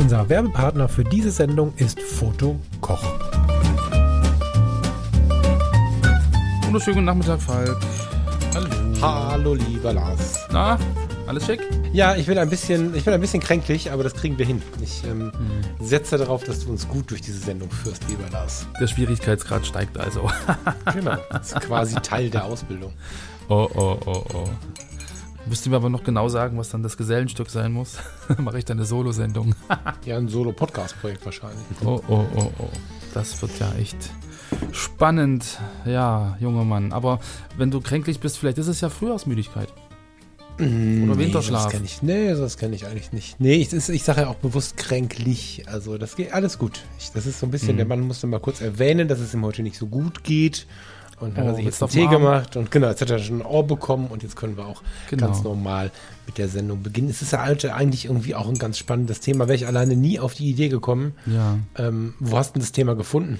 [0.00, 3.02] Unser Werbepartner für diese Sendung ist Foto Koch.
[6.62, 7.76] Wunderschönen guten Nachmittag, Falk.
[8.54, 8.68] Hallo.
[9.02, 10.48] Hallo lieber Lars.
[10.50, 10.78] Na,
[11.26, 11.60] alles schick?
[11.92, 14.62] Ja, ich bin ein bisschen, ich bin ein bisschen kränklich, aber das kriegen wir hin.
[14.80, 15.32] Ich ähm,
[15.80, 18.66] setze darauf, dass du uns gut durch diese Sendung führst, lieber Lars.
[18.80, 20.30] Der Schwierigkeitsgrad steigt also.
[20.94, 21.18] Genau.
[21.30, 22.94] Das ist quasi Teil der Ausbildung.
[23.50, 24.48] Oh, oh, oh, oh.
[25.46, 27.96] Müsst ihr mir aber noch genau sagen, was dann das Gesellenstück sein muss?
[28.28, 29.54] Dann mache ich dann eine Solo-Sendung.
[30.04, 31.64] Ja, ein Solo-Podcast-Projekt wahrscheinlich.
[31.84, 32.68] Oh, oh, oh, oh.
[33.14, 33.96] Das wird ja echt
[34.72, 35.58] spannend.
[35.84, 36.92] Ja, junger Mann.
[36.92, 37.20] Aber
[37.56, 39.68] wenn du kränklich bist, vielleicht ist es ja Frühjahrsmüdigkeit.
[40.58, 41.64] Oder Winterschlaf.
[41.64, 43.40] Nee, das kenne ich, nee, das kenne ich eigentlich nicht.
[43.40, 45.64] Nee, ich, ich sage ja auch bewusst kränklich.
[45.66, 46.80] Also das geht alles gut.
[46.98, 47.76] Ich, das ist so ein bisschen, Mhm.
[47.78, 50.66] der Mann musste mal kurz erwähnen, dass es ihm heute nicht so gut geht.
[51.20, 53.18] Und hat Oh, er sich jetzt willst einen Tee gemacht und genau, jetzt hat er
[53.18, 55.26] schon ein Ohr bekommen und jetzt können wir auch Genau.
[55.26, 55.90] ganz normal
[56.26, 57.10] mit der Sendung beginnen.
[57.10, 59.46] Es ist ja eigentlich irgendwie auch ein ganz spannendes Thema.
[59.46, 61.12] Wäre ich alleine nie auf die Idee gekommen.
[61.26, 61.58] Ja.
[61.76, 63.38] Ähm, wo hast du das Thema gefunden?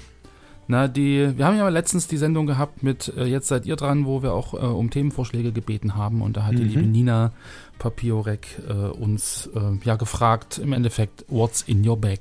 [0.69, 4.07] Na, die, wir haben ja letztens die Sendung gehabt mit äh, Jetzt seid ihr dran,
[4.07, 6.23] wo wir auch äh, um Themenvorschläge gebeten haben.
[6.23, 6.69] Und da hat die Mhm.
[6.69, 7.33] liebe Nina
[7.81, 12.21] Papiorek äh, uns äh, ja gefragt, im Endeffekt, what's in your bag?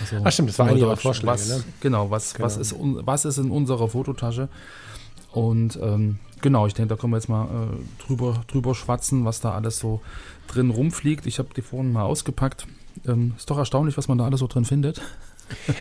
[0.00, 1.64] Also, Ach stimmt, das war einer ihrer Vorschläge, was, ne?
[1.80, 2.60] Genau, was, was, Genau.
[2.62, 4.48] ist, un- was ist in unserer Fototasche?
[5.32, 9.40] Und ähm, genau, ich denke, da können wir jetzt mal äh, drüber, drüber schwatzen, was
[9.40, 10.00] da alles so
[10.48, 11.26] drin rumfliegt.
[11.26, 12.66] Ich habe die vorhin mal ausgepackt.
[13.06, 15.00] Ähm, ist doch erstaunlich, was man da alles so drin findet.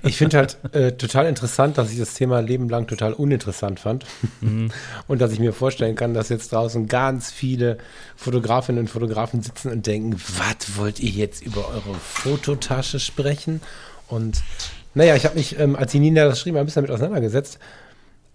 [0.03, 4.05] Ich finde halt äh, total interessant, dass ich das Thema Leben lang total uninteressant fand.
[5.07, 7.77] Und dass ich mir vorstellen kann, dass jetzt draußen ganz viele
[8.17, 13.61] Fotografinnen und Fotografen sitzen und denken, was wollt ihr jetzt über eure Fototasche sprechen?
[14.13, 14.43] Und
[14.93, 17.59] naja, ich habe mich, ähm, als die Nina das schrieb, ein bisschen damit auseinandergesetzt.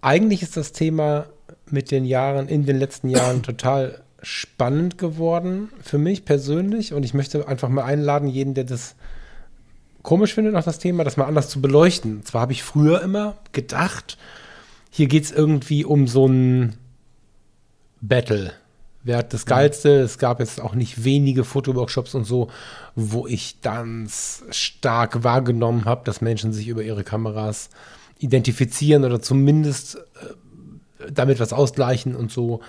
[0.01, 1.25] Eigentlich ist das Thema
[1.69, 6.93] mit den Jahren, in den letzten Jahren total spannend geworden für mich persönlich.
[6.93, 8.95] Und ich möchte einfach mal einladen, jeden, der das
[10.03, 12.17] komisch findet, auch das Thema, das mal anders zu beleuchten.
[12.17, 14.17] Und zwar habe ich früher immer gedacht,
[14.91, 16.75] hier geht es irgendwie um so ein
[18.01, 18.51] Battle.
[19.09, 20.01] Wer hat das Geilste?
[20.01, 22.51] Es gab jetzt auch nicht wenige Fotoworkshops und so,
[22.93, 27.71] wo ich ganz stark wahrgenommen habe, dass Menschen sich über ihre Kameras
[28.19, 32.59] identifizieren oder zumindest äh, damit was ausgleichen und so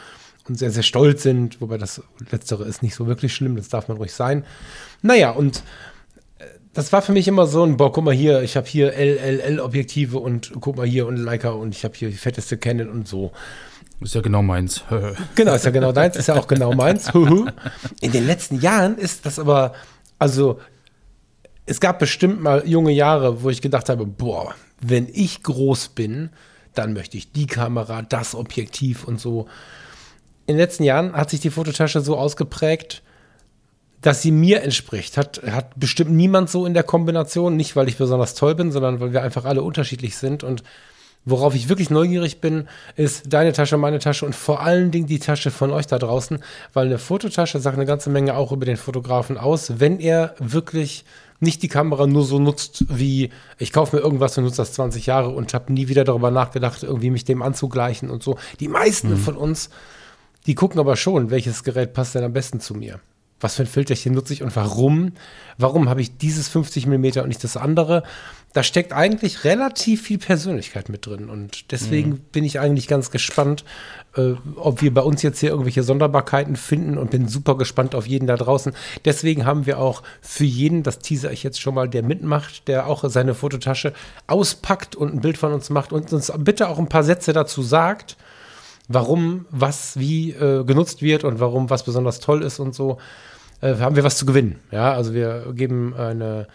[0.49, 3.89] und sehr, sehr stolz sind, wobei das Letztere ist nicht so wirklich schlimm, das darf
[3.89, 4.47] man ruhig sein.
[5.03, 5.63] Naja, und
[6.73, 10.19] das war für mich immer so ein, boah, guck mal hier, ich habe hier LLL-Objektive
[10.19, 13.31] und guck mal hier und Leica und ich habe hier die fetteste Canon und so.
[14.01, 14.83] Ist ja genau meins.
[15.35, 17.09] Genau, ist ja genau deins, ist ja auch genau meins.
[18.01, 19.75] In den letzten Jahren ist das aber,
[20.19, 20.59] also
[21.67, 26.31] es gab bestimmt mal junge Jahre, wo ich gedacht habe, boah, wenn ich groß bin,
[26.75, 29.47] dann möchte ich die Kamera, das Objektiv und so.
[30.47, 33.03] In den letzten Jahren hat sich die Fototasche so ausgeprägt,
[34.01, 35.17] dass sie mir entspricht.
[35.17, 37.57] Hat, hat bestimmt niemand so in der Kombination.
[37.57, 40.43] Nicht, weil ich besonders toll bin, sondern weil wir einfach alle unterschiedlich sind.
[40.43, 40.63] Und
[41.25, 45.19] worauf ich wirklich neugierig bin, ist deine Tasche, meine Tasche und vor allen Dingen die
[45.19, 46.43] Tasche von euch da draußen.
[46.73, 51.05] Weil eine Fototasche sagt eine ganze Menge auch über den Fotografen aus, wenn er wirklich
[51.41, 55.07] nicht die Kamera nur so nutzt wie ich kaufe mir irgendwas und nutze das 20
[55.07, 58.37] Jahre und habe nie wieder darüber nachgedacht, irgendwie mich dem anzugleichen und so.
[58.61, 59.71] Die meisten von uns,
[60.47, 63.01] die gucken aber schon, welches Gerät passt denn am besten zu mir.
[63.41, 65.13] Was für ein Filterchen nutze ich und warum?
[65.57, 68.03] Warum habe ich dieses 50 mm und nicht das andere?
[68.53, 71.31] Da steckt eigentlich relativ viel Persönlichkeit mit drin.
[71.31, 73.65] Und deswegen bin ich eigentlich ganz gespannt,
[74.17, 78.07] äh, ob wir bei uns jetzt hier irgendwelche Sonderbarkeiten finden und bin super gespannt auf
[78.07, 78.73] jeden da draußen.
[79.05, 82.89] Deswegen haben wir auch für jeden, das teaser ich jetzt schon mal, der mitmacht, der
[82.89, 83.93] auch seine Fototasche
[84.27, 87.63] auspackt und ein Bild von uns macht und uns bitte auch ein paar Sätze dazu
[87.63, 88.17] sagt
[88.93, 92.99] warum was wie äh, genutzt wird und warum was besonders toll ist und so,
[93.61, 94.59] äh, haben wir was zu gewinnen.
[94.73, 96.49] Ja, also wir geben eine,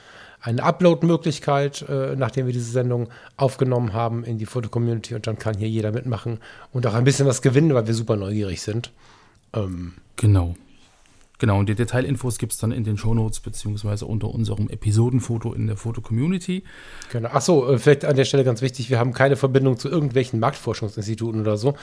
[0.46, 5.58] eine Upload-Möglichkeit, äh, nachdem wir diese Sendung aufgenommen haben in die Foto-Community und dann kann
[5.58, 6.40] hier jeder mitmachen
[6.72, 8.92] und auch ein bisschen was gewinnen, weil wir super neugierig sind.
[9.54, 10.56] Ähm, Genau.
[11.38, 15.68] Genau, und die Detailinfos gibt es dann in den Shownotes beziehungsweise unter unserem Episodenfoto in
[15.68, 16.64] der Foto-Community.
[17.12, 17.30] Genau.
[17.30, 21.42] Achso, äh, vielleicht an der Stelle ganz wichtig, wir haben keine Verbindung zu irgendwelchen Marktforschungsinstituten
[21.42, 21.76] oder so.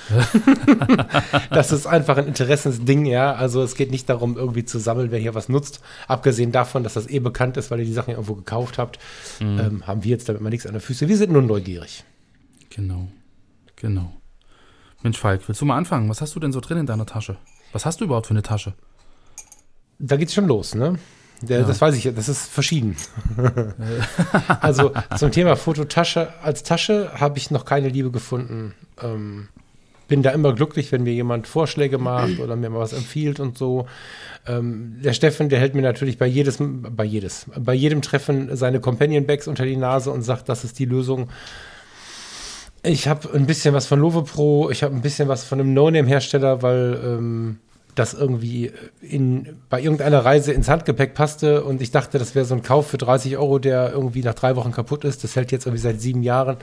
[1.50, 3.34] das ist einfach ein Interessensding, ja.
[3.34, 5.82] Also es geht nicht darum, irgendwie zu sammeln, wer hier was nutzt.
[6.08, 8.98] Abgesehen davon, dass das eh bekannt ist, weil ihr die Sachen irgendwo gekauft habt,
[9.40, 9.58] mhm.
[9.58, 11.08] ähm, haben wir jetzt damit mal nichts an der Füße.
[11.08, 12.05] Wir sind nur neugierig.
[12.70, 13.08] Genau,
[13.76, 14.14] genau.
[15.02, 16.08] Mensch, Falk, willst du mal anfangen?
[16.08, 17.37] Was hast du denn so drin in deiner Tasche?
[17.72, 18.75] Was hast du überhaupt für eine Tasche?
[20.02, 20.99] Da geht's schon los, ne?
[21.43, 21.66] Der, ja.
[21.66, 22.96] Das weiß ich, das ist verschieden.
[24.60, 28.75] also zum Thema Fototasche als Tasche habe ich noch keine Liebe gefunden.
[29.02, 29.49] Ähm,
[30.06, 33.58] bin da immer glücklich, wenn mir jemand Vorschläge macht oder mir mal was empfiehlt und
[33.58, 33.87] so.
[34.46, 38.78] Ähm, der Steffen, der hält mir natürlich bei jedes, bei jedes, bei jedem Treffen seine
[38.78, 41.28] Companion Bags unter die Nase und sagt, das ist die Lösung.
[42.84, 45.72] Ich habe ein bisschen was von Love Pro, ich habe ein bisschen was von einem
[45.72, 47.58] No-Name-Hersteller, weil ähm,
[47.94, 52.55] das irgendwie in, bei irgendeiner Reise ins Handgepäck passte und ich dachte, das wäre so
[52.55, 55.25] ein Kauf für 30 Euro, der irgendwie nach drei Wochen kaputt ist.
[55.25, 56.56] Das hält jetzt irgendwie seit sieben Jahren.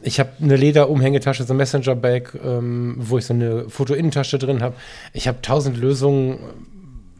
[0.00, 4.76] Ich habe eine Lederumhängetasche, so ein Messenger-Bag, ähm, wo ich so eine Foto-Innentasche drin habe.
[5.12, 6.38] Ich habe tausend Lösungen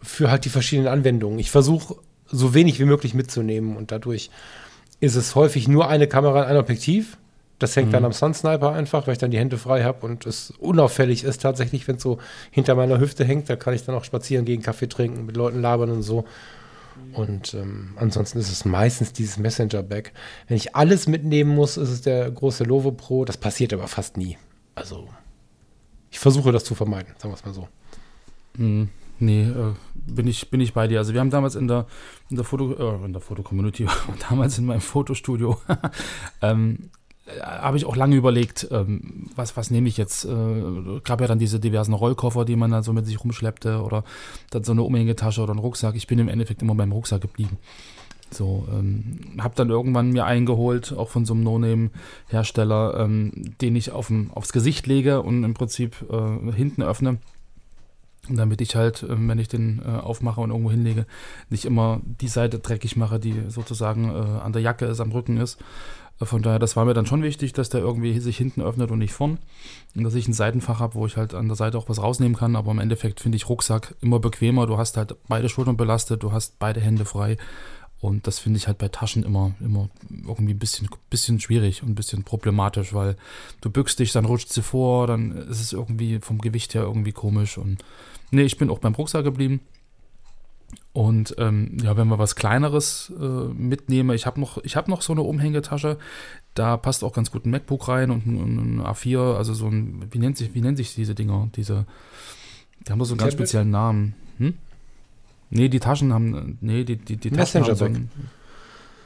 [0.00, 1.40] für halt die verschiedenen Anwendungen.
[1.40, 4.30] Ich versuche so wenig wie möglich mitzunehmen und dadurch
[5.00, 7.16] ist es häufig nur eine Kamera, ein Objektiv
[7.58, 7.92] das hängt mhm.
[7.92, 11.24] dann am Sun Sniper einfach, weil ich dann die Hände frei habe und es unauffällig
[11.24, 12.18] ist tatsächlich, wenn es so
[12.50, 13.50] hinter meiner Hüfte hängt.
[13.50, 16.24] Da kann ich dann auch spazieren gehen, Kaffee trinken, mit Leuten labern und so.
[17.12, 20.12] Und ähm, ansonsten ist es meistens dieses Messenger-Bag.
[20.46, 23.24] Wenn ich alles mitnehmen muss, ist es der große Lovo Pro.
[23.24, 24.36] Das passiert aber fast nie.
[24.74, 25.08] Also
[26.10, 27.68] ich versuche das zu vermeiden, sagen wir es mal so.
[28.56, 28.88] Mhm.
[29.20, 30.98] Nee, äh, bin, ich, bin ich bei dir.
[30.98, 31.86] Also wir haben damals in der,
[32.30, 33.86] in der Foto, äh, in der Foto-Community,
[34.30, 35.60] damals in meinem Fotostudio,
[36.42, 36.97] ähm, äh,
[37.42, 40.24] habe ich auch lange überlegt, ähm, was, was nehme ich jetzt?
[40.24, 44.04] Äh, gab ja dann diese diversen Rollkoffer, die man dann so mit sich rumschleppte oder
[44.50, 45.94] dann so eine Umhängetasche oder einen Rucksack.
[45.96, 47.58] Ich bin im Endeffekt immer beim Rucksack geblieben.
[48.30, 53.92] So, ähm, habe dann irgendwann mir eingeholt, auch von so einem No-Name-Hersteller, ähm, den ich
[53.92, 57.18] aufm, aufs Gesicht lege und im Prinzip äh, hinten öffne.
[58.28, 61.06] Damit ich halt, äh, wenn ich den äh, aufmache und irgendwo hinlege,
[61.48, 65.38] nicht immer die Seite dreckig mache, die sozusagen äh, an der Jacke ist, am Rücken
[65.38, 65.58] ist.
[66.20, 68.98] Von daher, das war mir dann schon wichtig, dass der irgendwie sich hinten öffnet und
[68.98, 69.38] nicht vorn.
[69.94, 72.36] Und dass ich ein Seitenfach habe, wo ich halt an der Seite auch was rausnehmen
[72.36, 72.56] kann.
[72.56, 74.66] Aber im Endeffekt finde ich Rucksack immer bequemer.
[74.66, 77.36] Du hast halt beide Schultern belastet, du hast beide Hände frei.
[78.00, 81.90] Und das finde ich halt bei Taschen immer, immer irgendwie ein bisschen, bisschen schwierig und
[81.90, 83.16] ein bisschen problematisch, weil
[83.60, 87.12] du bückst dich, dann rutscht sie vor, dann ist es irgendwie vom Gewicht her irgendwie
[87.12, 87.58] komisch.
[87.58, 87.84] Und
[88.30, 89.60] nee, ich bin auch beim Rucksack geblieben.
[90.92, 95.12] Und ähm, ja, wenn wir was Kleineres äh, mitnehmen, ich habe noch, hab noch so
[95.12, 95.98] eine Umhängetasche,
[96.54, 100.08] da passt auch ganz gut ein MacBook rein und ein, ein A4, also so ein,
[100.10, 101.48] wie nennt sich, wie nennt sich diese Dinger?
[101.54, 101.86] Diese,
[102.80, 104.14] die haben doch so einen ganz speziellen Namen.
[104.38, 104.54] Hm?
[105.50, 108.10] Nee, die Taschen haben, nee, die, die, die Taschen haben so einen,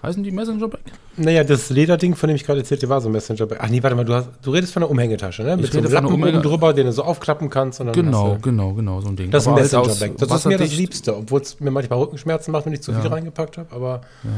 [0.02, 0.80] Heißen die Messenger-Bag?
[1.16, 3.58] Naja, das Lederding, von dem ich gerade erzählte, war so ein Messenger-Bag.
[3.60, 5.56] Ach nee, warte mal, du, hast, du redest von einer Umhängetasche, ne?
[5.56, 7.80] Mit ich so einem Lappen oben drüber, den du so aufklappen kannst.
[7.80, 9.30] Und dann genau, genau, genau, so ein Ding.
[9.30, 10.18] Das ist ein halt Messenger-Bag.
[10.18, 13.00] Das ist mir das Liebste, obwohl es mir manchmal Rückenschmerzen macht, wenn ich zu ja.
[13.00, 13.72] viel reingepackt habe.
[13.72, 14.30] Aber ja.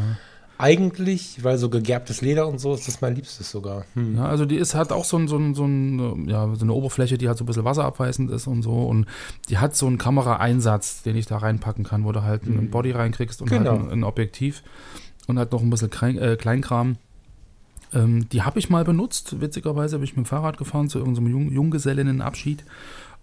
[0.58, 3.86] eigentlich, weil so gegerbtes Leder und so, ist das mein Liebstes sogar.
[3.94, 4.16] Hm.
[4.18, 6.74] Ja, also die ist, hat auch so, ein, so, ein, so, ein, ja, so eine
[6.74, 8.82] Oberfläche, die halt so ein bisschen wasserabweisend ist und so.
[8.82, 9.06] Und
[9.48, 12.58] die hat so einen Kameraeinsatz, den ich da reinpacken kann, wo du halt hm.
[12.58, 13.70] einen Body reinkriegst und genau.
[13.70, 14.62] halt ein, ein Objektiv
[15.26, 16.96] und hat noch ein bisschen Klein, äh, Kleinkram.
[17.92, 19.40] Ähm, die habe ich mal benutzt.
[19.40, 22.64] Witzigerweise habe ich mit dem Fahrrad gefahren zu irgendeinem Jung Junggesellinnenabschied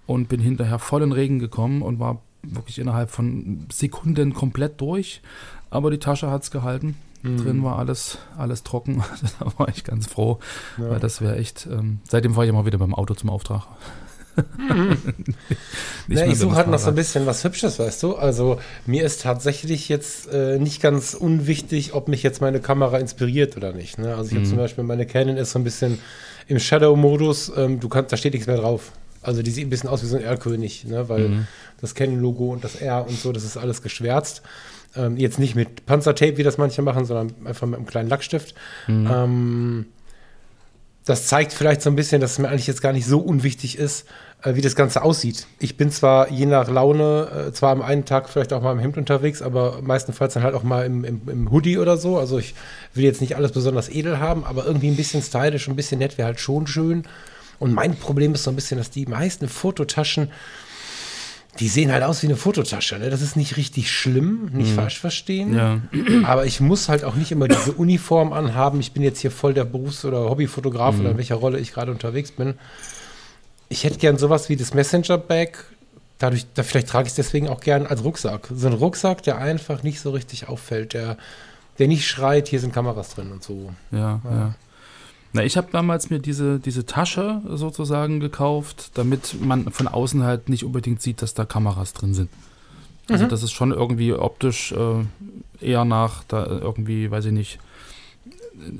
[0.07, 5.22] und bin hinterher voll in Regen gekommen und war wirklich innerhalb von Sekunden komplett durch.
[5.70, 6.96] Aber die Tasche hat es gehalten.
[7.24, 7.38] Mhm.
[7.38, 9.03] Drin war alles, alles trocken.
[9.39, 10.39] da war ich ganz froh,
[10.77, 10.89] ja.
[10.89, 11.67] weil das wäre echt.
[11.72, 13.67] Ähm, seitdem fahre ich immer wieder beim Auto zum Auftrag.
[16.07, 18.15] Ja, ich suche halt noch so ein bisschen was Hübsches, weißt du?
[18.15, 23.55] Also mir ist tatsächlich jetzt äh, nicht ganz unwichtig, ob mich jetzt meine Kamera inspiriert
[23.55, 23.98] oder nicht.
[23.98, 24.15] Ne?
[24.15, 24.38] Also ich mhm.
[24.38, 26.00] habe zum Beispiel, meine Canon ist so ein bisschen
[26.48, 28.91] im Shadow-Modus, ähm, du kannst, da steht nichts mehr drauf.
[29.21, 31.07] Also die sieht ein bisschen aus wie so ein R-König, ne?
[31.07, 31.48] weil mhm.
[31.79, 34.41] das Canon-Logo und das R und so, das ist alles geschwärzt.
[34.95, 38.55] Ähm, jetzt nicht mit Panzertape, wie das manche machen, sondern einfach mit einem kleinen Lackstift.
[38.88, 39.10] Mhm.
[39.10, 39.86] Ähm,
[41.05, 43.77] das zeigt vielleicht so ein bisschen, dass es mir eigentlich jetzt gar nicht so unwichtig
[43.77, 44.05] ist,
[44.43, 45.48] äh, wie das Ganze aussieht.
[45.60, 48.79] Ich bin zwar je nach Laune, äh, zwar am einen Tag vielleicht auch mal im
[48.79, 52.17] Hemd unterwegs, aber meistenfalls dann halt auch mal im, im, im, Hoodie oder so.
[52.17, 52.53] Also ich
[52.93, 56.17] will jetzt nicht alles besonders edel haben, aber irgendwie ein bisschen stylisch, ein bisschen nett
[56.17, 57.03] wäre halt schon schön.
[57.58, 60.31] Und mein Problem ist so ein bisschen, dass die meisten Fototaschen
[61.60, 62.98] die sehen halt aus wie eine Fototasche.
[62.98, 63.10] Ne?
[63.10, 64.75] Das ist nicht richtig schlimm, nicht mhm.
[64.75, 65.53] falsch verstehen.
[65.53, 65.81] Ja.
[66.24, 68.79] Aber ich muss halt auch nicht immer diese Uniform anhaben.
[68.79, 71.01] Ich bin jetzt hier voll der Berufs- oder Hobbyfotograf mhm.
[71.01, 72.55] oder in welcher Rolle ich gerade unterwegs bin.
[73.67, 75.65] Ich hätte gern sowas wie das Messenger-Bag,
[76.20, 78.50] dadurch, da vielleicht trage ich es deswegen auch gern als Rucksack.
[78.53, 81.17] So ein Rucksack, der einfach nicht so richtig auffällt, der,
[81.79, 83.72] der nicht schreit, hier sind Kameras drin und so.
[83.91, 84.31] Ja, ja.
[84.31, 84.55] ja.
[85.33, 90.50] Na, ich habe damals mir diese, diese Tasche sozusagen gekauft, damit man von außen halt
[90.50, 92.29] nicht unbedingt sieht, dass da Kameras drin sind.
[93.09, 93.29] Also mhm.
[93.29, 97.59] das ist schon irgendwie optisch äh, eher nach da irgendwie, weiß ich nicht,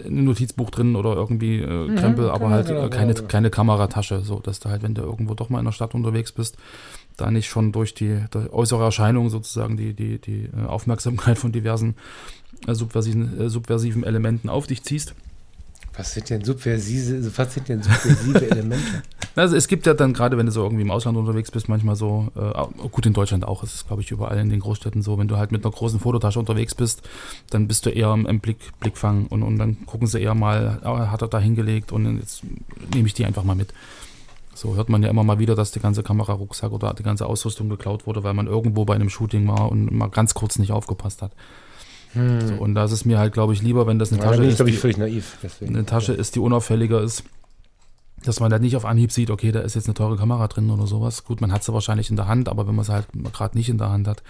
[0.06, 3.28] ein Notizbuch drin oder irgendwie äh, mhm, Krempel, mhm, aber halt genau, keine, genau.
[3.28, 6.32] keine Kameratasche, so dass du halt, wenn du irgendwo doch mal in der Stadt unterwegs
[6.32, 6.58] bist,
[7.18, 11.52] da nicht schon durch die, die äußere Erscheinung sozusagen die, die, die äh, Aufmerksamkeit von
[11.52, 11.96] diversen
[12.68, 15.16] äh, subversiven, äh, subversiven Elementen auf dich ziehst.
[15.96, 19.04] Was sind denn subversive, was sind denn subversive Elemente?
[19.36, 21.96] Also es gibt ja dann gerade, wenn du so irgendwie im Ausland unterwegs bist, manchmal
[21.96, 25.18] so, äh, gut in Deutschland auch, es ist glaube ich überall in den Großstädten so,
[25.18, 27.02] wenn du halt mit einer großen Fototasche unterwegs bist,
[27.50, 30.98] dann bist du eher im, Blick, Blickfang und, und dann gucken sie eher mal, oh,
[30.98, 32.42] hat er da hingelegt und jetzt
[32.94, 33.74] nehme ich die einfach mal mit.
[34.54, 37.70] So hört man ja immer mal wieder, dass die ganze Kamerarucksack oder die ganze Ausrüstung
[37.70, 41.22] geklaut wurde, weil man irgendwo bei einem Shooting war und mal ganz kurz nicht aufgepasst
[41.22, 41.32] hat.
[42.14, 42.48] Hm.
[42.48, 44.58] So, und da ist es mir halt, glaube ich, lieber, wenn das eine Tasche ist.
[44.58, 45.38] Bin ich völlig naiv.
[45.42, 45.76] Deswegen.
[45.76, 47.24] Eine Tasche ist, die unauffälliger ist.
[48.24, 50.70] Dass man da nicht auf Anhieb sieht, okay, da ist jetzt eine teure Kamera drin
[50.70, 51.24] oder sowas.
[51.24, 53.68] Gut, man hat sie wahrscheinlich in der Hand, aber wenn man sie halt gerade nicht
[53.68, 54.22] in der Hand hat,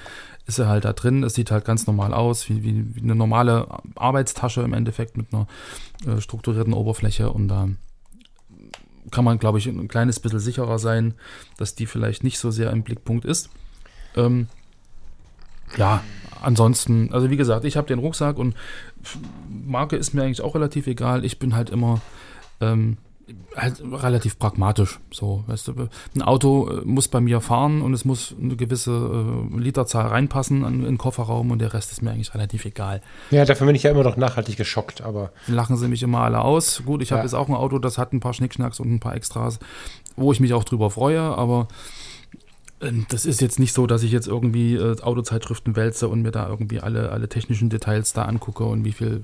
[0.45, 1.23] ist sie halt da drin.
[1.23, 5.33] Es sieht halt ganz normal aus, wie, wie, wie eine normale Arbeitstasche im Endeffekt mit
[5.33, 5.45] einer
[6.05, 7.31] äh, strukturierten Oberfläche.
[7.31, 7.67] Und da
[9.11, 11.15] kann man, glaube ich, ein kleines bisschen sicherer sein,
[11.57, 13.49] dass die vielleicht nicht so sehr im Blickpunkt ist.
[14.15, 14.47] Ähm,
[15.77, 16.01] ja,
[16.41, 18.55] ansonsten, also wie gesagt, ich habe den Rucksack und
[19.47, 21.25] Marke ist mir eigentlich auch relativ egal.
[21.25, 22.01] Ich bin halt immer
[22.59, 22.97] ähm,
[23.55, 24.99] halt relativ pragmatisch.
[25.11, 28.91] So, weißt du, ein Auto äh, muss bei mir fahren und es muss eine gewisse
[28.91, 33.01] äh, Literzahl reinpassen in den Kofferraum und der Rest ist mir eigentlich relativ egal.
[33.29, 35.31] Ja, dafür bin ich ja immer noch nachhaltig geschockt, aber.
[35.47, 36.83] Lachen sie mich immer alle aus.
[36.85, 37.17] Gut, ich ja.
[37.17, 39.59] habe jetzt auch ein Auto, das hat ein paar Schnickschnacks und ein paar Extras,
[40.15, 41.67] wo ich mich auch drüber freue, aber
[43.09, 46.49] das ist jetzt nicht so, dass ich jetzt irgendwie äh, Autozeitschriften wälze und mir da
[46.49, 49.23] irgendwie alle, alle technischen Details da angucke und wie viel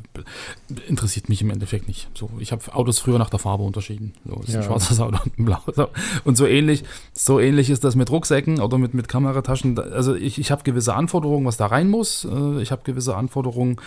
[0.87, 2.07] interessiert mich im Endeffekt nicht.
[2.13, 4.13] So, ich habe Autos früher nach der Farbe unterschieden.
[4.25, 4.59] So, ist ja.
[4.59, 5.89] ein schwarzes Auto und ein blaues.
[6.23, 6.83] Und so ähnlich,
[7.13, 9.79] so ähnlich ist das mit Rucksäcken oder mit, mit Kamerataschen.
[9.79, 12.25] Also ich, ich habe gewisse Anforderungen, was da rein muss.
[12.25, 13.77] Äh, ich habe gewisse Anforderungen,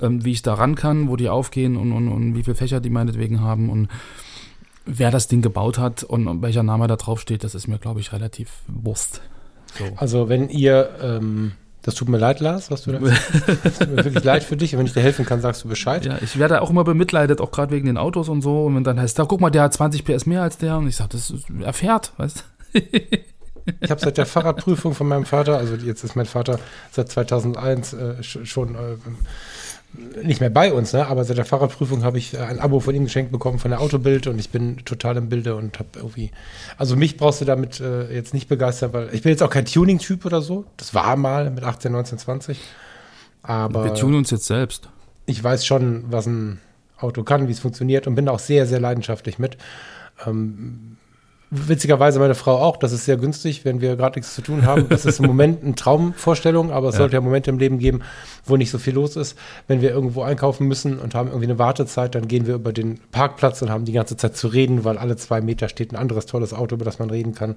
[0.00, 2.80] ähm, wie ich da ran kann, wo die aufgehen und, und, und wie viele Fächer
[2.80, 3.88] die meinetwegen haben und
[4.98, 8.00] wer das Ding gebaut hat und welcher Name da drauf steht, das ist mir, glaube
[8.00, 9.20] ich, relativ Wurst.
[9.78, 9.84] So.
[9.96, 12.98] Also wenn ihr, ähm, das tut mir leid, Lars, was du da
[13.64, 14.76] Das tut mir wirklich leid für dich.
[14.76, 16.04] Wenn ich dir helfen kann, sagst du Bescheid.
[16.04, 18.64] Ja, ich werde auch immer bemitleidet, auch gerade wegen den Autos und so.
[18.64, 20.76] Und wenn dann heißt, da guck mal, der hat 20 PS mehr als der.
[20.76, 22.80] Und ich sage, das ist, er fährt, weißt du.
[23.80, 26.58] Ich habe seit der Fahrradprüfung von meinem Vater, also jetzt ist mein Vater
[26.90, 28.96] seit 2001 äh, schon äh,
[30.22, 31.06] nicht mehr bei uns, ne?
[31.06, 33.80] aber seit der Fahrradprüfung habe ich äh, ein Abo von ihm geschenkt bekommen von der
[33.80, 36.30] Autobild und ich bin total im Bilde und habe irgendwie.
[36.78, 39.64] Also mich brauchst du damit äh, jetzt nicht begeistern, weil ich bin jetzt auch kein
[39.64, 40.64] Tuning-Typ oder so.
[40.76, 42.60] Das war mal mit 18, 19, 20.
[43.42, 44.88] Aber wir tunen uns jetzt selbst.
[45.26, 46.60] Ich weiß schon, was ein
[46.98, 49.56] Auto kann, wie es funktioniert und bin auch sehr, sehr leidenschaftlich mit.
[50.26, 50.96] Ähm,
[51.50, 52.76] witzigerweise meine Frau auch.
[52.76, 54.88] Das ist sehr günstig, wenn wir gerade nichts zu tun haben.
[54.88, 57.00] Das ist im Moment eine Traumvorstellung, aber es ja.
[57.00, 58.02] sollte ja Momente im Leben geben,
[58.44, 59.36] wo nicht so viel los ist.
[59.66, 63.00] Wenn wir irgendwo einkaufen müssen und haben irgendwie eine Wartezeit, dann gehen wir über den
[63.10, 66.26] Parkplatz und haben die ganze Zeit zu reden, weil alle zwei Meter steht ein anderes
[66.26, 67.56] tolles Auto, über das man reden kann,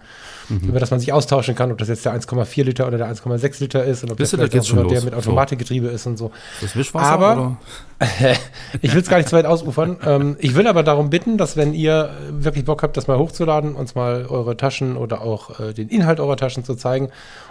[0.49, 0.69] mhm.
[0.69, 3.59] über das man sich austauschen kann, ob das jetzt der 1,4 Liter oder der 1,6
[3.59, 5.93] Liter ist und ob Bist das vielleicht auch der mit Automatikgetriebe so.
[5.93, 6.31] ist und so.
[6.61, 7.57] Das Wischwasser, aber
[8.81, 9.97] ich will es gar nicht zu weit ausufern.
[10.05, 13.75] Ähm, ich will aber darum bitten, dass wenn ihr wirklich Bock habt, das mal hochzuladen,
[13.75, 17.09] uns mal eure Taschen oder auch äh, den Inhalt eurer Taschen zu zeigen.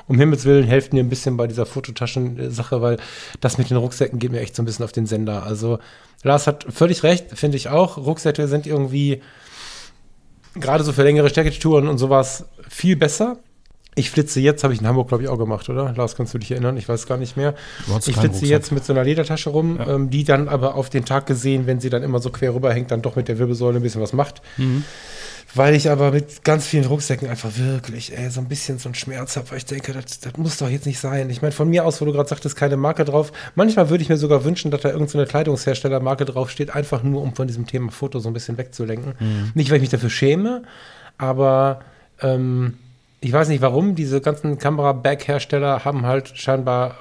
[0.09, 2.99] Um Himmels Willen helft mir ein bisschen bei dieser Fototaschen-Sache, weil
[3.41, 5.45] das mit den Rucksäcken geht mir echt so ein bisschen auf den Sender.
[5.45, 5.79] Also
[6.23, 7.97] Lars hat völlig recht, finde ich auch.
[7.97, 9.23] Rucksäcke sind irgendwie
[10.55, 13.39] gerade so für längere Städtetouren und sowas viel besser.
[13.95, 15.93] Ich flitze jetzt, habe ich in Hamburg, glaube ich, auch gemacht, oder?
[15.95, 16.79] Lars, kannst du dich erinnern?
[16.79, 17.55] Ich weiß gar nicht mehr.
[17.81, 18.43] Ich flitze Rucksack.
[18.43, 19.95] jetzt mit so einer Ledertasche rum, ja.
[19.95, 22.91] ähm, die dann aber auf den Tag gesehen, wenn sie dann immer so quer rüberhängt,
[22.91, 24.41] dann doch mit der Wirbelsäule ein bisschen was macht.
[24.57, 24.85] Mhm.
[25.55, 28.95] Weil ich aber mit ganz vielen Rucksäcken einfach wirklich ey, so ein bisschen so einen
[28.95, 31.29] Schmerz habe, weil ich denke, das, das muss doch jetzt nicht sein.
[31.29, 33.33] Ich meine, von mir aus, wo du gerade sagtest, keine Marke drauf.
[33.55, 37.35] Manchmal würde ich mir sogar wünschen, dass da irgendeine so Kleidungsherstellermarke draufsteht, einfach nur, um
[37.35, 39.13] von diesem Thema Foto so ein bisschen wegzulenken.
[39.21, 39.53] Mhm.
[39.53, 40.63] Nicht, weil ich mich dafür schäme,
[41.19, 41.81] aber
[42.23, 42.79] ähm,
[43.23, 46.97] ich weiß nicht warum, diese ganzen Kamera-Bag-Hersteller haben halt scheinbar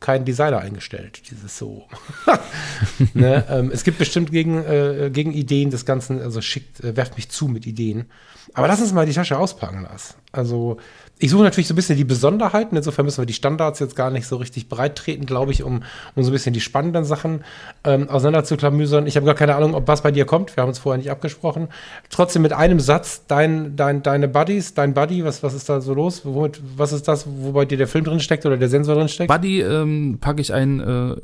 [0.00, 1.86] keinen Designer eingestellt, dieses so.
[3.14, 3.44] ne?
[3.48, 7.30] ähm, es gibt bestimmt gegen, äh, gegen Ideen des Ganzen, also schickt, äh, werft mich
[7.30, 8.06] zu mit Ideen.
[8.52, 10.16] Aber lass uns mal die Tasche auspacken, Lars.
[10.32, 10.76] Also
[11.22, 12.74] ich suche natürlich so ein bisschen die Besonderheiten.
[12.76, 15.84] Insofern müssen wir die Standards jetzt gar nicht so richtig breit treten, glaube ich, um,
[16.16, 17.44] um so ein bisschen die spannenden Sachen
[17.84, 19.06] ähm, auseinanderzuklamüsern.
[19.06, 20.56] Ich habe gar keine Ahnung, ob was bei dir kommt.
[20.56, 21.68] Wir haben uns vorher nicht abgesprochen.
[22.10, 25.94] Trotzdem mit einem Satz, dein, dein, deine Buddies, dein Buddy, was, was ist da so
[25.94, 26.22] los?
[26.24, 29.08] Womit, was ist das, wo bei dir der Film drin steckt oder der Sensor drin
[29.08, 29.28] steckt?
[29.28, 31.16] Buddy ähm, packe ich ein, äh,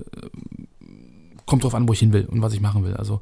[1.45, 2.95] kommt drauf an, wo ich hin will und was ich machen will.
[2.95, 3.21] Also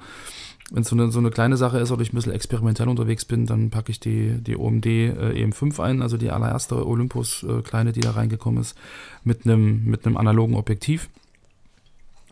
[0.71, 3.25] wenn es so eine, so eine kleine Sache ist oder ich ein bisschen experimentell unterwegs
[3.25, 7.63] bin, dann packe ich die, die OMD äh, EM5 ein, also die allererste Olympus äh,
[7.63, 8.77] kleine, die da reingekommen ist,
[9.23, 11.09] mit einem mit einem analogen Objektiv.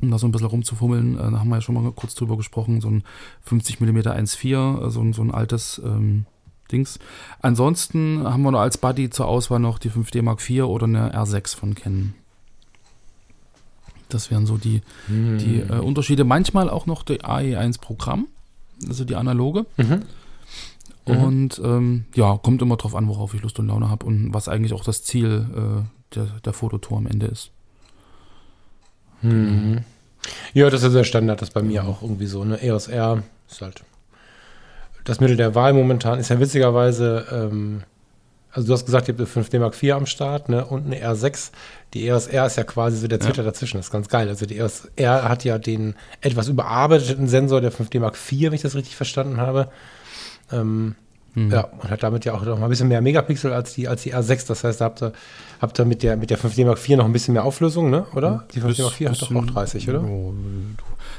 [0.02, 2.36] Um da so ein bisschen rumzufummeln, äh, da haben wir ja schon mal kurz drüber
[2.36, 3.04] gesprochen, so ein
[3.42, 6.26] 50 mm 1.4, so, ein, so ein altes ähm,
[6.72, 6.98] Dings.
[7.40, 11.14] Ansonsten haben wir noch als Buddy zur Auswahl noch die 5D Mark IV oder eine
[11.14, 12.14] R6 von Canon.
[14.14, 15.38] Das wären so die, Hm.
[15.38, 16.25] die äh, Unterschiede.
[16.25, 18.28] Manchmal auch noch der AE1 Programm,
[18.88, 19.66] also die analoge.
[19.76, 20.02] Mhm.
[21.04, 24.49] Und ähm, ja, kommt immer drauf an, worauf ich Lust und Laune habe und was
[24.49, 27.50] eigentlich auch das Ziel äh, der, der Fototour am Ende ist.
[29.21, 29.80] Mhm.
[30.54, 32.44] Ja, das ist der Standard, das ist bei mir auch irgendwie so.
[32.44, 32.62] Ne?
[32.62, 33.85] EOS R ist halt
[35.04, 36.18] das Mittel der Wahl momentan.
[36.18, 37.83] Ist ja witzigerweise, ähm,
[38.54, 40.64] also du hast gesagt, ihr habt eine 5D Mark IV am Start ne?
[40.64, 41.50] und eine R6.
[41.92, 43.76] Die EOS R ist ja quasi so der Twitter dazwischen.
[43.76, 44.28] Das ist ganz geil.
[44.28, 48.52] Also die EOS R hat ja den etwas überarbeiteten Sensor der 5D Mark IV, wenn
[48.54, 49.68] ich das richtig verstanden habe.
[50.52, 50.94] Ähm,
[51.34, 51.50] Mhm.
[51.50, 54.02] Ja, und hat damit ja auch noch mal ein bisschen mehr Megapixel als die, als
[54.02, 54.46] die R6.
[54.46, 55.12] Das heißt, da habt ihr,
[55.61, 58.06] habt ihr mit, der, mit der 5D Mark IV noch ein bisschen mehr Auflösung, ne?
[58.14, 58.46] oder?
[58.54, 60.04] Die 5D Mark IV hat doch auch 30, oder?
[60.04, 60.32] Oh,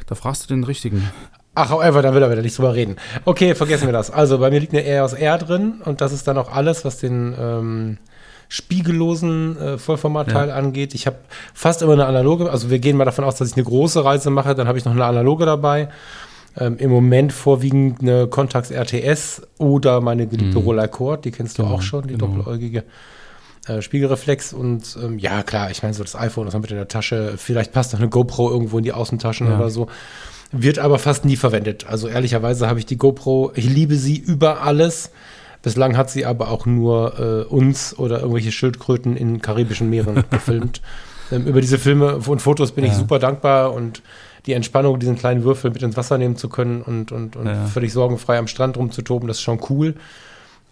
[0.08, 1.10] da fragst du den richtigen.
[1.56, 2.98] Ach, however, da will er wieder nicht drüber reden.
[3.24, 4.12] Okay, vergessen wir das.
[4.12, 6.98] Also, bei mir liegt eine EOS R drin und das ist dann auch alles, was
[7.00, 7.98] den ähm,
[8.50, 10.56] spiegellosen äh, Vollformatteil Ja.
[10.56, 10.94] angeht.
[10.94, 11.18] Ich habe
[11.54, 14.30] fast immer eine analoge, also wir gehen mal davon aus, dass ich eine große Reise
[14.30, 15.90] mache, dann habe ich noch eine analoge dabei.
[16.58, 20.64] Ähm, Im Moment vorwiegend eine Contax RTS oder meine geliebte Mhm.
[20.66, 22.28] Roller Cord, die kennst du Genau, auch schon, die genau.
[22.28, 22.84] doppeläugige.
[23.68, 26.78] Äh, Spiegelreflex und ähm, ja, klar, ich meine, so das iPhone, das haben wir in
[26.78, 27.34] der Tasche.
[27.38, 29.58] Vielleicht passt noch eine GoPro irgendwo in die Außentaschen Ja.
[29.58, 29.88] oder so.
[30.62, 31.86] Wird aber fast nie verwendet.
[31.88, 35.12] Also ehrlicherweise habe ich die GoPro, ich liebe sie über alles.
[35.62, 40.82] Bislang hat sie aber auch nur äh, uns oder irgendwelche Schildkröten in karibischen Meeren gefilmt.
[41.32, 42.98] Ähm, über diese Filme und Fotos bin ich Ja.
[42.98, 44.02] super dankbar und
[44.46, 47.66] die Entspannung, diesen kleinen Würfel mit ins Wasser nehmen zu können und, und, und Ja.
[47.66, 49.96] völlig sorgenfrei am Strand rumzutoben, das ist schon cool.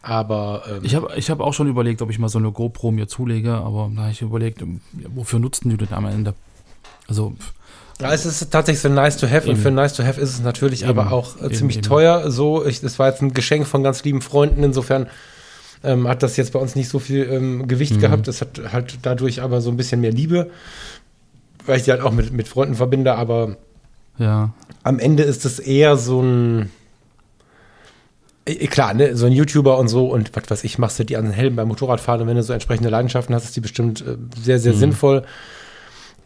[0.01, 2.91] Aber ähm, Ich habe ich hab auch schon überlegt, ob ich mal so eine GoPro
[2.91, 4.67] mir zulege, aber da habe ich überlegt, ja,
[5.15, 6.35] wofür nutzen die denn am Ende?
[7.07, 7.33] Also,
[8.03, 9.61] Ja, es ist tatsächlich so nice to have und Eben.
[9.61, 10.91] für nice to have ist es natürlich Eben.
[10.99, 12.29] aber auch äh, Eben, ziemlich teuer.
[12.31, 14.63] So, ich, das war jetzt ein Geschenk von ganz lieben Freunden.
[14.63, 15.07] Insofern
[15.83, 17.99] ähm, hat das jetzt bei uns nicht so viel ähm, Gewicht Mhm.
[18.01, 18.27] gehabt.
[18.27, 20.49] Es hat halt dadurch aber so ein bisschen mehr Liebe,
[21.65, 23.15] weil ich die halt auch mit, mit Freunden verbinde.
[23.15, 23.57] Aber
[24.17, 24.51] ja,
[24.83, 26.69] am Ende ist es eher so ein
[28.69, 31.23] Klar, ne, so ein YouTuber und so und was weiß ich, machst du die an
[31.23, 34.17] den Helm beim Motorradfahren und wenn du so entsprechende Leidenschaften hast, ist die bestimmt äh,
[34.41, 35.23] sehr, sehr sinnvoll.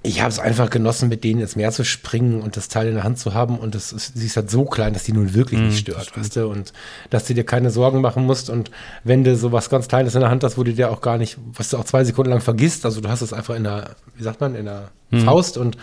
[0.03, 2.93] Ich habe es einfach genossen, mit denen ins Meer zu springen und das Teil in
[2.95, 5.33] der Hand zu haben und das ist, sie ist halt so klein, dass die nun
[5.33, 6.71] wirklich nicht stört, weißt du, und
[7.09, 8.71] dass du dir keine Sorgen machen musst und
[9.03, 11.37] wenn du sowas ganz Kleines in der Hand hast, wo du dir auch gar nicht,
[11.53, 14.23] was du auch zwei Sekunden lang vergisst, also du hast es einfach in der, wie
[14.23, 14.91] sagt man, in der
[15.25, 15.77] Faust und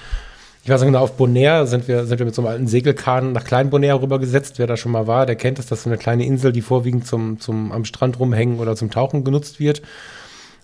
[0.64, 3.32] ich weiß nicht genau, auf Bonaire sind wir, sind wir mit so einem alten Segelkahn
[3.32, 4.58] nach Klein Bonaire rübergesetzt.
[4.58, 5.66] Wer da schon mal war, der kennt es.
[5.66, 8.90] Das ist so eine kleine Insel, die vorwiegend zum, zum am Strand rumhängen oder zum
[8.90, 9.82] Tauchen genutzt wird.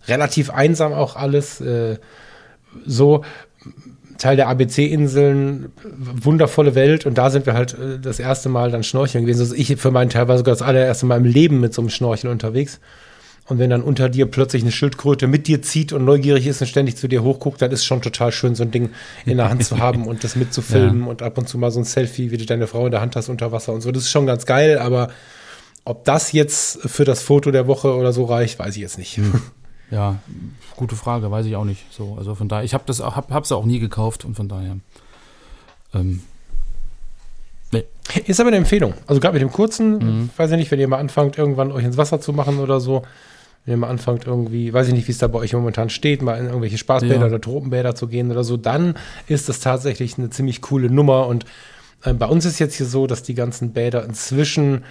[0.09, 1.61] Relativ einsam auch alles.
[1.61, 1.99] Äh,
[2.87, 3.25] so
[4.21, 7.07] Teil der ABC-Inseln, wundervolle Welt.
[7.07, 9.41] Und da sind wir halt äh, das erste Mal dann schnorcheln gewesen.
[9.41, 11.89] Also ich für meinen Teil war sogar das allererste Mal im Leben mit so einem
[11.89, 12.81] Schnorchel unterwegs.
[13.47, 16.69] Und wenn dann unter dir plötzlich eine Schildkröte mit dir zieht und neugierig ist und
[16.69, 18.91] ständig zu dir hochguckt, dann ist schon total schön, so ein Ding
[19.27, 21.85] in der Hand zu haben und das mitzufilmen und ab und zu mal so ein
[21.85, 23.91] Selfie, wie du deine Frau in der Hand hast unter Wasser und so.
[23.91, 25.09] Das ist schon ganz geil, aber
[25.85, 29.19] ob das jetzt für das Foto der Woche oder so reicht, weiß ich jetzt nicht.
[29.91, 30.19] ja,
[30.77, 31.85] gute Frage, weiß ich auch nicht.
[31.93, 34.49] So, also von daher, ich habe das, auch- hab, hab's auch nie gekauft und von
[34.49, 34.77] daher.
[35.95, 36.21] Ähm,
[37.73, 37.85] nee.
[38.27, 38.95] Ist aber eine Empfehlung.
[39.07, 41.97] Also gerade mit dem kurzen, weiß ich nicht, wenn ihr mal anfangt, irgendwann euch ins
[41.97, 43.03] Wasser zu machen oder so,
[43.65, 46.23] wenn ihr mal anfangt irgendwie, weiß ich nicht, wie es da bei euch momentan steht,
[46.23, 47.27] mal in irgendwelche Spaßbäder Ja.
[47.27, 48.95] oder Tropenbäder zu gehen oder so, dann
[49.27, 51.45] ist das tatsächlich eine ziemlich coole Nummer und
[52.03, 54.85] bei uns ist jetzt hier so, dass die ganzen Bäder inzwischen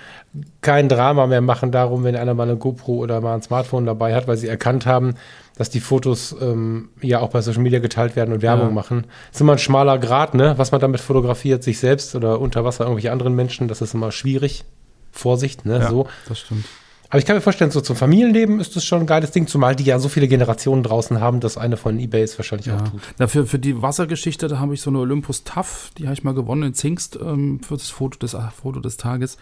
[0.62, 4.14] kein Drama mehr machen darum, wenn einer mal eine GoPro oder mal ein Smartphone dabei
[4.14, 5.16] hat, weil sie erkannt haben,
[5.58, 8.74] dass die Fotos ähm, ja auch bei Social Media geteilt werden und Werbung Ja.
[8.74, 9.08] machen.
[9.32, 10.54] ist immer ein schmaler Grad, ne?
[10.58, 14.12] Was man damit fotografiert, sich selbst oder unter Wasser irgendwelche anderen Menschen, das ist immer
[14.12, 14.64] schwierig.
[15.12, 15.80] Vorsicht, ne?
[15.80, 16.08] Ja, So.
[16.28, 16.66] das stimmt.
[17.10, 19.76] Aber ich kann mir vorstellen, so zum Familienleben ist das schon ein geiles Ding, zumal
[19.76, 22.88] die ja so viele Generationen draußen haben, dass eine von Ebay es wahrscheinlich auch Ja.
[22.90, 23.02] tut.
[23.18, 26.24] Na, für, für die Wassergeschichte, da habe ich so eine Olympus Tough, die habe ich
[26.24, 29.38] mal gewonnen in Zingst ähm, für das Foto des, ah, Foto des Tages.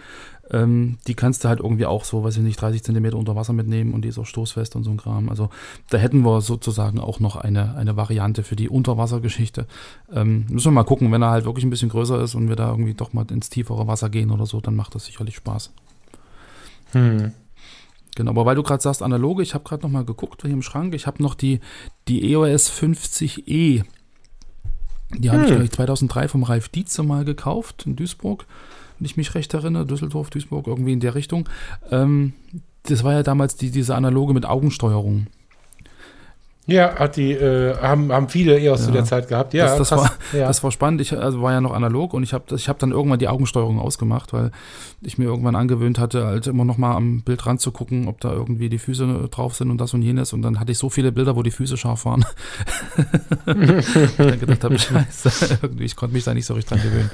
[0.49, 3.51] Ähm, die kannst du halt irgendwie auch so, weiß ich nicht, 30 Zentimeter unter Wasser
[3.51, 5.27] mitnehmen und die ist auch stoßfest und so ein Kram.
[5.27, 5.49] Also
[5.89, 9.65] da hätten wir sozusagen auch noch eine, eine Variante für die Unterwassergeschichte.
[10.13, 12.56] Ähm, müssen wir mal gucken, wenn er halt wirklich ein bisschen größer ist und wir
[12.56, 15.73] da irgendwie doch mal ins tiefere Wasser gehen oder so, dann macht das sicherlich Spaß.
[16.93, 17.34] Hm.
[18.17, 20.63] Genau, aber weil du gerade sagst, analoge, ich habe gerade noch mal geguckt hier im
[20.63, 21.60] Schrank, ich habe noch die,
[22.08, 23.84] die EOS 50E.
[25.19, 25.45] Die habe ich, Hm.
[25.45, 28.47] glaube ich, 2003 vom Ralf Dietze mal gekauft in Duisburg,
[28.97, 31.47] wenn ich mich recht erinnere, Düsseldorf, Duisburg, irgendwie in der Richtung.
[31.91, 32.34] Ähm,
[32.84, 35.27] das war ja damals die, diese analoge mit Augensteuerung.
[36.69, 38.95] Ja, hat die, äh, haben, haben viele EOS zu Ja.
[38.95, 39.53] der Zeit gehabt.
[39.53, 39.99] Ja, das, das, krass.
[40.01, 40.47] war, ja.
[40.47, 40.99] das war spannend.
[40.99, 43.80] Ich also war ja noch analog und ich habe ich hab dann irgendwann die Augensteuerung
[43.80, 44.51] ausgemacht, weil
[45.01, 48.67] ich mir irgendwann angewöhnt hatte, halt immer noch mal am Bild ranzugucken, ob da irgendwie
[48.67, 50.34] die Füße drauf sind und das und jenes.
[50.34, 52.25] Und dann hatte ich so viele Bilder, wo die Füße scharf waren.
[53.45, 53.45] ich
[54.17, 57.12] dann gedacht habe, scheiße, irgendwie, ich konnte mich da nicht so richtig dran gewöhnen.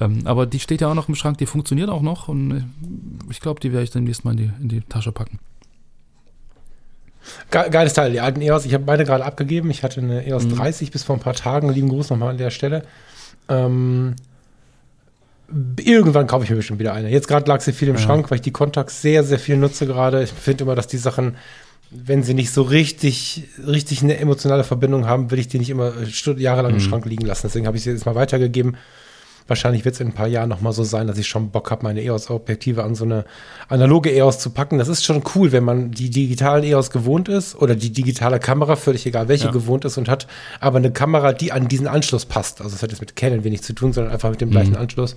[0.00, 2.72] Ähm, aber die steht ja auch noch im Schrank, die funktioniert auch noch und
[3.30, 5.38] ich glaube, die werde ich demnächst mal in die, in die Tasche packen.
[7.50, 8.64] Ge geiles Teil, die alten EOS.
[8.66, 9.70] Ich habe meine gerade abgegeben.
[9.70, 10.56] Ich hatte eine EOS Mhm.
[10.56, 11.68] 30 bis vor ein paar Tagen.
[11.70, 12.82] Lieben Gruß nochmal an der Stelle.
[13.48, 14.14] Ähm,
[15.78, 17.10] irgendwann kaufe ich mir bestimmt wieder eine.
[17.10, 18.00] Jetzt gerade lag sie viel im Ja.
[18.00, 20.22] Schrank, weil ich die Contax sehr, sehr viel nutze gerade.
[20.22, 21.36] Ich finde immer, dass die Sachen,
[21.90, 25.92] wenn sie nicht so richtig, richtig eine emotionale Verbindung haben, will ich die nicht immer
[25.96, 26.80] äh, jahrelang im Mhm.
[26.80, 27.42] Schrank liegen lassen.
[27.46, 28.76] Deswegen habe ich sie jetzt mal weitergegeben.
[29.46, 31.70] Wahrscheinlich wird es in ein paar Jahren noch mal so sein, dass ich schon Bock
[31.70, 33.26] habe, meine EOS-Objektive an so eine
[33.68, 34.78] analoge EOS zu packen.
[34.78, 38.76] Das ist schon cool, wenn man die digitalen EOS gewohnt ist oder die digitale Kamera,
[38.76, 39.50] völlig egal welche, Ja.
[39.50, 40.26] gewohnt ist und hat
[40.60, 42.62] aber eine Kamera, die an diesen Anschluss passt.
[42.62, 45.14] Also es hat jetzt mit Canon wenig zu tun, sondern einfach mit dem gleichen Anschluss.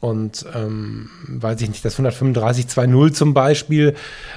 [0.00, 3.94] Und ähm, weiß ich nicht, das 135 2.0 zum Beispiel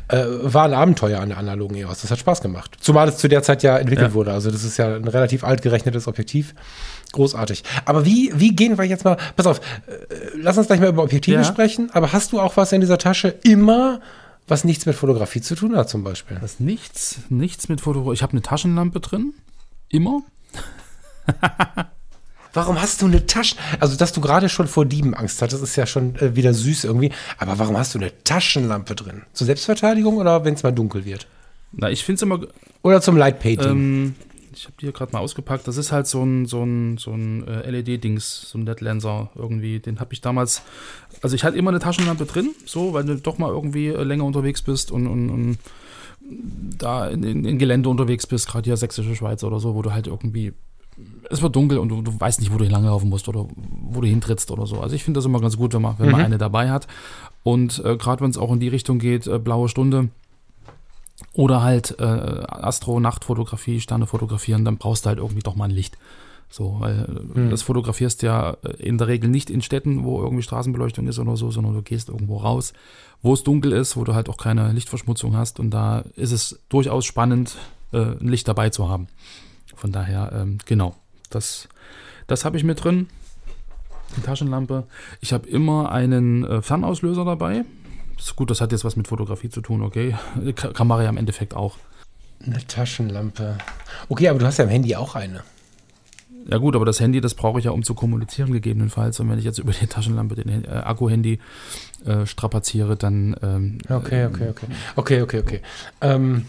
[0.08, 2.04] äh, war ein Abenteuer an der analogen EOS.
[2.04, 2.78] Das hat Spaß gemacht.
[2.80, 4.14] Zumal es zu der Zeit ja entwickelt Ja.
[4.14, 4.32] wurde.
[4.32, 6.56] Also das ist ja ein relativ alt gerechnetes Objektiv.
[7.18, 7.64] Großartig.
[7.86, 9.94] Aber wie, wie gehen wir jetzt mal, pass auf, äh,
[10.36, 11.44] lass uns gleich mal über Objektive Ja.
[11.44, 14.00] sprechen, aber hast du auch was in dieser Tasche immer,
[14.48, 16.40] was nichts mit Fotografie zu tun hat zum Beispiel?
[16.46, 18.14] Ist nichts, nichts mit Foto.
[18.14, 19.34] Ich habe eine Taschenlampe drin.
[19.90, 20.22] Immer.
[22.54, 23.56] Warum hast du eine Tasche?
[23.80, 26.86] Also, dass du gerade schon vor Dieben Angst hattest, ist ja schon äh, wieder süß
[26.86, 27.12] irgendwie.
[27.38, 29.24] Aber warum hast du eine Taschenlampe drin?
[29.34, 31.28] Zur Selbstverteidigung oder wenn es mal dunkel wird?
[31.72, 32.40] Na, ich finde es immer
[32.82, 33.70] Oder zum Lightpainting?
[33.70, 34.16] Ähm,
[34.58, 35.68] ich habe die hier gerade mal ausgepackt.
[35.68, 39.80] Das ist halt so ein, so ein, so ein äh, LED-Dings, so ein LED-Lenser irgendwie.
[39.80, 40.62] Den habe ich damals.
[41.22, 44.24] Also ich hatte immer eine Taschenlampe drin, so, weil du doch mal irgendwie äh, länger
[44.26, 45.58] unterwegs bist und, und, und
[46.78, 49.94] da in, in, in Gelände unterwegs bist, gerade hier Sächsische Schweiz oder so, wo du
[49.94, 50.54] halt irgendwie.
[51.30, 54.08] Es wird dunkel und du, du weißt nicht, wo du langlaufen musst oder wo du
[54.08, 54.80] hintrittst oder so.
[54.82, 56.26] Also ich finde das immer ganz gut, wenn man, wenn man Mhm.
[56.26, 56.88] eine dabei hat.
[57.44, 60.10] Und äh, gerade wenn es auch in die Richtung geht, äh, blaue Stunde,
[61.38, 65.98] oder halt äh, Astro-Nachtfotografie, Sterne fotografieren, dann brauchst du halt irgendwie doch mal ein Licht.
[66.50, 67.00] So, weil
[67.36, 67.50] äh, Hm.
[67.52, 71.38] das fotografierst ja äh, in der Regel nicht in Städten, wo irgendwie Straßenbeleuchtung ist oder
[71.38, 72.74] so, sondern du gehst irgendwo raus,
[73.22, 76.60] wo es dunkel ist, wo du halt auch keine Lichtverschmutzung hast und da ist es
[76.70, 77.56] durchaus spannend,
[77.92, 79.08] äh, ein Licht dabei zu haben.
[79.76, 80.96] Von daher, ähm, genau,
[81.30, 81.68] das,
[82.26, 83.08] das habe ich mit drin.
[84.16, 84.86] Die Taschenlampe.
[85.22, 87.64] Ich habe immer einen äh, Fernauslöser dabei.
[88.18, 90.16] Ist gut, das hat jetzt was mit Fotografie zu tun, okay.
[90.56, 91.76] Kamera ja im Endeffekt auch.
[92.46, 93.58] eine Taschenlampe.
[94.10, 95.44] Okay, aber du hast ja im Handy auch eine.
[96.50, 99.20] Ja gut, aber das Handy, das brauche ich ja, um zu kommunizieren gegebenenfalls.
[99.20, 101.40] Und wenn ich jetzt über die Taschenlampe den äh, Akku-Handy
[102.06, 104.68] äh, strapaziere, dann ähm, Okay, okay, okay.
[104.96, 105.62] Okay, okay, okay.
[106.02, 106.46] Ähm,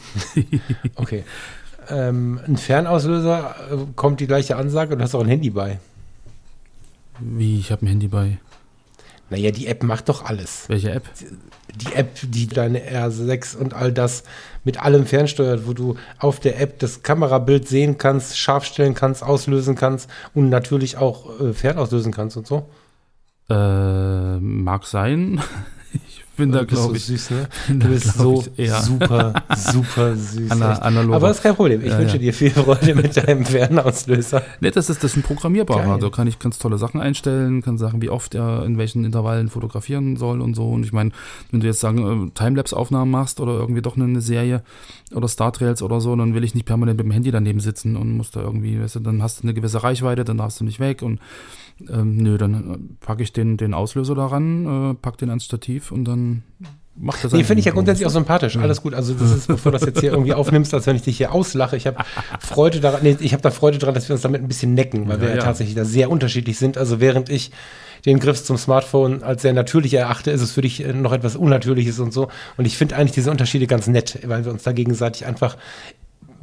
[0.94, 1.24] okay.
[1.90, 5.80] Ähm, ein Fernauslöser äh, kommt die gleiche Ansage und du hast auch ein Handy bei.
[7.18, 8.38] wie, ich habe ein Handy bei.
[9.30, 10.64] Naja, die App macht doch alles.
[10.68, 11.04] Welche App?
[11.74, 14.24] Die App, die deine R6 und all das
[14.64, 19.22] mit allem fernsteuert, wo du auf der App das Kamerabild sehen kannst, scharf stellen kannst,
[19.22, 22.68] auslösen kannst und natürlich auch äh, fernauslösen kannst und so.
[23.50, 25.40] Äh, mag sein.
[26.38, 27.48] Ich bin da, glaube ich, süß, ne?
[27.68, 30.52] Du bist so eher super, super süß.
[30.52, 30.82] ana echt.
[30.82, 31.16] analoger.
[31.16, 31.80] Aber das ist kein Problem.
[31.82, 32.20] Ich Ja, wünsche ja.
[32.20, 34.42] dir viel Freude mit deinem Fernauslöser.
[34.60, 35.82] Ne, das ist, das ist ein programmierbarer.
[35.84, 35.98] Geil.
[35.98, 39.48] Da kann ich ganz tolle Sachen einstellen, kann sagen, wie oft er in welchen Intervallen
[39.48, 40.68] fotografieren soll und so.
[40.68, 41.10] Und ich meine,
[41.50, 44.62] wenn du jetzt sagen, äh, Timelapse-Aufnahmen machst oder irgendwie doch eine Serie
[45.12, 47.96] oder Star Trails oder so, dann will ich nicht permanent mit dem Handy daneben sitzen
[47.96, 50.64] und muss da irgendwie, weißt du, dann hast du eine gewisse Reichweite, dann darfst du
[50.64, 51.18] nicht weg und
[51.88, 56.04] ähm, nö, dann packe ich den, den Auslöser daran, äh, pack den ans Stativ und
[56.04, 56.42] dann
[56.96, 58.56] macht das Nee, finde ich ja grundsätzlich auch sympathisch.
[58.56, 58.94] Alles gut.
[58.94, 61.32] Also das ist, bevor du das jetzt hier irgendwie aufnimmst, als wenn ich dich hier
[61.32, 61.76] auslache.
[61.76, 61.98] Ich habe
[62.40, 65.08] Freude daran, nee, ich habe da Freude daran, dass wir uns damit ein bisschen necken,
[65.08, 65.42] weil Ja, wir ja, ja.
[65.42, 66.76] tatsächlich da sehr unterschiedlich sind.
[66.76, 67.52] Also während ich
[68.04, 71.36] den Griff zum Smartphone als sehr natürlich erachte, ist es für dich äh, noch etwas
[71.36, 72.28] Unnatürliches und so.
[72.56, 75.56] Und ich finde eigentlich diese Unterschiede ganz nett, weil wir uns da gegenseitig einfach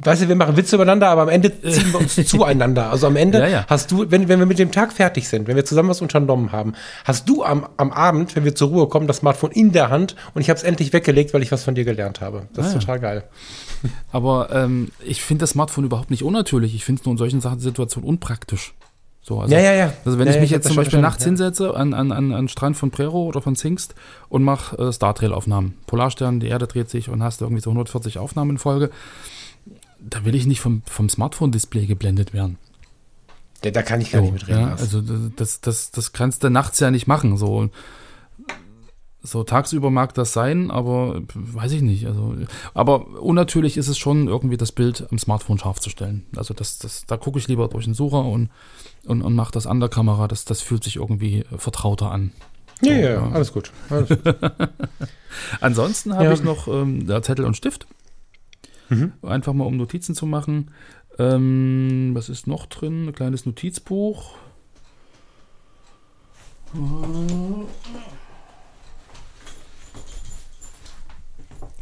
[0.02, 2.90] weißt du, wir machen Witze übereinander, aber am Ende ziehen wir uns zueinander.
[2.90, 3.66] Also am Ende Ja, ja.
[3.68, 6.52] hast du, wenn, wenn wir mit dem Tag fertig sind, wenn wir zusammen was unternommen
[6.52, 9.90] haben, hast du am, am Abend, wenn wir zur Ruhe kommen, das Smartphone in der
[9.90, 12.42] Hand und ich habe es endlich weggelegt, weil ich was von dir gelernt habe.
[12.54, 13.24] Das Ah, ist total geil.
[14.12, 16.74] Aber ähm, ich finde das Smartphone überhaupt nicht unnatürlich.
[16.74, 18.74] Ich finde es nur in solchen Sachen Situationen unpraktisch.
[19.22, 19.92] So, also, Ja, ja, ja.
[20.04, 22.46] Also wenn Ja, ich mich ich jetzt zum Beispiel nachts hinsetze an, an, an, an
[22.48, 23.94] Strand von Prero oder von Zingst
[24.28, 25.74] und mache äh, Star Trail Aufnahmen.
[25.88, 28.90] Polarstern, die Erde dreht sich und hast irgendwie so 140 Aufnahmen in Folge.
[30.08, 32.58] Da will ich nicht vom, vom Smartphone-Display geblendet werden.
[33.64, 34.60] Ja, da kann ich gar So, nicht mitreden.
[34.62, 37.36] ja, also das, das, das kannst du nachts ja nicht machen.
[37.36, 37.70] So,
[39.22, 42.06] so tagsüber mag das sein, aber weiß ich nicht.
[42.06, 42.36] Also,
[42.74, 46.26] aber unnatürlich ist es schon, irgendwie das Bild am Smartphone scharf zu stellen.
[46.36, 48.50] Also das, das, da gucke ich lieber durch den Sucher und,
[49.06, 50.28] und, und mache das an der Kamera.
[50.28, 52.30] Das, das fühlt sich irgendwie vertrauter an.
[52.82, 53.30] ja, so, ja, ja.
[53.32, 53.72] alles gut.
[53.90, 54.22] Alles gut.
[55.60, 56.32] Ansonsten habe Ja.
[56.32, 57.86] ich noch ähm, ja, Zettel und Stift.
[58.88, 59.12] Mhm.
[59.22, 60.70] Einfach mal, um Notizen zu machen.
[61.18, 63.08] Ähm, was ist noch drin?
[63.08, 64.36] Ein kleines Notizbuch.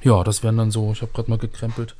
[0.02, 1.96] Ja, das wären dann so, ich habe gerade mal gekrempelt,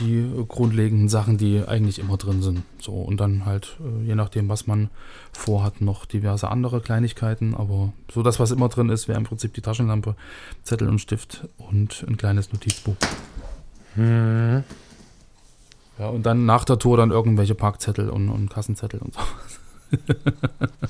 [0.00, 2.62] die grundlegenden Sachen, die eigentlich immer drin sind.
[2.80, 4.90] So, und dann halt, äh, je nachdem, was man
[5.32, 7.54] vorhat, noch diverse andere Kleinigkeiten.
[7.54, 10.16] Aber so das, was immer drin ist, wäre im Prinzip die Taschenlampe,
[10.62, 12.96] Zettel und Stift und ein kleines Notizbuch.
[13.94, 14.64] Hm.
[15.98, 19.20] Ja, und dann nach der Tour dann irgendwelche Parkzettel und, und Kassenzettel und so.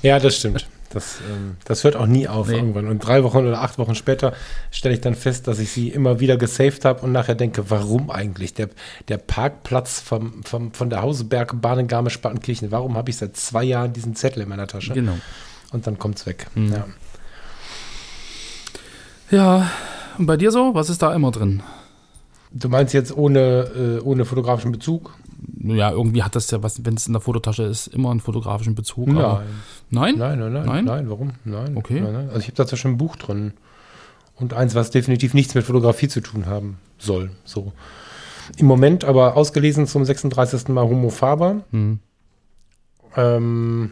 [0.03, 0.67] Ja, das stimmt.
[0.91, 2.57] Das, ähm, das hört auch nie auf Nee.
[2.57, 2.89] irgendwann.
[2.89, 4.33] Und drei Wochen oder acht Wochen später
[4.71, 8.11] stelle ich dann fest, dass ich sie immer wieder gesaved habe und nachher denke, warum
[8.11, 8.55] eigentlich?
[8.55, 8.71] Der,
[9.07, 13.93] der Parkplatz vom, vom, von der Hausebergbahn in Garmisch-Partenkirchen, warum habe ich seit zwei Jahren
[13.93, 14.95] diesen Zettel in meiner Tasche?
[14.95, 15.17] Genau.
[15.71, 16.47] Und dann kommt's weg.
[16.55, 16.73] Mhm.
[16.73, 16.87] Ja.
[19.31, 19.71] Ja,
[20.17, 20.75] und bei dir so?
[20.75, 21.63] Was ist da immer drin?
[22.53, 25.15] Du meinst jetzt ohne, äh, ohne fotografischen Bezug?
[25.63, 28.75] Ja, irgendwie hat das ja was, wenn es in der Fototasche ist, immer einen fotografischen
[28.75, 29.09] Bezug.
[29.11, 29.43] aber-
[29.91, 30.15] Nein.
[30.17, 30.19] Nein?
[30.19, 30.85] Nein, nein, nein, Nein?
[30.85, 31.31] nein, warum?
[31.45, 31.77] Nein.
[31.77, 32.01] Okay.
[32.01, 32.29] Nein, nein.
[32.29, 33.53] Also ich habe dazwischen ein Buch drin.
[34.37, 37.31] Und eins, was definitiv nichts mit Fotografie zu tun haben soll.
[37.45, 37.73] So.
[38.57, 40.69] Im Moment aber ausgelesen zum 36.
[40.69, 41.63] Mal Homo Faber.
[41.73, 41.99] Hm.
[43.17, 43.91] Ähm,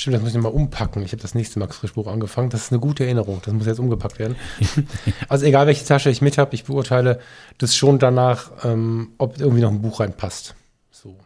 [0.00, 1.02] stimmt, das muss ich mal umpacken.
[1.02, 2.50] Ich habe das nächste Max Frisch Buch angefangen.
[2.50, 3.40] Das ist eine gute Erinnerung.
[3.44, 4.36] Das muss jetzt umgepackt werden.
[5.28, 7.20] also egal, welche Tasche ich mit habe, ich beurteile
[7.58, 10.54] das schon danach, ähm, ob irgendwie noch ein Buch reinpasst.
[10.90, 11.16] So.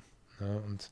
[0.40, 0.90] Ja, und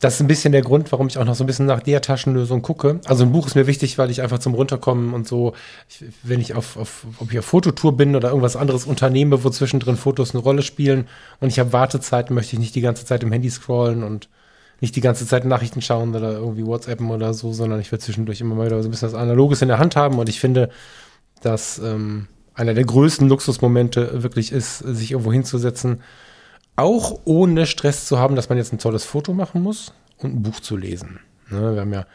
[0.00, 2.02] das ist ein bisschen der Grund, warum ich auch noch so ein bisschen nach der
[2.02, 3.00] Taschenlösung gucke.
[3.06, 5.54] Also ein Buch ist mir wichtig, weil ich einfach zum Runterkommen und so,
[5.88, 9.50] ich, wenn ich auf, auf, ob ich auf Fototour bin oder irgendwas anderes unternehme, wo
[9.50, 11.08] zwischendrin Fotos eine Rolle spielen
[11.40, 14.28] und ich habe Wartezeiten, möchte ich nicht die ganze Zeit im Handy scrollen und
[14.80, 18.40] nicht die ganze Zeit Nachrichten schauen oder irgendwie WhatsAppen oder so, sondern ich will zwischendurch
[18.40, 20.70] immer mal wieder so ein bisschen was Analoges in der Hand haben und ich finde,
[21.42, 26.00] dass ähm, einer der größten Luxusmomente wirklich ist, sich irgendwo hinzusetzen,
[26.76, 30.42] auch ohne Stress zu haben, dass man jetzt ein tolles Foto machen muss und ein
[30.42, 31.20] Buch zu lesen.
[31.50, 32.06] Ne, wir haben ja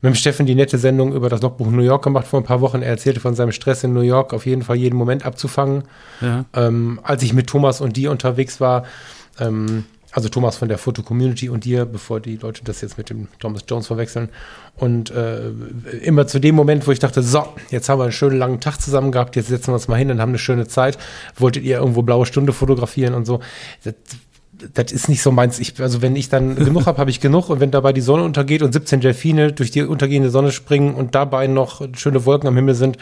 [0.00, 2.60] mit dem Steffen die nette Sendung über das Logbuch New York gemacht vor ein paar
[2.60, 2.82] Wochen.
[2.82, 5.84] Er erzählte von seinem Stress in New York, auf jeden Fall jeden Moment abzufangen.
[6.20, 6.44] Ja.
[6.54, 8.84] Ähm, als ich mit Thomas und dir unterwegs war,
[9.40, 13.28] ähm, also Thomas von der Foto-Community und dir, bevor die Leute das jetzt mit dem
[13.38, 14.30] Thomas Jones verwechseln.
[14.76, 15.50] Und äh,
[16.02, 18.80] immer zu dem Moment, wo ich dachte, so, jetzt haben wir einen schönen langen Tag
[18.80, 20.98] zusammen gehabt, jetzt setzen wir uns mal hin und haben eine schöne Zeit.
[21.36, 23.40] Wolltet ihr irgendwo blaue Stunde fotografieren und so?
[23.84, 23.94] Das,
[24.74, 25.58] das ist nicht so meins.
[25.58, 27.50] Ich, also wenn ich dann genug habe, habe ich genug.
[27.50, 31.14] Und wenn dabei die Sonne untergeht und 17 Delfine durch die untergehende Sonne springen und
[31.14, 32.96] dabei noch schöne Wolken am Himmel sind,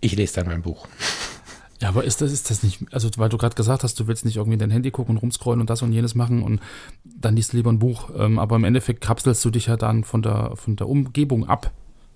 [0.00, 0.86] ich lese dann mein Buch.
[1.80, 4.24] Ja, aber ist das, ist das nicht, also weil du gerade gesagt hast, du willst
[4.24, 6.60] nicht irgendwie in dein Handy gucken und rumscrollen und das und jenes machen und
[7.04, 8.10] dann liest du lieber ein Buch.
[8.16, 11.72] Ähm, aber im Endeffekt kapselst du dich ja dann von der, von der Umgebung ab.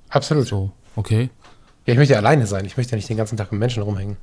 [0.08, 0.46] Absolut.
[0.46, 1.30] So, okay.
[1.86, 2.64] Ja, ich möchte ja alleine sein.
[2.64, 4.16] Ich möchte ja nicht den ganzen Tag mit Menschen rumhängen.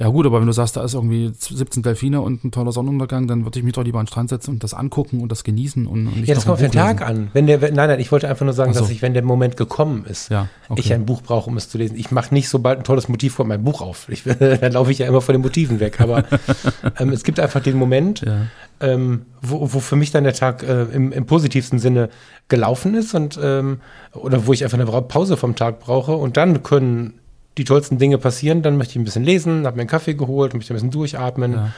[0.00, 3.28] Ja gut, aber wenn du sagst, da ist irgendwie 17 Delfine und ein toller Sonnenuntergang,
[3.28, 5.44] dann würde ich mich doch lieber an den Strand setzen und das angucken und das
[5.44, 7.28] genießen und, und nicht Ja, das kommt auf den Tag an.
[7.32, 8.80] Wenn der, nein, nein, ich wollte einfach nur sagen, so.
[8.80, 10.80] dass ich, wenn der Moment gekommen ist, Ja, okay.
[10.80, 11.96] ich ein Buch brauche, um es zu lesen.
[11.96, 14.08] Ich mache nicht, sobald ein tolles Motiv kommt, mein Buch auf.
[14.08, 16.00] Ich, dann laufe ich ja immer von den Motiven weg.
[16.00, 16.24] Aber
[16.98, 18.46] ähm, es gibt einfach den Moment, Ja.
[18.80, 22.08] ähm, wo, wo für mich dann der Tag äh, im, im positivsten Sinne
[22.48, 23.78] gelaufen ist und ähm,
[24.12, 27.14] oder wo ich einfach eine Pause vom Tag brauche und dann können
[27.58, 28.62] die tollsten Dinge passieren.
[28.62, 31.52] Dann möchte ich ein bisschen lesen, habe mir einen Kaffee geholt, möchte ein bisschen durchatmen.
[31.52, 31.72] Ja.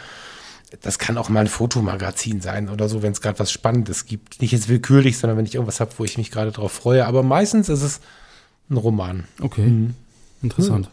[0.83, 4.41] Das kann auch mal ein Fotomagazin sein oder so, wenn es gerade was Spannendes gibt.
[4.41, 7.07] Nicht jetzt willkürlich, sondern wenn ich irgendwas habe, wo ich mich gerade drauf freue.
[7.07, 8.01] Aber meistens ist es
[8.69, 9.25] ein Roman.
[9.41, 9.67] Okay.
[9.67, 9.95] Mhm.
[10.43, 10.91] Interessant.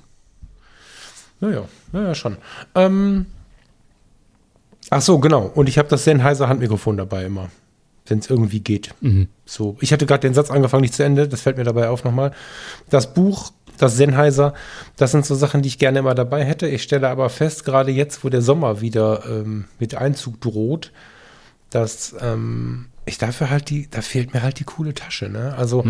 [1.40, 2.38] Naja, naja, schon.
[2.76, 3.26] Ähm,
[4.90, 5.52] ach so, genau.
[5.54, 7.50] Und ich habe das Sennheiser Handmikrofon dabei immer,
[8.06, 8.94] wenn es irgendwie geht.
[9.02, 9.28] Mhm.
[9.46, 11.28] So, ich hatte gerade den Satz angefangen, nicht zu Ende.
[11.28, 12.32] Das fällt mir dabei auf nochmal.
[12.90, 14.54] Das Buch das Sennheiser.
[14.98, 16.68] Das sind so Sachen, die ich gerne immer dabei hätte.
[16.68, 20.92] Ich stelle aber fest, gerade jetzt, wo der Sommer wieder ähm, mit Einzug droht,
[21.70, 25.30] dass ähm, ich dafür halt die, da fehlt mir halt die coole Tasche.
[25.30, 25.56] Ne?
[25.58, 25.84] Also,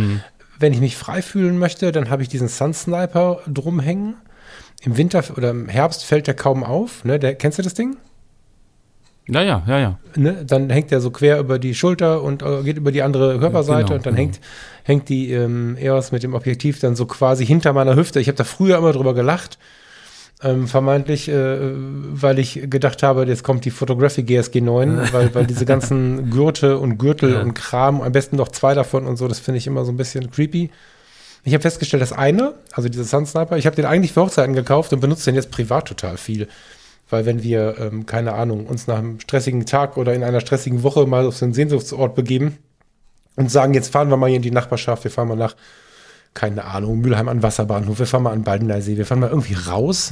[0.59, 4.15] wenn ich mich frei fühlen möchte, dann habe ich diesen Sun Sniper drumhängen.
[4.81, 7.05] Im Winter oder im Herbst fällt der kaum auf.
[7.05, 7.19] Ne?
[7.19, 7.97] Der, kennst du das Ding?
[9.27, 9.99] Ja, ja, ja, ja.
[10.15, 13.39] ne, dann hängt der so quer über die Schulter und äh, geht über die andere
[13.39, 14.25] Körperseite genau, und dann genau.
[14.25, 14.41] hängt,
[14.83, 18.19] hängt die ähm, EOS mit dem Objektiv dann so quasi hinter meiner Hüfte.
[18.19, 19.57] Ich habe da früher immer drüber gelacht,
[20.43, 25.45] ähm, vermeintlich, äh, weil ich gedacht habe, jetzt kommt die Photography GSG 9, weil, weil
[25.47, 27.41] diese ganzen Gürte und Gürtel Ja.
[27.41, 29.97] und Kram, am besten noch zwei davon und so, das finde ich immer so ein
[29.97, 30.69] bisschen creepy.
[31.45, 34.53] Ich habe festgestellt, das eine, also dieser Sun Sniper, ich habe den eigentlich für Hochzeiten
[34.53, 36.47] gekauft und benutze den jetzt privat total viel.
[37.09, 40.83] Weil wenn wir, ähm, keine Ahnung, uns nach einem stressigen Tag oder in einer stressigen
[40.83, 42.57] Woche mal auf so einen Sehnsuchtsort begeben
[43.35, 45.55] und sagen, jetzt fahren wir mal hier in die Nachbarschaft, wir fahren mal nach,
[46.33, 50.11] keine Ahnung, Mülheim an Wasserbahnhof, wir fahren mal an Baldeneysee, wir fahren mal irgendwie raus.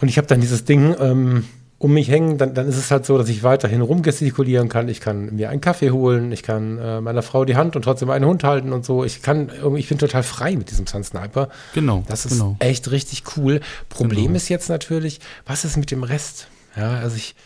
[0.00, 1.44] Und ich habe dann dieses Ding ähm,
[1.78, 4.88] um mich hängen, dann, dann ist es halt so, dass ich weiterhin rumgestikulieren kann.
[4.88, 8.10] Ich kann mir einen Kaffee holen, ich kann äh, meiner Frau die Hand und trotzdem
[8.10, 9.04] einen Hund halten und so.
[9.04, 11.48] Ich kann ich bin total frei mit diesem Sun Sniper.
[11.74, 12.02] Genau.
[12.08, 12.56] Das ist genau.
[12.58, 13.60] echt richtig cool.
[13.88, 14.36] Problem Genau.
[14.36, 16.48] ist jetzt natürlich, was ist mit dem Rest?
[16.76, 17.36] Ja, also ich,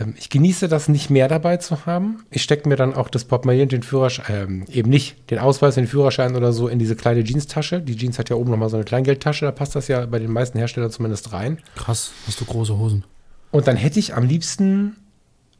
[0.00, 2.24] ähm, ich genieße das nicht mehr dabei zu haben.
[2.30, 5.74] Ich stecke mir dann auch das Portemonnaie und den Führerschein, ähm, eben nicht den Ausweis,
[5.74, 7.82] den Führerschein oder so in diese kleine Jeanstasche.
[7.82, 10.32] Die Jeans hat ja oben nochmal so eine Kleingeldtasche, da passt das ja bei den
[10.32, 11.58] meisten Herstellern zumindest rein.
[11.74, 13.04] Krass, hast du große Hosen.
[13.50, 14.96] Und dann hätte ich am liebsten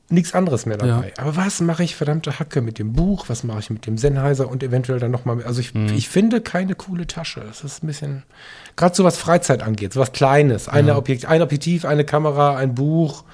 [0.08, 1.08] nichts anderes mehr dabei.
[1.16, 1.22] Ja.
[1.24, 3.24] Aber was mache ich verdammte Hacke mit dem Buch?
[3.28, 5.88] Was mache ich mit dem Sennheiser und eventuell dann nochmal also ich, Mhm.
[5.96, 7.40] ich finde keine coole Tasche.
[7.40, 8.22] Das ist ein bisschen,
[8.76, 10.68] gerade so was Freizeit angeht, so was Kleines.
[10.68, 13.24] Eine Objekt, ein Objektiv, eine Kamera, ein Buch,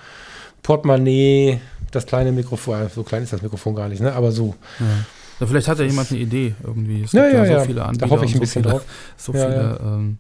[0.63, 1.61] Portemonnaie,
[1.91, 4.13] das kleine Mikrofon, so klein ist das Mikrofon gar nicht, ne?
[4.15, 4.55] aber so.
[5.41, 7.03] Ja, vielleicht hat ja jemand eine Idee irgendwie.
[7.03, 7.61] Es Ja, gibt ja, so ja.
[7.65, 8.11] viele Da Anbieter.
[8.11, 8.89] hoffe ich ein bisschen so viele, drauf.
[9.19, 10.19] So Ja, viele, Ähm,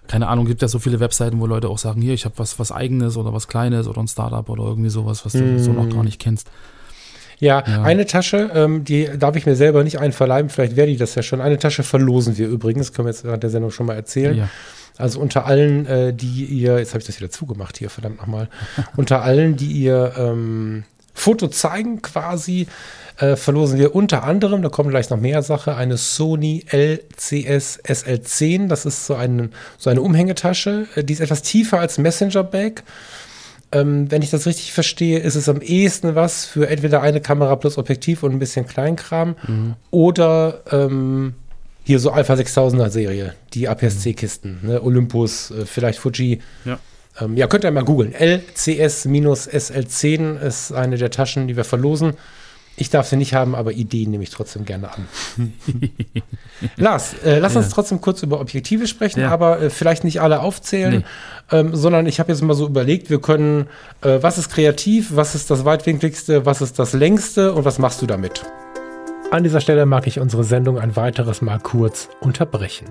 [0.11, 2.59] keine Ahnung, gibt ja so viele Webseiten, wo Leute auch sagen, hier, ich habe was,
[2.59, 5.89] was eigenes oder was Kleines oder ein Startup oder irgendwie sowas, was du so noch
[5.89, 6.49] gar nicht kennst.
[7.39, 7.83] Ja, Ja.
[7.83, 11.23] eine Tasche, ähm, die darf ich mir selber nicht einverleiben, vielleicht wäre die das ja
[11.23, 11.39] schon.
[11.39, 14.37] Eine Tasche verlosen wir übrigens, können wir jetzt während der Sendung schon mal erzählen.
[14.37, 14.49] Ja.
[14.97, 18.49] Also unter allen, äh, die ihr, jetzt habe ich das wieder zugemacht hier, verdammt nochmal,
[18.97, 22.67] unter allen, die ihr ähm, Foto zeigen quasi,
[23.17, 28.67] äh, verlosen wir unter anderem, da kommen gleich noch mehr Sache, eine Sony LCS SL10.
[28.67, 32.83] Das ist so, ein, so eine Umhängetasche, äh, die ist etwas tiefer als Messenger Bag.
[33.73, 37.55] Ähm, wenn ich das richtig verstehe, ist es am ehesten was für entweder eine Kamera
[37.55, 39.35] plus Objektiv und ein bisschen Kleinkram
[39.91, 41.35] oder ähm,
[41.83, 44.81] hier so Alpha 6000er Serie, die APS-C-Kisten, ne?
[44.83, 46.41] Olympus, äh, vielleicht Fuji.
[46.65, 46.79] Ja.
[47.19, 48.13] Ähm, ja, könnt ihr mal googeln.
[48.13, 52.13] LCS-SL10 ist eine der Taschen, die wir verlosen.
[52.77, 55.07] Ich darf sie nicht haben, aber Ideen nehme ich trotzdem gerne an.
[56.77, 59.29] Lars, äh, lass uns trotzdem kurz über Objektive sprechen, Ja.
[59.29, 61.03] aber äh, vielleicht nicht alle aufzählen,
[61.51, 61.57] Nee.
[61.57, 63.67] ähm, sondern ich habe jetzt mal so überlegt, wir können,
[64.01, 68.01] äh, was ist kreativ, was ist das weitwinkligste, was ist das längste und was machst
[68.01, 68.41] du damit?
[69.31, 72.87] An dieser Stelle mag ich unsere Sendung ein weiteres Mal kurz unterbrechen.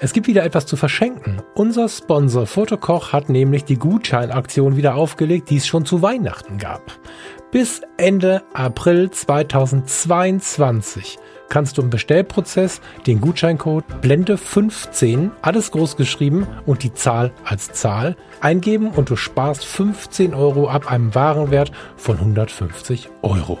[0.00, 1.40] Es gibt wieder etwas zu verschenken.
[1.54, 6.82] Unser Sponsor Fotokoch hat nämlich die Gutscheinaktion wieder aufgelegt, die es schon zu Weihnachten gab.
[7.52, 16.82] Bis Ende April 2022 kannst du im Bestellprozess den Gutscheincode Blende15, alles groß geschrieben und
[16.82, 23.10] die Zahl als Zahl eingeben und du sparst 15 Euro ab einem Warenwert von 150
[23.22, 23.60] Euro.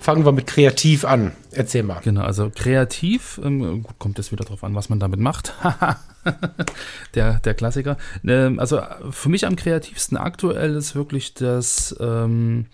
[0.00, 1.32] Fangen wir mit kreativ an.
[1.52, 2.00] Erzähl mal.
[2.02, 5.52] Genau, also kreativ, ähm, gut, kommt es wieder drauf an, was man damit macht.
[7.14, 7.96] der, der Klassiker.
[8.26, 12.66] Ähm, also für mich am kreativsten aktuell ist wirklich das ähm,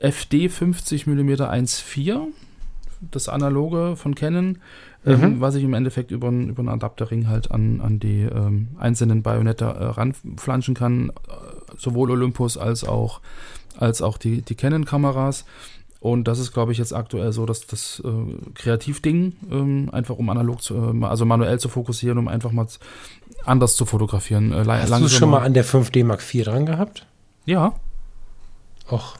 [0.00, 2.26] FD 50 mm 1.4,
[3.10, 4.58] das analoge von Canon,
[5.06, 8.68] ähm, was ich im Endeffekt über, einen- über einen Adapterring halt an, an die ähm,
[8.78, 11.12] einzelnen Bajonette äh, ranflanschen kann, äh,
[11.78, 13.22] sowohl Olympus als auch,
[13.78, 15.46] als auch die, die Canon-Kameras.
[16.00, 18.08] Und das ist, glaube ich, jetzt aktuell so, dass das äh,
[18.54, 22.66] Kreativding, ähm, einfach um analog zu, äh, also manuell zu fokussieren, um einfach mal
[23.44, 24.52] anders zu fotografieren.
[24.52, 27.06] Äh, Hast du schon mal an der 5D Mark IV dran gehabt?
[27.44, 27.74] Ja,
[28.90, 29.14] Och,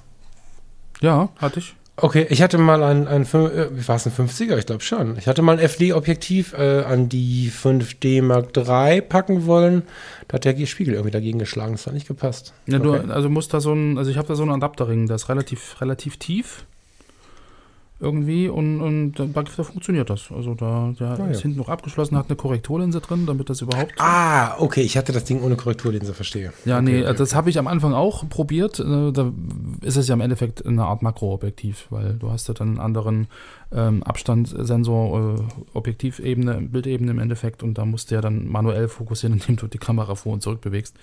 [1.00, 1.74] ja, hatte ich.
[1.96, 4.56] Okay, ich hatte mal ein, ein fün- äh, wie war es, ein 50er?
[4.56, 5.18] Ich glaube schon.
[5.18, 9.82] Ich hatte mal ein FD-Objektiv äh, an die 5D Mark III packen wollen.
[10.28, 11.72] Da hat der Spiegel irgendwie dagegen geschlagen.
[11.72, 12.54] Das hat nicht gepasst.
[12.66, 13.06] Ja, Okay.
[13.06, 15.28] du, also musst da so ein, also ich habe da so einen Adapterring, der ist
[15.28, 16.64] relativ, relativ tief
[18.00, 20.32] irgendwie und, und da, da funktioniert das.
[20.34, 21.42] Also da, der Ah, ist ja.
[21.42, 23.92] hinten noch abgeschlossen, hat eine Korrekturlinse drin, damit das überhaupt.
[23.98, 26.52] Ah, okay, ich hatte das Ding ohne Korrekturlinse, verstehe.
[26.64, 27.14] Ja, okay, nee, okay.
[27.16, 28.80] das habe ich am Anfang auch probiert.
[28.80, 29.32] Äh, Da
[29.82, 33.26] ist es ja im Endeffekt eine Art Makroobjektiv, weil du hast ja dann einen anderen
[33.72, 35.42] ähm, Abstandssensor, äh,
[35.74, 39.78] Objektivebene, Bildebene im Endeffekt und da musst du ja dann manuell fokussieren, indem du die
[39.78, 40.96] Kamera vor und zurück bewegst.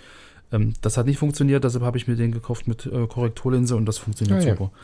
[0.51, 3.85] Ähm, das hat nicht funktioniert, deshalb habe ich mir den gekauft mit äh, Korrekturlinse und
[3.85, 4.53] das funktioniert Ah, ja.
[4.55, 4.71] super.
[4.73, 4.79] Ja,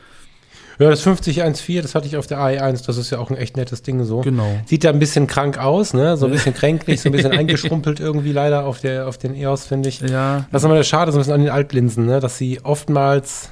[0.77, 3.83] das 5014, das hatte ich auf der AI1, das ist ja auch ein echt nettes
[3.83, 4.21] Ding so.
[4.21, 4.59] Genau.
[4.65, 6.17] Sieht da ein bisschen krank aus, ne?
[6.17, 9.65] So ein bisschen kränklich, so ein bisschen eingeschrumpelt irgendwie leider auf, der, auf den EOS,
[9.65, 10.01] finde ich.
[10.01, 12.19] Ja, Das ist immer das Schade so ein bisschen an den Altlinsen, ne?
[12.19, 13.51] Dass sie oftmals,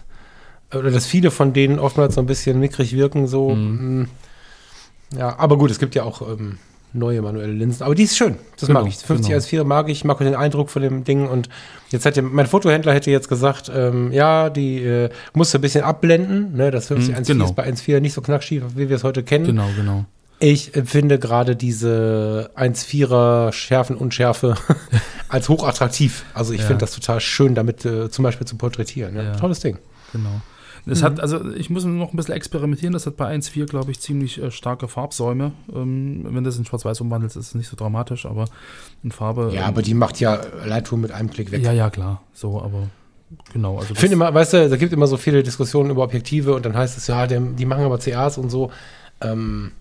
[0.73, 3.49] oder dass viele von denen oftmals so ein bisschen mickrig wirken, so.
[3.49, 4.01] Mhm.
[4.01, 4.09] mm.
[5.17, 6.57] Ja, aber gut, es gibt ja auch ähm,
[6.93, 7.83] neue manuelle Linsen.
[7.83, 8.35] Aber die ist schön.
[8.59, 8.97] Das Genau, mag ich.
[8.97, 9.35] 50 genau.
[9.37, 9.99] als 4 mag ich.
[9.99, 11.27] Ich mag den Eindruck von dem Ding.
[11.27, 11.47] Und
[11.89, 15.83] jetzt hätte mein Fotohändler hätte jetzt gesagt, ähm, ja, die äh, musst du ein bisschen
[15.83, 16.55] abblenden.
[16.55, 16.69] Ne?
[16.71, 17.45] Das 50 Mhm, 1.4 genau.
[17.45, 19.45] ist bei 1.4 nicht so knackschief, wie wir es heute kennen.
[19.45, 20.05] genau, genau.
[20.43, 24.55] Ich empfinde gerade diese 1,4er Schärfen Unschärfe
[25.29, 26.25] als hochattraktiv.
[26.33, 26.67] Also ich Ja.
[26.67, 29.15] finde das total schön, damit äh, zum Beispiel zu porträtieren.
[29.15, 29.23] Ja.
[29.23, 29.35] Ja.
[29.35, 29.77] Tolles Ding.
[30.11, 30.41] Genau.
[30.85, 32.93] Es hat, also ich muss noch ein bisschen experimentieren.
[32.93, 35.51] Das hat bei 1.4, glaube ich, ziemlich äh, starke Farbsäume.
[35.73, 38.45] Ähm, wenn das in Schwarz-Weiß umwandelt, ist es nicht so dramatisch, aber
[39.03, 39.51] in Farbe.
[39.53, 41.63] Ja, ähm, aber die macht ja Lightroom mit einem Klick weg.
[41.63, 42.21] ja, ja, klar.
[42.33, 42.87] So, aber
[43.53, 43.77] genau.
[43.77, 46.65] Also Ich finde immer, weißt du, da gibt immer so viele Diskussionen über Objektive und
[46.65, 48.71] dann heißt es, ja, dem, die machen aber CAs und so.
[49.21, 49.71] Ähm,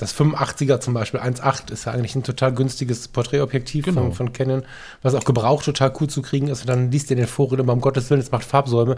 [0.00, 4.02] das 85er zum Beispiel, 1.8 ist ja eigentlich ein total günstiges Porträtobjektiv Genau.
[4.02, 4.62] von, von Canon,
[5.02, 6.62] was auch gebraucht total cool zu kriegen ist.
[6.62, 7.26] Und dann liest in den
[7.60, 8.96] immer, um Gottes Willen, es macht Farbsäume.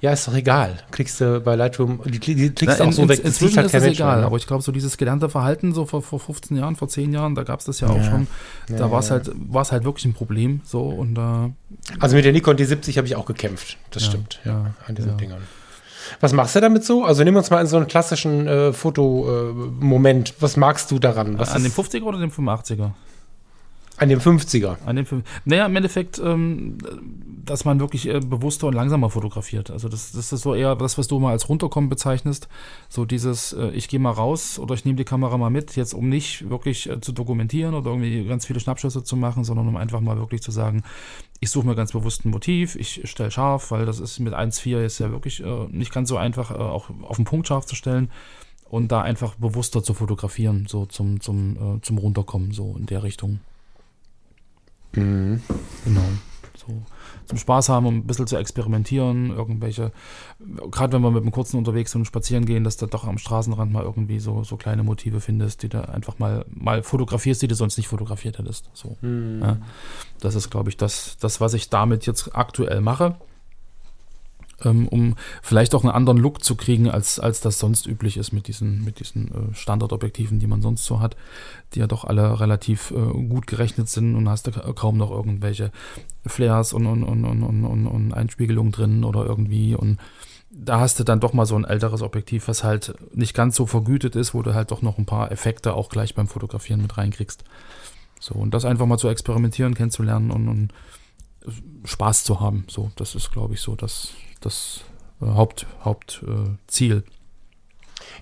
[0.00, 0.78] Ja, ist doch egal.
[0.90, 3.18] Klickst du bei Lightroom, die, die klickst du Na, auch so in- weg.
[3.18, 4.26] in- das Inzwischen halt ist es egal, mehr, ne?
[4.26, 7.34] aber ich glaube, so dieses gelernte Verhalten, so vor, vor 15 Jahren, vor 10 Jahren,
[7.34, 8.04] da gab es das ja auch Ja.
[8.10, 8.26] schon.
[8.68, 9.16] Da Ja, war es ja.
[9.16, 10.60] halt, war es halt wirklich ein Problem.
[10.64, 11.50] So und da.
[12.00, 13.76] Also mit der Nikon D70 habe ich auch gekämpft.
[13.90, 15.16] Das stimmt, ja, an diesen.
[15.16, 15.42] Dingern.
[16.20, 17.04] Was machst du damit so?
[17.04, 20.34] Also nimm uns mal in so einen klassischen äh, Fotomoment.
[20.40, 21.38] Was magst du daran?
[21.38, 22.90] Was an dem ist- 50er oder dem 85er?
[23.96, 24.78] An dem 50er.
[24.84, 25.22] An dem Film.
[25.44, 26.78] Naja, im Endeffekt, ähm,
[27.44, 29.70] dass man wirklich äh, bewusster und langsamer fotografiert.
[29.70, 32.48] Also das, das ist so eher das, was du mal als runterkommen bezeichnest.
[32.88, 35.94] So dieses, äh, ich gehe mal raus oder ich nehme die Kamera mal mit, jetzt
[35.94, 39.76] um nicht wirklich äh, zu dokumentieren oder irgendwie ganz viele Schnappschüsse zu machen, sondern um
[39.76, 40.82] einfach mal wirklich zu sagen,
[41.40, 44.84] ich suche mir ganz bewusst ein Motiv, ich stelle scharf, weil das ist mit 1.4
[44.84, 47.76] ist ja wirklich äh, nicht ganz so einfach, äh, auch auf den Punkt scharf zu
[47.76, 48.10] stellen
[48.68, 53.02] und da einfach bewusster zu fotografieren, so zum, zum, äh, zum Runterkommen, so in der
[53.02, 53.40] Richtung.
[54.96, 55.42] Mhm.
[55.84, 56.04] Genau.
[56.56, 56.82] So
[57.26, 59.92] zum Spaß haben, um ein bisschen zu experimentieren, irgendwelche,
[60.70, 63.18] gerade wenn wir mit dem Kurzen unterwegs sind und spazieren gehen, dass du doch am
[63.18, 67.48] Straßenrand mal irgendwie so, so kleine Motive findest, die du einfach mal, mal fotografierst, die
[67.48, 68.70] du sonst nicht fotografiert hättest.
[68.74, 68.96] So.
[69.00, 69.40] Mhm.
[69.42, 69.56] Ja.
[70.20, 73.16] Das ist, glaube ich, das, das, was ich damit jetzt aktuell mache,
[74.64, 78.32] ähm, um vielleicht auch einen anderen Look zu kriegen, als, als das sonst üblich ist
[78.32, 81.16] mit diesen, mit diesen äh, Standardobjektiven, die man sonst so hat,
[81.74, 85.10] die ja doch alle relativ äh, gut gerechnet sind und hast du ka- kaum noch
[85.10, 85.70] irgendwelche
[86.26, 89.98] Flares und, und, und, und, und, und, und Einspiegelungen drin oder irgendwie und
[90.56, 93.66] da hast du dann doch mal so ein älteres Objektiv, was halt nicht ganz so
[93.66, 96.96] vergütet ist, wo du halt doch noch ein paar Effekte auch gleich beim Fotografieren mit
[96.96, 97.42] reinkriegst.
[98.20, 100.72] So, und das einfach mal zu experimentieren, kennenzulernen und, und
[101.84, 102.64] Spaß zu haben.
[102.68, 104.10] So, das ist, glaube ich, so das,
[104.44, 104.80] das
[105.20, 106.96] äh, Haupt, Hauptziel.
[106.98, 107.02] Äh.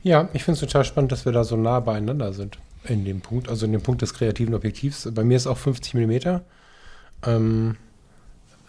[0.02, 3.20] Ja, ich finde es total spannend, dass wir da so nah beieinander sind in dem
[3.20, 5.08] Punkt, also in dem Punkt des kreativen Objektivs.
[5.12, 6.40] Bei mir ist auch 50 mm.
[7.24, 7.76] Ähm,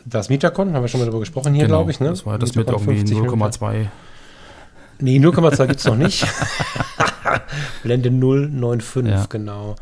[0.05, 1.99] das Metacon, haben wir schon mal darüber gesprochen hier, glaube ich.
[1.99, 2.07] Ne?
[2.07, 3.43] Genau, Das war das mit Metacon irgendwie 50 mm.
[3.43, 3.87] 0,2.
[4.99, 6.25] Nee, 0,2 gibt es noch nicht.
[7.83, 9.25] Blende 095, Ja.
[9.27, 9.75] genau.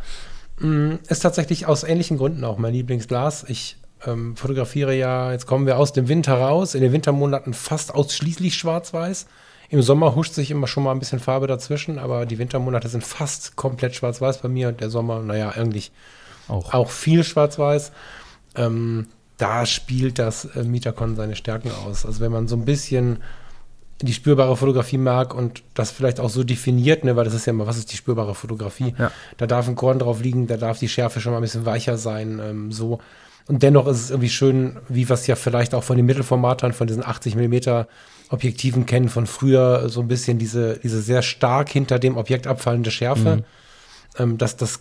[0.59, 3.45] Mm, Ist tatsächlich aus ähnlichen Gründen auch mein Lieblingsglas.
[3.47, 7.93] Ich ähm, fotografiere ja, jetzt kommen wir aus dem Winter raus, in den Wintermonaten fast
[7.93, 9.27] ausschließlich schwarz-weiß.
[9.69, 13.05] Im Sommer huscht sich immer schon mal ein bisschen Farbe dazwischen, aber die Wintermonate sind
[13.05, 15.91] fast komplett schwarz-weiß bei mir und der Sommer, naja, eigentlich
[16.47, 16.73] Auch.
[16.73, 17.91] auch viel schwarz-weiß.
[18.55, 22.05] Ähm, da spielt das äh, Metacon seine Stärken aus.
[22.05, 23.19] Also wenn man so ein bisschen
[24.01, 27.51] die spürbare Fotografie mag und das vielleicht auch so definiert, ne, weil das ist ja
[27.51, 28.93] immer, was ist die spürbare Fotografie?
[28.97, 29.11] Ja.
[29.37, 31.97] Da darf ein Korn drauf liegen, da darf die Schärfe schon mal ein bisschen weicher
[31.97, 32.99] sein, ähm, so.
[33.51, 36.71] Und dennoch ist es irgendwie schön, wie wir es ja vielleicht auch von den Mittelformatern,
[36.71, 37.83] von diesen 80 mm
[38.29, 42.91] Objektiven kennen, von früher so ein bisschen diese, diese sehr stark hinter dem Objekt abfallende
[42.91, 43.35] Schärfe.
[43.35, 43.43] Mhm.
[44.17, 44.79] Ähm, dass das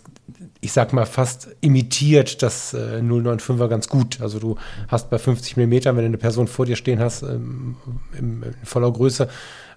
[0.60, 4.20] ich sag mal, fast imitiert das äh, 095er ganz gut.
[4.20, 4.56] Also du
[4.86, 7.76] hast bei 50 mm, wenn du eine Person vor dir stehen hast, ähm,
[8.16, 9.28] in, voller Größe,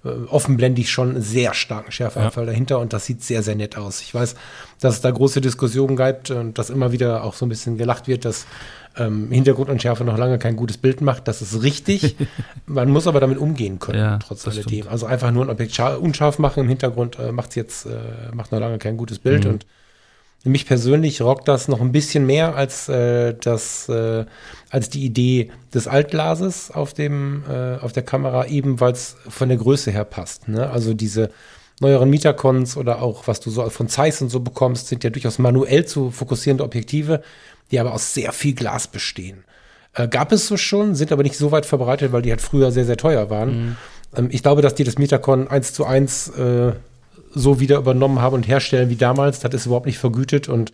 [0.04, 2.52] offenblendig schon sehr starken Schärfeanfall ja.
[2.52, 4.02] dahinter und das sieht sehr, sehr nett aus.
[4.02, 4.36] Ich weiß,
[4.82, 8.08] dass es da große Diskussionen gibt und dass immer wieder auch so ein bisschen gelacht
[8.08, 8.46] wird, dass
[8.98, 11.28] ähm, Hintergrundunschärfe noch lange kein gutes Bild macht.
[11.28, 12.16] Das ist richtig.
[12.66, 14.88] Man muss aber damit umgehen können, ja, trotz alledem.
[14.90, 17.90] Also einfach nur ein Objekt unscharf machen im Hintergrund äh, macht jetzt, äh,
[18.34, 19.46] macht noch lange kein gutes Bild.
[19.46, 19.52] Mhm.
[19.52, 19.66] Und
[20.50, 24.26] mich persönlich rockt das noch ein bisschen mehr als äh, das, äh,
[24.70, 29.50] als die Idee des Altglases auf dem, äh, auf der Kamera, eben weil es von
[29.50, 30.48] der Größe her passt.
[30.48, 30.70] Ne?
[30.70, 31.30] Also diese
[31.80, 35.40] neueren Metacons oder auch was du so von Zeiss und so bekommst, sind ja durchaus
[35.40, 37.22] manuell zu fokussierende Objektive
[37.74, 39.44] die aber aus sehr viel Glas bestehen.
[39.96, 42.72] Äh, gab es so schon, sind aber nicht so weit verbreitet, weil die halt früher
[42.72, 43.50] sehr, sehr teuer waren.
[43.50, 43.76] Mhm.
[44.16, 46.74] Ähm, ich glaube, dass die das Metacon 1 zu 1 äh,
[47.34, 49.40] so wieder übernommen haben und herstellen wie damals.
[49.40, 50.72] Das ist überhaupt nicht vergütet und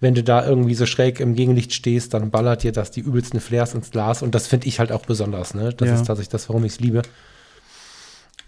[0.00, 3.38] wenn du da irgendwie so schräg im Gegenlicht stehst, dann ballert dir das die übelsten
[3.38, 5.54] Flares ins Glas und das finde ich halt auch besonders.
[5.54, 5.74] Ne?
[5.76, 5.94] Das ja.
[5.94, 7.02] ist tatsächlich das, warum ich es liebe.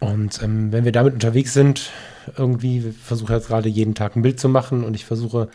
[0.00, 1.90] Und ähm, wenn wir damit unterwegs sind,
[2.36, 5.48] irgendwie versuche jetzt gerade jeden Tag ein Bild zu machen und ich versuche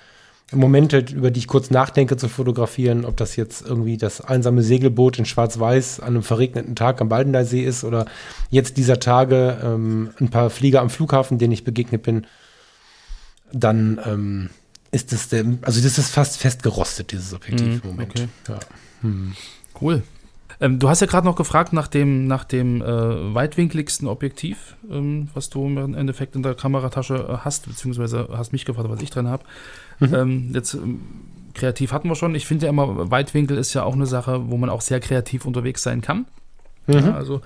[0.53, 5.19] Momente, über die ich kurz nachdenke, zu fotografieren, ob das jetzt irgendwie das einsame Segelboot
[5.19, 8.05] in Schwarz-Weiß an einem verregneten Tag am Baldeneysee ist oder
[8.49, 12.27] jetzt dieser Tage ähm, ein paar Flieger am Flughafen, denen ich begegnet bin,
[13.51, 14.49] dann ähm,
[14.91, 18.11] ist das der, also das ist fast festgerostet, dieses Objektiv mm, im Moment.
[18.11, 18.27] Okay.
[18.47, 18.59] Ja.
[19.01, 19.33] Hm.
[19.81, 20.03] Cool.
[20.59, 25.29] Ähm, du hast ja gerade noch gefragt nach dem, nach dem äh, weitwinkligsten Objektiv, ähm,
[25.33, 29.11] was du im Endeffekt in der Kameratasche äh, hast, beziehungsweise hast mich gefragt, was ich
[29.11, 29.43] drin habe.
[29.99, 30.13] Mhm.
[30.13, 31.01] Ähm, jetzt ähm,
[31.53, 32.35] kreativ hatten wir schon.
[32.35, 35.45] Ich finde ja immer, Weitwinkel ist ja auch eine Sache, wo man auch sehr kreativ
[35.45, 36.25] unterwegs sein kann.
[36.87, 36.93] Mhm.
[36.93, 37.41] Ja, also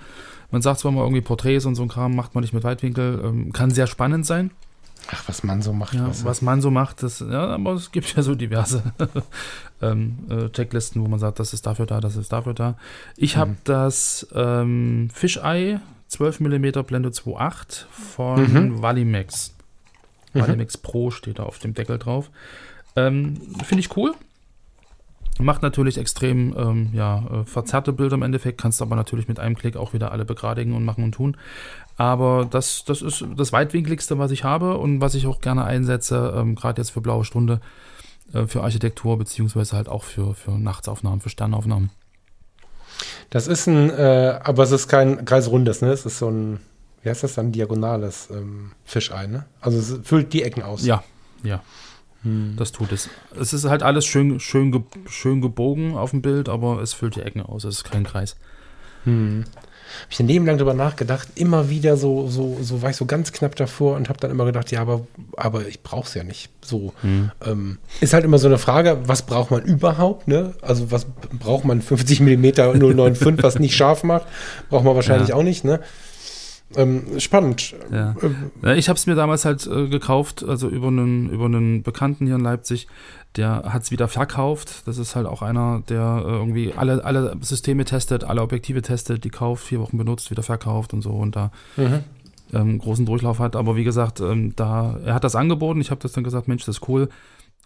[0.51, 3.21] man sagt zwar mal irgendwie Porträts und so ein Kram macht man nicht mit Weitwinkel,
[3.23, 4.51] ähm, kann sehr spannend sein.
[5.09, 5.93] Ach, was man so macht.
[5.93, 8.83] Ja, was, was man so macht, das, ja, aber es gibt ja so diverse
[9.81, 12.77] ähm, äh, Checklisten, wo man sagt, das ist dafür da, das ist dafür da.
[13.17, 13.39] Ich mhm.
[13.39, 18.81] habe das ähm, Fisheye 12 mm Blende 2.8 von mhm.
[18.81, 19.55] Valimax.
[20.33, 20.41] Mhm.
[20.41, 22.29] Valimax Pro steht da auf dem Deckel drauf.
[22.95, 24.13] Ähm, Finde ich cool.
[25.39, 29.55] Macht natürlich extrem ähm, ja, äh, verzerrte Bilder im Endeffekt, kannst aber natürlich mit einem
[29.55, 31.37] Klick auch wieder alle begradigen und machen und tun.
[31.97, 36.33] Aber das, das ist das weitwinkligste, was ich habe und was ich auch gerne einsetze,
[36.35, 37.61] ähm, gerade jetzt für blaue Stunde,
[38.33, 41.91] äh, für Architektur, beziehungsweise halt auch für, für Nachtsaufnahmen, für Sternaufnahmen.
[43.29, 45.91] Das ist ein, äh, aber es ist kein kreisrundes, ne?
[45.91, 46.59] Es ist so ein,
[47.03, 49.45] wie heißt das dann, diagonales ähm, Fischei, ne?
[49.59, 50.85] Also es füllt die Ecken aus.
[50.85, 51.03] Ja,
[51.43, 51.61] ja.
[52.23, 52.53] Hm.
[52.57, 53.09] Das tut es.
[53.39, 57.15] Es ist halt alles schön, schön, ge schön gebogen auf dem Bild, aber es füllt
[57.15, 57.63] die Ecken aus.
[57.63, 58.35] Es ist kein Kreis.
[59.05, 59.45] Hm.
[59.45, 63.05] Habe ich ein Leben lang drüber nachgedacht, immer wieder so, so, so war ich so
[63.05, 66.23] ganz knapp davor und habe dann immer gedacht, ja, aber, aber ich brauche es ja
[66.23, 66.49] nicht.
[66.61, 67.31] So hm.
[67.45, 70.27] ähm, ist halt immer so eine Frage, was braucht man überhaupt?
[70.27, 70.53] Ne?
[70.61, 74.27] Also was braucht man 50 mm 095, was nicht scharf macht,
[74.69, 75.35] braucht man wahrscheinlich ja.
[75.35, 75.65] auch nicht.
[75.65, 75.81] Ne?
[76.75, 77.75] Ähm, spannend.
[77.91, 78.15] Ja.
[78.21, 82.25] Ähm, ich habe es mir damals halt äh, gekauft, also über einen, über einen Bekannten
[82.25, 82.87] hier in Leipzig,
[83.35, 84.83] der hat es wieder verkauft.
[84.85, 89.23] Das ist halt auch einer, der äh, irgendwie alle, alle Systeme testet, alle Objektive testet,
[89.23, 92.03] die kauft, vier Wochen benutzt, wieder verkauft und so und da mhm.
[92.53, 93.55] ähm, großen Durchlauf hat.
[93.55, 95.81] Aber wie gesagt, ähm, da, er hat das angeboten.
[95.81, 97.09] Ich habe das dann gesagt, Mensch, das ist cool.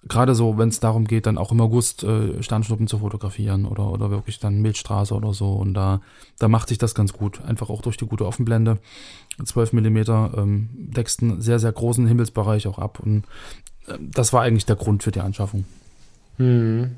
[0.07, 3.91] Gerade so, wenn es darum geht, dann auch im August äh, Sternschnuppen zu fotografieren oder,
[3.91, 5.53] oder wirklich dann Milchstraße oder so.
[5.53, 6.01] Und da,
[6.37, 7.41] da macht sich das ganz gut.
[7.43, 8.77] Einfach auch durch die gute Offenblende.
[9.43, 12.99] 12 mm ähm, deckst einen sehr, sehr großen Himmelsbereich auch ab.
[12.99, 13.23] Und
[13.99, 15.65] das war eigentlich der Grund für die Anschaffung.
[16.37, 16.91] Hm.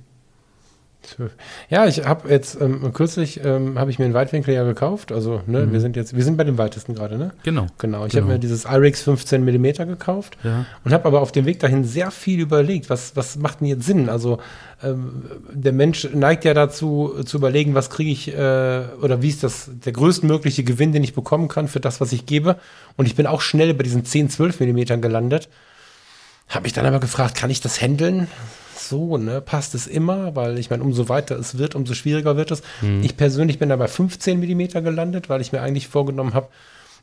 [1.69, 5.11] Ja, ich habe jetzt ähm, kürzlich ähm, habe ich mir einen Weitwinkel ja gekauft.
[5.11, 5.71] Also ne, mhm.
[5.71, 7.31] wir sind jetzt, wir sind bei dem weitesten gerade, ne?
[7.43, 7.67] Genau.
[7.77, 8.05] Genau.
[8.05, 8.23] Ich genau.
[8.23, 10.65] habe mir dieses IRIX 15 mm gekauft ja.
[10.83, 13.85] und habe aber auf dem Weg dahin sehr viel überlegt, was was macht denn jetzt
[13.85, 14.09] Sinn?
[14.09, 14.39] Also
[14.83, 19.43] ähm, der Mensch neigt ja dazu zu überlegen, was kriege ich äh, oder wie ist
[19.43, 22.57] das der größtmögliche Gewinn, den ich bekommen kann für das, was ich gebe.
[22.97, 25.49] Und ich bin auch schnell bei diesen 10, 12 mm gelandet
[26.49, 28.27] habe mich dann aber gefragt, kann ich das handeln?
[28.89, 32.51] So, ne, passt es immer, weil ich meine, umso weiter es wird, umso schwieriger wird
[32.51, 32.61] es.
[32.81, 33.03] Mhm.
[33.03, 36.47] Ich persönlich bin da bei 15 Millimeter gelandet, weil ich mir eigentlich vorgenommen habe,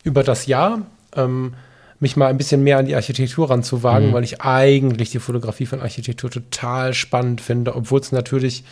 [0.03, 0.83] über das Jahr
[1.17, 1.55] ähm,
[2.01, 4.13] mich mal ein bisschen mehr an die Architektur ranzuwagen, mhm.
[4.13, 8.65] weil ich eigentlich die Fotografie von Architektur total spannend finde, obwohl es natürlich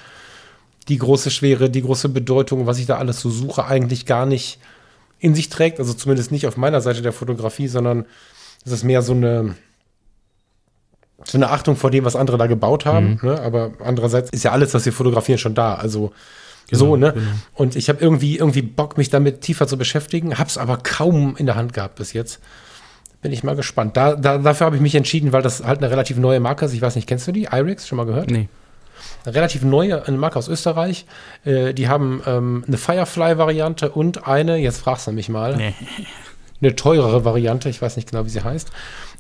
[0.88, 4.58] die große Schwere, die große Bedeutung, was ich da alles so suche, eigentlich gar nicht
[5.18, 5.78] in sich trägt.
[5.78, 8.04] Also zumindest nicht auf meiner Seite der Fotografie, sondern
[8.64, 9.54] es ist mehr so eine
[11.24, 13.18] so eine Achtung vor dem, was andere da gebaut haben.
[13.22, 13.28] Mhm.
[13.30, 13.40] Ne?
[13.40, 15.74] Aber andererseits ist ja alles, was wir fotografieren, schon da.
[15.74, 16.12] Also
[16.68, 17.12] genau, so, ne?
[17.12, 17.26] Genau.
[17.54, 21.46] Und ich habe irgendwie, irgendwie Bock, mich damit tiefer zu beschäftigen, hab's aber kaum in
[21.46, 22.40] der Hand gehabt bis jetzt.
[23.22, 23.96] bin ich mal gespannt.
[23.96, 26.72] Da, da, dafür habe ich mich entschieden, weil das halt eine relativ neue Marke ist.
[26.72, 27.44] Ich weiß nicht, kennst du die?
[27.44, 28.30] IRIX, schon mal gehört?
[28.30, 28.48] Nee.
[29.24, 31.06] Eine relativ neue eine Marke aus Österreich.
[31.44, 35.74] Äh, die haben ähm, eine Firefly-Variante und eine, jetzt fragst du mich mal, Nee.
[36.62, 37.68] Eine teurere Variante.
[37.68, 38.70] Ich weiß nicht genau, wie sie heißt.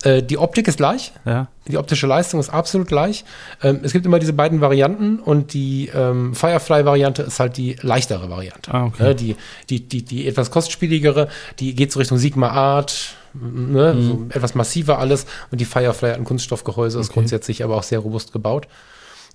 [0.04, 1.12] Äh, die Optik ist gleich.
[1.24, 1.48] Ja.
[1.68, 3.24] Die optische Leistung ist absolut gleich.
[3.62, 8.30] Ähm, es gibt immer diese beiden Varianten und die ähm, Firefly-Variante ist halt die leichtere
[8.30, 8.72] Variante.
[8.72, 9.02] Ah, okay.
[9.02, 9.36] Ne, die,
[9.70, 11.28] die, die, die etwas kostspieligere,
[11.58, 14.02] die geht so Richtung Sigma Art, ne, Mhm.
[14.06, 15.26] so etwas massiver alles.
[15.50, 17.14] Und die Firefly hat ein Kunststoffgehäuse, ist Okay.
[17.14, 18.66] grundsätzlich aber auch sehr robust gebaut.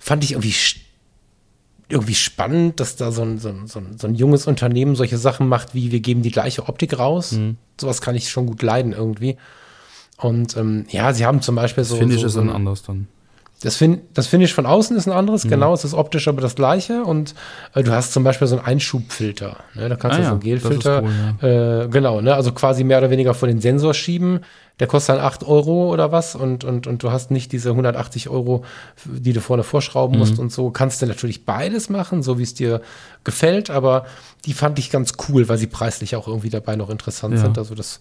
[0.00, 0.52] Fand ich irgendwie
[1.88, 5.18] irgendwie spannend, dass da so ein, so, ein, so, ein, so ein junges Unternehmen solche
[5.18, 7.32] Sachen macht, wie wir geben die gleiche Optik raus.
[7.32, 7.56] Mhm.
[7.80, 9.36] Sowas kann ich schon gut leiden irgendwie.
[10.18, 11.96] Und ähm, ja, sie haben zum Beispiel Das so.
[11.96, 13.08] finde ich so, ist dann anders dann.
[13.62, 15.48] Das, fin das Finish von außen ist ein anderes, Mhm.
[15.50, 17.34] genau, es ist optisch aber das gleiche und
[17.74, 19.56] äh, du hast zum Beispiel so einen Einschubfilter.
[19.74, 19.88] Ne?
[19.88, 22.34] Da kannst Ah du so ja, einen Gelfilter, das ist äh, genau, ne?
[22.34, 24.40] also quasi mehr oder weniger vor den Sensor schieben.
[24.80, 28.28] Der kostet dann 8 Euro oder was und, und, und du hast nicht diese 180
[28.28, 28.64] Euro,
[29.04, 30.18] die du vorne vorschrauben Mhm.
[30.20, 30.70] musst und so.
[30.70, 32.80] Kannst du natürlich beides machen, so wie es dir
[33.24, 34.06] gefällt, aber
[34.44, 37.40] die fand ich ganz cool, weil sie preislich auch irgendwie dabei noch interessant Ja.
[37.40, 37.58] sind.
[37.58, 37.98] Also das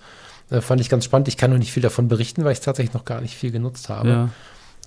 [0.52, 1.28] äh, fand ich ganz spannend.
[1.30, 3.90] Ich kann noch nicht viel davon berichten, weil ich tatsächlich noch gar nicht viel genutzt
[3.90, 4.30] habe.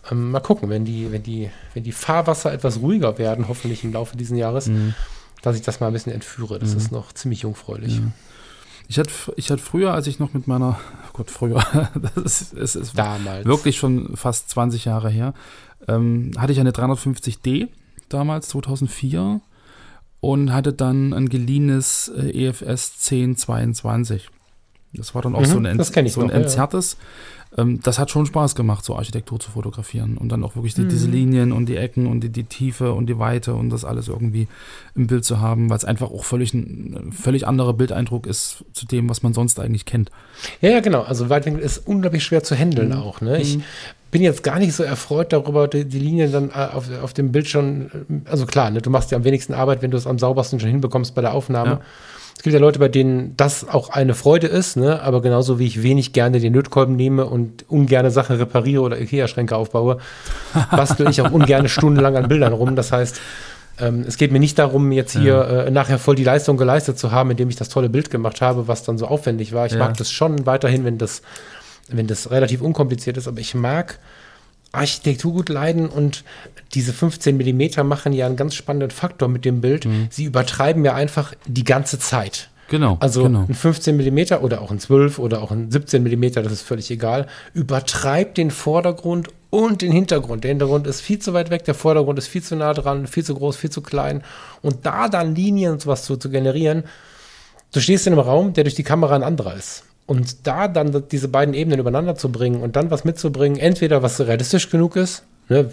[0.05, 0.13] Ja.
[0.13, 3.93] Ähm, mal gucken, wenn die, wenn die, wenn die Fahrwasser etwas ruhiger werden, hoffentlich im
[3.93, 4.95] Laufe dieses Jahres, Mhm.
[5.43, 6.59] dass ich das mal ein bisschen entführe.
[6.59, 8.01] Das ist noch ziemlich jungfräulich.
[8.89, 10.79] Ich hatte, ich hatte früher, als ich noch mit meiner,
[11.09, 11.63] oh Gott, früher,
[12.15, 13.47] das ist, es ist Damals.
[13.47, 15.33] wirklich schon fast 20 Jahre her,
[15.87, 17.69] ähm, hatte ich eine 350D
[18.09, 19.41] damals, 2004
[20.21, 24.29] und hatte dann ein geliehenes äh, EFS 1022.
[24.93, 25.79] Das war dann auch Mhm, so ein,
[26.15, 26.37] so ein noch, ja,
[26.93, 26.97] ja.
[27.59, 30.83] Ähm, das hat schon Spaß gemacht, so Architektur zu fotografieren und dann auch wirklich die,
[30.83, 30.89] Mhm.
[30.89, 34.07] diese Linien und die Ecken und die, die Tiefe und die Weite und das alles
[34.09, 34.47] irgendwie
[34.95, 38.87] im Bild zu haben, weil es einfach auch völlig ein völlig anderer Bildeindruck ist zu
[38.87, 40.11] dem, was man sonst eigentlich kennt.
[40.61, 41.03] Ja, ja, genau.
[41.03, 42.95] Also Weitwinkel ist unglaublich schwer zu handeln Mhm.
[42.97, 43.21] auch.
[43.21, 43.41] Ne?
[43.41, 43.59] Ich
[44.13, 47.31] bin jetzt gar nicht so erfreut darüber, die, die Linien dann äh, auf, auf dem
[47.33, 47.91] Bild schon,
[48.27, 50.59] äh, also klar, ne, du machst ja am wenigsten Arbeit, wenn du es am saubersten
[50.61, 51.71] schon hinbekommst bei der Aufnahme.
[51.71, 51.81] Ja.
[52.37, 55.03] Es gibt ja Leute, bei denen das auch eine Freude ist, ne?
[55.03, 59.55] aber genauso wie ich wenig gerne den Lötkolben nehme und ungerne Sachen repariere oder Ikea-Schränke
[59.57, 59.99] aufbaue,
[60.70, 62.76] bastel ich auch ungerne stundenlang an Bildern rum.
[62.76, 63.20] Das heißt,
[63.78, 67.12] ähm, es geht mir nicht darum, jetzt hier äh, nachher voll die Leistung geleistet zu
[67.12, 69.66] haben, indem ich das tolle Bild gemacht habe, was dann so aufwendig war.
[69.66, 69.78] Ich Ja.
[69.78, 71.20] mag das schon weiterhin, wenn das,
[71.89, 73.99] wenn das relativ unkompliziert ist, aber ich mag
[74.73, 76.25] Architektur gut leiden und
[76.75, 79.87] diese 15 Millimeter machen ja einen ganz spannenden Faktor mit dem Bild.
[80.11, 82.51] Sie übertreiben ja einfach die ganze Zeit.
[82.71, 82.97] Genau.
[83.01, 83.47] Also genau.
[83.49, 86.89] ein 15 Millimeter oder auch ein 12 oder auch ein 17 Millimeter, das ist völlig
[86.93, 90.45] egal, übertreibt den Vordergrund und den Hintergrund.
[90.45, 93.25] Der Hintergrund ist viel zu weit weg, der Vordergrund ist viel zu nah dran, viel
[93.25, 94.23] zu groß, viel zu klein.
[94.62, 96.85] Und da dann Linien und sowas zu, zu generieren,
[97.73, 99.83] du stehst in einem Raum, der durch die Kamera ein anderer ist.
[100.11, 104.19] Und da dann diese beiden Ebenen übereinander zu bringen und dann was mitzubringen, entweder was
[104.19, 105.71] realistisch genug ist, ne,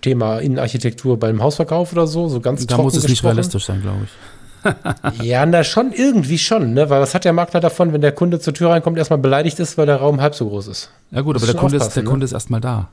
[0.00, 3.34] Thema Innenarchitektur beim Hausverkauf oder so, so ganz da trocken muss es nicht gesprochen.
[3.34, 5.22] realistisch sein, glaube ich.
[5.24, 6.90] Ja, na schon, irgendwie schon, ne?
[6.90, 9.78] Weil was hat der Makler davon, wenn der Kunde zur Tür reinkommt, erstmal beleidigt ist,
[9.78, 10.90] weil der Raum halb so groß ist?
[11.12, 12.08] Ja gut, aber der Kunde, ist, der ne?
[12.08, 12.88] Kunde ist erstmal da.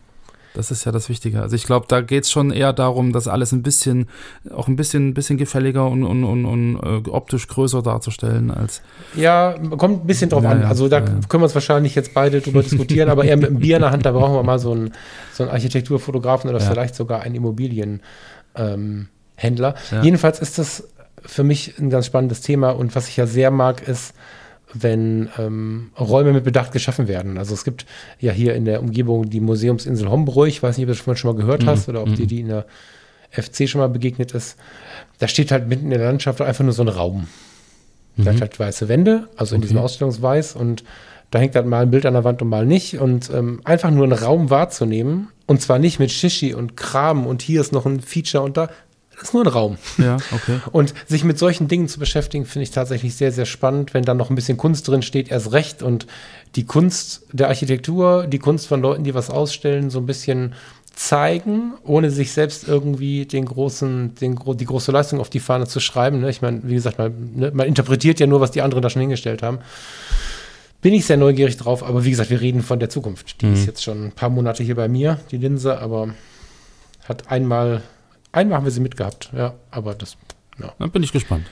[0.53, 1.41] Das ist ja das Wichtige.
[1.41, 4.07] Also ich glaube, da geht es schon eher darum, das alles ein bisschen,
[4.53, 8.81] auch ein bisschen, bisschen gefälliger und, und, und, und äh, optisch größer darzustellen als.
[9.15, 10.63] Ja, kommt ein bisschen drauf Ja, an.
[10.63, 11.11] Also da ja, ja.
[11.27, 13.91] können wir uns wahrscheinlich jetzt beide drüber diskutieren, aber eher mit einem Bier in der
[13.91, 14.93] Hand, da brauchen wir mal so einen,
[15.33, 18.01] so einen Architekturfotografen oder vielleicht sogar einen Immobilienhändler.
[18.55, 19.07] Ähm.
[20.03, 20.87] Jedenfalls ist das
[21.25, 24.13] für mich ein ganz spannendes Thema und was ich ja sehr mag, ist,
[24.73, 27.37] wenn ähm, Räume mit Bedacht geschaffen werden.
[27.37, 27.85] Also es gibt
[28.19, 31.35] ja hier in der Umgebung die Museumsinsel Hombruch, ich weiß nicht, ob du das schon
[31.35, 31.67] mal gehört Mhm.
[31.67, 32.65] hast oder ob dir die in der
[33.31, 34.57] FC schon mal begegnet ist.
[35.19, 37.27] Da steht halt mitten in der Landschaft einfach nur so ein Raum.
[38.15, 39.67] Da hat halt weiße Wände, also in Okay.
[39.69, 40.83] diesem Ausstellungsweiß und
[41.31, 43.89] da hängt halt mal ein Bild an der Wand und mal nicht und ähm, einfach
[43.89, 47.87] nur einen Raum wahrzunehmen und zwar nicht mit Shishi und Kram und hier ist noch
[47.87, 48.69] ein Feature und da,
[49.13, 49.77] das ist nur ein Raum.
[49.97, 50.59] Ja, okay.
[50.71, 53.93] Und sich mit solchen Dingen zu beschäftigen, finde ich tatsächlich sehr, sehr spannend.
[53.93, 55.83] Wenn dann noch ein bisschen Kunst drin steht, erst recht.
[55.83, 56.07] Und
[56.55, 60.53] die Kunst der Architektur, die Kunst von Leuten, die was ausstellen, so ein bisschen
[60.95, 65.79] zeigen, ohne sich selbst irgendwie den großen, den, die große Leistung auf die Fahne zu
[65.79, 66.21] schreiben.
[66.21, 66.29] Ne?
[66.29, 69.01] Ich meine, wie gesagt, man, ne, man interpretiert ja nur, was die anderen da schon
[69.01, 69.59] hingestellt haben.
[70.81, 73.41] Bin ich sehr neugierig drauf, aber wie gesagt, wir reden von der Zukunft.
[73.41, 76.09] Die ist jetzt schon ein paar Monate hier bei mir, die Linse, aber
[77.07, 77.81] hat einmal,
[78.33, 80.17] einmal haben wir sie mitgehabt, ja, aber das,
[80.59, 80.73] ja.
[80.77, 81.45] Dann bin ich gespannt.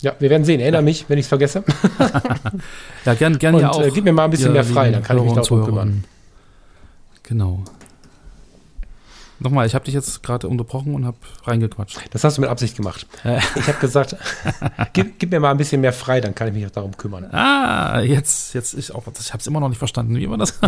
[0.00, 0.60] Ja, wir werden sehen.
[0.60, 1.64] Erinnere mich, wenn ich es vergesse.
[3.04, 3.82] Ja, gern, gern Und ja auch.
[3.82, 6.04] äh, gib mir mal ein bisschen mehr frei, dann kann ich mich darum kümmern.
[7.22, 7.64] Genau.
[9.40, 12.00] Nochmal, ich habe dich jetzt gerade unterbrochen und habe reingequatscht.
[12.10, 13.06] Das hast du mit Absicht gemacht.
[13.56, 14.16] Ich habe gesagt,
[14.92, 17.24] gib, gib, mir mal ein bisschen mehr frei, dann kann ich mich auch darum kümmern.
[17.32, 20.58] Ah, jetzt, jetzt ist auch, ich habe es immer noch nicht verstanden, wie man das.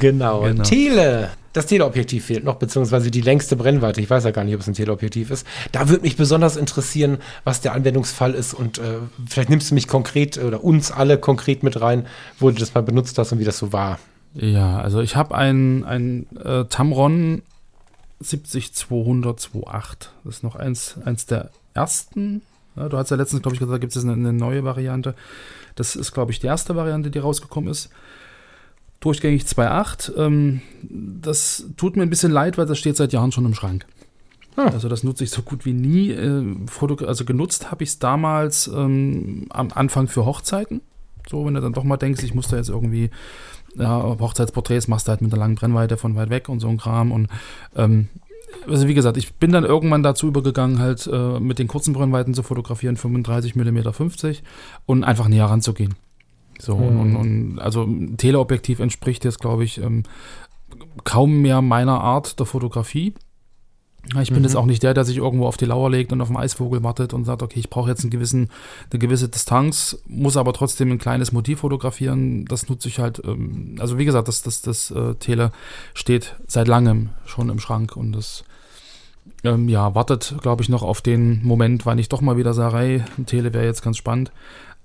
[0.00, 0.42] genau.
[0.42, 0.62] genau.
[0.62, 1.30] Tele.
[1.52, 4.00] Das Teleobjektiv fehlt noch, beziehungsweise die längste Brennweite.
[4.00, 5.44] Ich weiß ja gar nicht, ob es ein Teleobjektiv ist.
[5.72, 8.54] Da würde mich besonders interessieren, was der Anwendungsfall ist.
[8.54, 8.98] Und äh,
[9.28, 12.06] vielleicht nimmst du mich konkret oder uns alle konkret mit rein,
[12.38, 13.98] wo du das mal benutzt hast und wie das so war.
[14.34, 17.42] Ja, also ich habe ein, ein äh, Tamron
[18.20, 19.50] 70200
[20.24, 22.42] Das ist noch eins, eins der ersten.
[22.76, 25.14] Ja, du hast ja letztens, glaube ich, gesagt, da gibt es eine, eine neue Variante.
[25.74, 27.90] Das ist, glaube ich, die erste Variante, die rausgekommen ist.
[29.00, 30.16] Durchgängig 2.8.
[30.16, 33.86] Ähm, das tut mir ein bisschen leid, weil das steht seit Jahren schon im Schrank.
[34.56, 34.68] Hm.
[34.68, 36.10] Also das nutze ich so gut wie nie.
[36.10, 36.44] Äh,
[37.06, 40.82] also genutzt habe ich es damals ähm, am Anfang für Hochzeiten.
[41.28, 43.10] So, wenn du dann doch mal denkst, ich muss da jetzt irgendwie
[43.76, 46.78] ja, Hochzeitsporträts machst du halt mit einer langen Brennweite von weit weg und so ein
[46.78, 47.12] Kram.
[47.12, 47.28] Und
[47.76, 48.08] ähm,
[48.68, 52.34] also wie gesagt, ich bin dann irgendwann dazu übergegangen, halt äh, mit den kurzen Brennweiten
[52.34, 54.42] zu fotografieren, 35 mm 50
[54.86, 55.94] und einfach näher ranzugehen.
[56.58, 57.00] So, mhm.
[57.00, 60.02] und, und, also Teleobjektiv entspricht jetzt, glaube ich, ähm,
[61.04, 63.14] kaum mehr meiner Art der Fotografie.
[64.20, 64.44] Ich bin mhm.
[64.44, 66.82] jetzt auch nicht der, der sich irgendwo auf die Lauer legt und auf den Eisvogel
[66.82, 68.48] wartet und sagt, okay, ich brauche jetzt einen gewissen,
[68.90, 72.44] eine gewisse Distanz, muss aber trotzdem ein kleines Motiv fotografieren.
[72.46, 75.52] Das nutze ich halt, ähm, also wie gesagt, das, das, das äh, Tele
[75.94, 78.44] steht seit langem schon im Schrank und das
[79.44, 82.78] ähm, ja, wartet, glaube ich, noch auf den Moment, wann ich doch mal wieder sage,
[82.78, 84.32] hey, ein Tele wäre jetzt ganz spannend.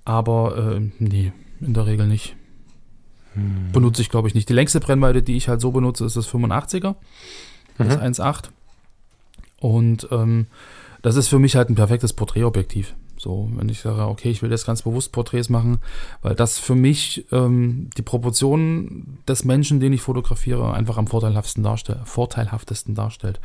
[0.03, 2.35] Aber äh, nee, in der Regel nicht.
[3.33, 3.71] Hm.
[3.71, 4.49] Benutze ich, glaube ich, nicht.
[4.49, 6.95] Die längste Brennweite, die ich halt so benutze, ist das 85er.
[7.77, 8.03] Das mhm.
[8.03, 8.49] 1,8.
[9.59, 10.47] Und ähm,
[11.01, 12.95] das ist für mich halt ein perfektes Porträtobjektiv.
[13.17, 15.79] So, wenn ich sage, okay, ich will jetzt ganz bewusst Porträts machen,
[16.21, 21.63] weil das für mich ähm, die Proportionen des Menschen, den ich fotografiere, einfach am vorteilhaftesten,
[21.63, 23.39] darstell vorteilhaftesten darstellt.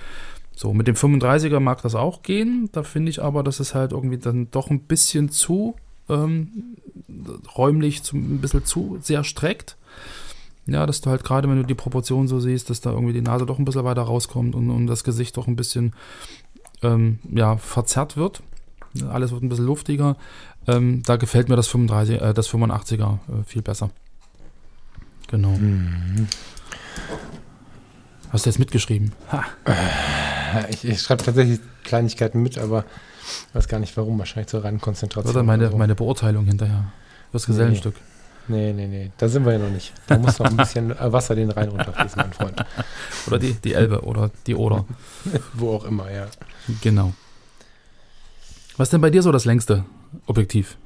[0.54, 2.68] So, mit dem 35er mag das auch gehen.
[2.72, 5.76] Da finde ich aber, dass es halt irgendwie dann doch ein bisschen zu
[6.08, 6.76] ähm,
[7.56, 9.76] räumlich zu, ein bisschen zu sehr streckt.
[10.70, 13.22] Ja, dass du halt gerade, wenn du die Proportion so siehst, dass da irgendwie die
[13.22, 15.94] Nase doch ein bisschen weiter rauskommt und, und das Gesicht doch ein bisschen
[16.82, 18.40] ähm, ja, verzerrt wird.
[19.10, 20.16] Alles wird ein bisschen luftiger.
[20.68, 23.90] Ähm, da gefällt mir das 35, äh, das 85er äh, viel besser.
[25.26, 25.50] Genau.
[25.50, 26.28] Mhm.
[28.30, 29.12] Hast du jetzt mitgeschrieben?
[29.32, 29.44] Ha.
[30.68, 32.84] Ich, ich schreibe tatsächlich Kleinigkeiten mit, aber
[33.52, 34.18] weiß gar nicht warum.
[34.20, 35.34] Wahrscheinlich zur reinen Konzentration.
[35.34, 35.78] Oder meine, oder so.
[35.78, 36.92] meine Beurteilung hinterher.
[37.32, 37.94] Das Gesellenstück.
[37.94, 38.09] Nee.
[38.50, 39.10] Nee, nee, nee.
[39.16, 39.92] Da sind wir ja noch nicht.
[40.08, 42.64] Da muss noch ein bisschen äh, Wasser den Rhein runterfließen, mein Freund.
[43.28, 44.84] Oder die, die Elbe oder die Oder.
[45.54, 46.26] Wo auch immer, ja.
[46.80, 47.12] Genau.
[48.76, 49.84] Was ist denn bei dir so das längste
[50.26, 50.76] Objektiv?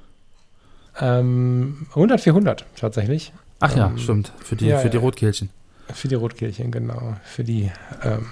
[1.01, 3.33] Ähm, 100, 400 tatsächlich.
[3.61, 4.33] Ach ja, ähm, stimmt.
[4.41, 5.49] Für die, ja, für die Rotkehlchen.
[5.93, 7.17] Für die Rotkehlchen, genau.
[7.25, 7.71] Für die
[8.03, 8.27] ähm,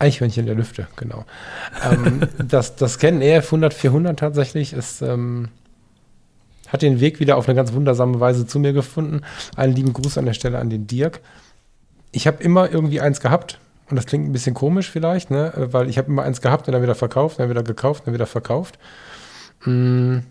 [0.00, 1.24] Eichhörnchen der Lüfte, genau.
[1.88, 5.48] ähm, das, das Canon EF 100, 400 tatsächlich ist ähm,
[6.72, 9.20] hat den Weg wieder auf eine ganz wundersame Weise zu mir gefunden.
[9.56, 11.20] Einen lieben Gruß an der Stelle an den Dirk.
[12.12, 13.58] Ich habe immer irgendwie eins gehabt.
[13.90, 15.52] Und das klingt ein bisschen komisch vielleicht, ne?
[15.54, 18.26] weil ich habe immer eins gehabt und dann wieder verkauft, dann wieder gekauft, dann wieder
[18.26, 18.78] verkauft.
[19.64, 20.22] Hm,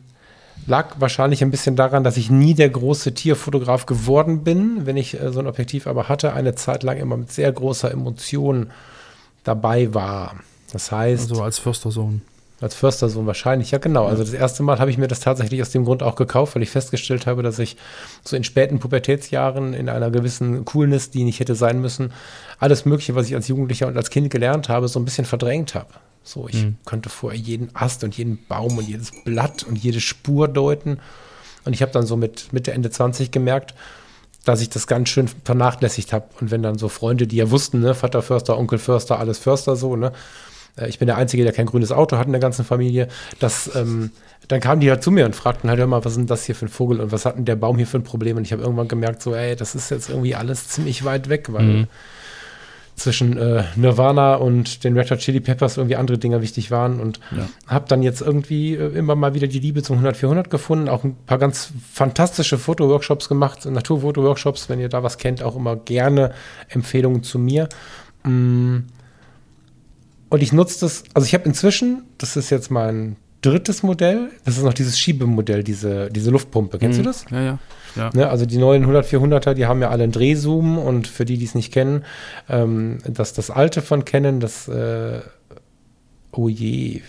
[0.66, 5.20] lag wahrscheinlich ein bisschen daran, dass ich nie der große Tierfotograf geworden bin, wenn ich
[5.20, 8.72] äh, so ein Objektiv aber hatte, eine Zeit lang immer mit sehr großer Emotion
[9.44, 10.36] dabei war.
[10.72, 11.30] Das heißt.
[11.30, 12.24] Also als Förstersohn.
[12.62, 14.06] Als Förstersohn wahrscheinlich, ja genau.
[14.06, 16.62] Also das erste Mal habe ich mir das tatsächlich aus dem Grund auch gekauft, weil
[16.62, 17.76] ich festgestellt habe, dass ich
[18.24, 22.14] so in späten Pubertätsjahren in einer gewissen Coolness, die nicht hätte sein müssen,
[22.60, 25.74] alles Mögliche, was ich als Jugendlicher und als Kind gelernt habe, so ein bisschen verdrängt
[25.74, 25.90] habe.
[26.24, 26.78] So, ich mhm.
[26.86, 31.00] könnte vorher jeden Ast und jeden Baum und jedes Blatt und jede Spur deuten.
[31.66, 33.74] Und ich habe dann so mit Mitte, Ende 20 gemerkt,
[34.46, 36.26] dass ich das ganz schön vernachlässigt habe.
[36.40, 39.76] Und wenn dann so Freunde, die ja wussten, ne, Vater Förster, Onkel Förster, alles Förster
[39.76, 40.12] so, ne,
[40.88, 43.08] ich bin der Einzige, der kein grünes Auto hat in der ganzen Familie,
[43.40, 44.12] dass, ähm,
[44.48, 46.46] dann kamen die halt zu mir und fragten halt, hör mal, was ist denn das
[46.46, 48.38] hier für ein Vogel und was hat denn der Baum hier für ein Problem?
[48.38, 51.48] Und ich habe irgendwann gemerkt, so, ey, das ist jetzt irgendwie alles ziemlich weit weg,
[51.52, 51.88] weil mhm.
[52.96, 57.20] zwischen äh, Nirvana und den Red Hot Chili Peppers irgendwie andere Dinge wichtig waren und
[57.36, 57.48] ja.
[57.68, 61.16] habe dann jetzt irgendwie äh, immer mal wieder die Liebe zum 100-400 gefunden, auch ein
[61.26, 66.34] paar ganz fantastische Fotoworkshops gemacht, Naturfotoworkshops, wenn ihr da was kennt, auch immer gerne
[66.70, 67.70] Empfehlungen zu mir.
[68.24, 68.80] Mm
[70.32, 74.58] und ich nutze das, also ich habe inzwischen, das ist jetzt mein drittes Modell, das
[74.58, 76.80] ist noch dieses Schiebemodell, diese, diese Luftpumpe.
[76.80, 77.04] Kennst mhm.
[77.04, 77.26] du das?
[77.30, 77.60] Ja, ja.
[77.98, 78.10] ja.
[78.14, 81.44] Ne, also die neuen 100-400er, die haben ja alle einen Drehzoom und für die, die
[81.44, 82.06] es nicht kennen,
[82.48, 85.20] ähm, das, das alte von Canon, das, äh,
[86.32, 87.02] oh je,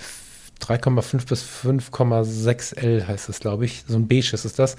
[0.60, 3.84] 3,5 bis 5,6 L heißt es, glaube ich.
[3.86, 4.76] So ein beige ist das.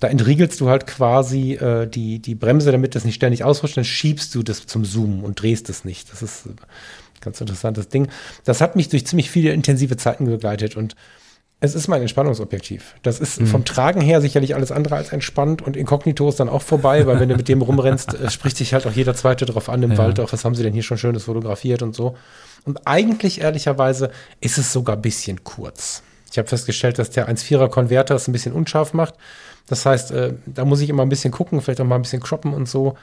[0.00, 3.84] Da entriegelst du halt quasi äh, die, die Bremse, damit das nicht ständig ausrutscht, dann
[3.84, 6.12] schiebst du das zum Zoomen und drehst es nicht.
[6.12, 6.44] Das ist
[7.20, 8.08] ganz interessantes Ding.
[8.44, 10.94] Das hat mich durch ziemlich viele intensive Zeiten begleitet und
[11.60, 12.94] es ist mein Entspannungsobjektiv.
[13.02, 16.62] Das ist vom Tragen her sicherlich alles andere als entspannt und Inkognito ist dann auch
[16.62, 19.68] vorbei, weil wenn du mit dem rumrennst, äh, spricht sich halt auch jeder Zweite drauf
[19.68, 19.98] an im Ja.
[19.98, 22.16] Wald, auch was haben sie denn hier schon Schönes fotografiert und so.
[22.64, 24.10] Und eigentlich, ehrlicherweise,
[24.40, 26.02] ist es sogar ein bisschen kurz.
[26.30, 29.14] Ich habe festgestellt, dass der 1,4er Konverter es ein bisschen unscharf macht.
[29.66, 32.22] Das heißt, äh, da muss ich immer ein bisschen gucken, vielleicht auch mal ein bisschen
[32.22, 32.96] croppen und so.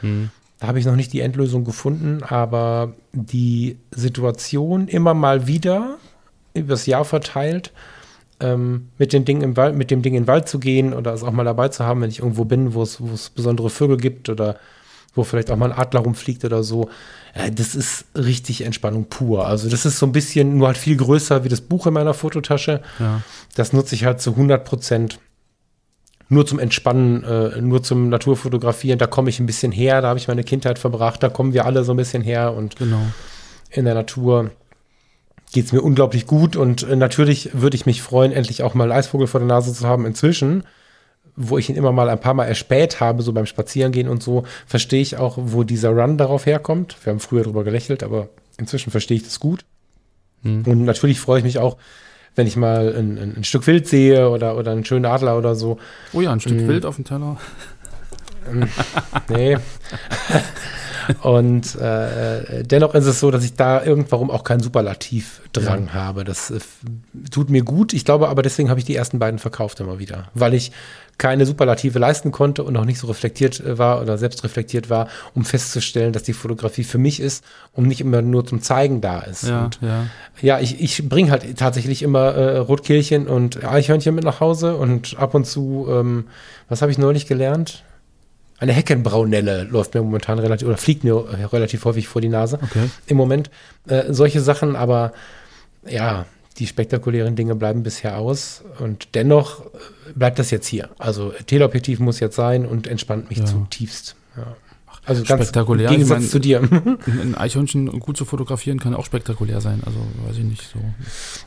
[0.59, 5.97] Da habe ich noch nicht die Endlösung gefunden, aber die Situation immer mal wieder
[6.53, 7.73] übers Jahr verteilt,
[8.39, 11.13] ähm, mit dem Ding im Wald, mit dem Ding in den Wald zu gehen oder
[11.13, 13.69] es auch mal dabei zu haben, wenn ich irgendwo bin, wo es, wo es besondere
[13.69, 14.57] Vögel gibt oder
[15.13, 16.89] wo vielleicht auch mal ein Adler rumfliegt oder so.
[17.33, 19.47] Äh, das ist richtig Entspannung pur.
[19.47, 22.13] Also das ist so ein bisschen nur halt viel größer wie das Buch in meiner
[22.13, 22.81] Fototasche.
[22.99, 23.21] Ja.
[23.55, 25.19] Das nutze ich halt zu 100 Prozent
[26.29, 28.97] nur zum Entspannen, äh, nur zum Naturfotografieren.
[28.97, 31.65] Da komme ich ein bisschen her, da habe ich meine Kindheit verbracht, da kommen wir
[31.65, 33.01] alle so ein bisschen her und Genau.
[33.69, 34.51] in der Natur
[35.53, 38.85] geht es mir unglaublich gut und äh, natürlich würde ich mich freuen, endlich auch mal
[38.85, 40.05] einen Eisvogel vor der Nase zu haben.
[40.05, 40.63] Inzwischen,
[41.35, 44.43] wo ich ihn immer mal ein paar Mal erspäht habe, so beim Spazierengehen und so,
[44.65, 46.97] verstehe ich auch, wo dieser Run darauf herkommt.
[47.03, 49.65] Wir haben früher drüber gelächelt, aber inzwischen verstehe ich das gut.
[50.43, 51.77] Und natürlich freue ich mich auch,
[52.35, 55.55] wenn ich mal ein, ein, ein Stück Wild sehe oder, oder einen schönen Adler oder
[55.55, 55.79] so.
[56.13, 56.67] Oh ja, ein Stück Mhm.
[56.67, 57.37] Wild auf dem Teller.
[59.29, 59.57] Nee.
[61.21, 66.23] Und äh, dennoch ist es so, dass ich da irgendwann auch keinen Superlativdrang habe.
[66.23, 66.59] Das äh,
[67.31, 67.93] tut mir gut.
[67.93, 70.71] Ich glaube aber, deswegen habe ich die ersten beiden verkauft immer wieder, weil ich
[71.17, 75.07] keine Superlative leisten konnte und noch nicht so reflektiert äh, war oder selbst reflektiert war,
[75.33, 77.43] um festzustellen, dass die Fotografie für mich ist
[77.73, 79.43] und nicht immer nur zum Zeigen da ist.
[79.43, 80.05] Ja, ja.
[80.41, 85.17] ja, ich, ich bringe halt tatsächlich immer äh, Rotkehlchen und Eichhörnchen mit nach Hause und
[85.17, 86.25] ab und zu, ähm,
[86.67, 87.84] was habe ich neulich gelernt?
[88.57, 92.89] Eine Heckenbraunelle läuft mir momentan relativ, oder fliegt mir relativ häufig vor die Nase Okay.
[93.07, 93.49] im Moment.
[93.87, 95.11] Äh, solche Sachen, aber
[95.87, 96.25] ja,
[96.57, 99.67] die spektakulären Dinge bleiben bisher aus und dennoch äh,
[100.15, 100.89] bleibt das jetzt hier.
[100.97, 103.45] Also Teleobjektiv muss jetzt sein und entspannt mich Ja.
[103.45, 104.15] zutiefst.
[104.37, 104.55] Ja.
[105.05, 106.59] Also ganz Spektakulär, im Gegensatz ich mein- zu dir.
[107.05, 109.81] Ein Eichhörnchen gut zu fotografieren kann auch spektakulär sein.
[109.85, 110.79] Also weiß ich nicht so.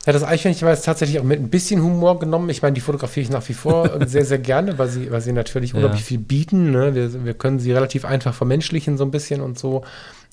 [0.05, 2.49] Ja, das Eichhörnchen war jetzt tatsächlich auch mit ein bisschen Humor genommen.
[2.49, 5.33] Ich meine, die fotografiere ich nach wie vor sehr, sehr gerne, weil sie, weil sie
[5.33, 5.75] natürlich Ja.
[5.75, 6.71] unglaublich viel bieten.
[6.71, 6.95] Ne?
[6.95, 9.83] Wir, wir können sie relativ einfach vermenschlichen so ein bisschen und so.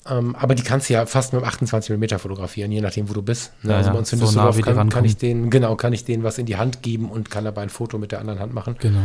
[0.09, 3.13] Ähm, aber die kannst du ja fast mit einem 28 mm fotografieren, je nachdem, wo
[3.13, 3.51] du bist.
[3.63, 3.71] Ne?
[3.71, 5.91] Ja, also bei uns in so nah, Düsseldorf die kann, kann ich denen, genau, kann
[5.91, 8.39] ich denen was in die Hand geben und kann dabei ein Foto mit der anderen
[8.39, 8.77] Hand machen.
[8.79, 8.99] Genau.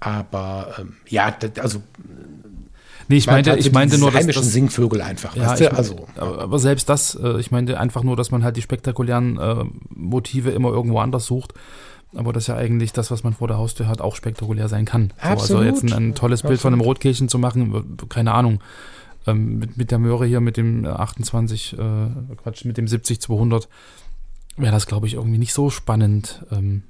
[0.00, 1.80] Aber ähm, ja, also
[3.10, 5.34] Nee, ich meinte, halt ich meinte nur, dass heimischen das, Singvögel einfach.
[5.34, 5.64] ja, weißt du?
[5.64, 9.36] ich, also aber, selbst das, äh, ich meinte einfach nur, dass man halt die spektakulären
[9.36, 11.52] äh, Motive immer irgendwo anders sucht.
[12.14, 15.12] Aber das ja eigentlich das, was man vor der Haustür hat, auch spektakulär sein kann.
[15.16, 15.64] So, also Absolut.
[15.64, 18.60] jetzt ein, ein tolles Bild von einem Rotkehlchen zu machen, keine Ahnung.
[19.26, 21.76] Ähm, mit, mit der Möhre hier, mit dem äh, 28, äh,
[22.36, 23.66] Quatsch, mit dem 70-200,
[24.56, 26.44] wäre das, glaube ich, irgendwie nicht so spannend.
[26.52, 26.84] Ähm,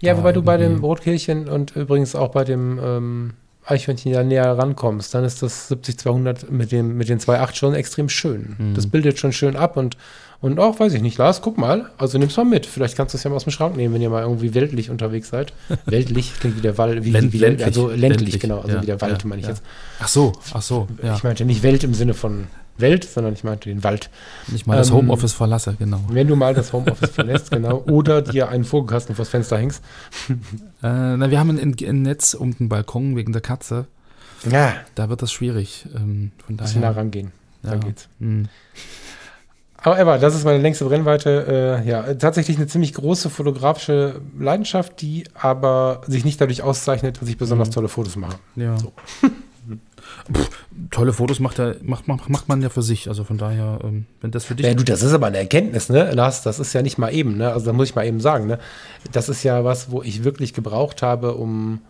[0.00, 3.32] Ja, wobei du bei dem Rotkehlchen und übrigens auch bei dem ähm,
[3.66, 8.08] Eichhörnchen ja näher rankommst, dann ist das 70-200 mit, dem, mit den 2.8 schon extrem
[8.08, 8.56] schön.
[8.58, 8.74] Mhm.
[8.74, 9.96] Das bildet schon schön ab und,
[10.40, 12.64] und auch, weiß ich nicht, Lars, guck mal, also nimm's mal mit.
[12.66, 14.88] Vielleicht kannst du es ja mal aus dem Schrank nehmen, wenn ihr mal irgendwie weltlich
[14.90, 15.52] unterwegs seid.
[15.86, 17.66] weltlich klingt wie der Wald, wie, Länd- wie, ländlich.
[17.66, 19.52] also ländlich, Ländlich, genau, also ja, wie der Wald ja, meine ich ja.
[19.52, 19.62] jetzt.
[20.00, 21.14] ach so, ach so, ja.
[21.16, 22.46] Ich meinte nicht Welt im Sinne von
[22.80, 24.10] Welt, sondern ich meinte den Wald.
[24.54, 26.00] Ich mal das ähm, Homeoffice verlasse, genau.
[26.08, 29.82] Wenn du mal das Homeoffice verlässt, genau, oder dir einen Vogelkasten vors Fenster hängst.
[30.82, 33.86] Äh, na, wir haben ein, ein Netz um den Balkon wegen der Katze.
[34.50, 35.84] Ja, Da wird das schwierig.
[35.94, 37.02] Ähm, von bisschen nah daher.
[37.02, 37.32] rangehen.
[37.62, 37.70] ja.
[37.72, 38.08] Dann geht's.
[38.18, 38.48] Hm.
[39.84, 41.80] However, das ist meine längste Brennweite.
[41.84, 47.28] Äh, ja, tatsächlich eine ziemlich große fotografische Leidenschaft, die aber sich nicht dadurch auszeichnet, dass
[47.28, 47.72] ich besonders Mhm.
[47.72, 48.36] tolle Fotos mache.
[48.56, 48.78] Ja.
[48.78, 48.92] So.
[50.32, 50.50] Pff,
[50.90, 53.08] tolle Fotos macht, er, macht, macht, macht man ja für sich.
[53.08, 54.66] Also von daher, ähm, wenn das für dich.
[54.66, 56.42] Ja, du, das ist aber eine Erkenntnis, ne, Lars?
[56.42, 57.52] Das ist ja nicht mal eben, ne?
[57.52, 58.58] Also da muss ich mal eben sagen, ne?
[59.12, 61.80] Das ist ja was, wo ich wirklich gebraucht habe, um,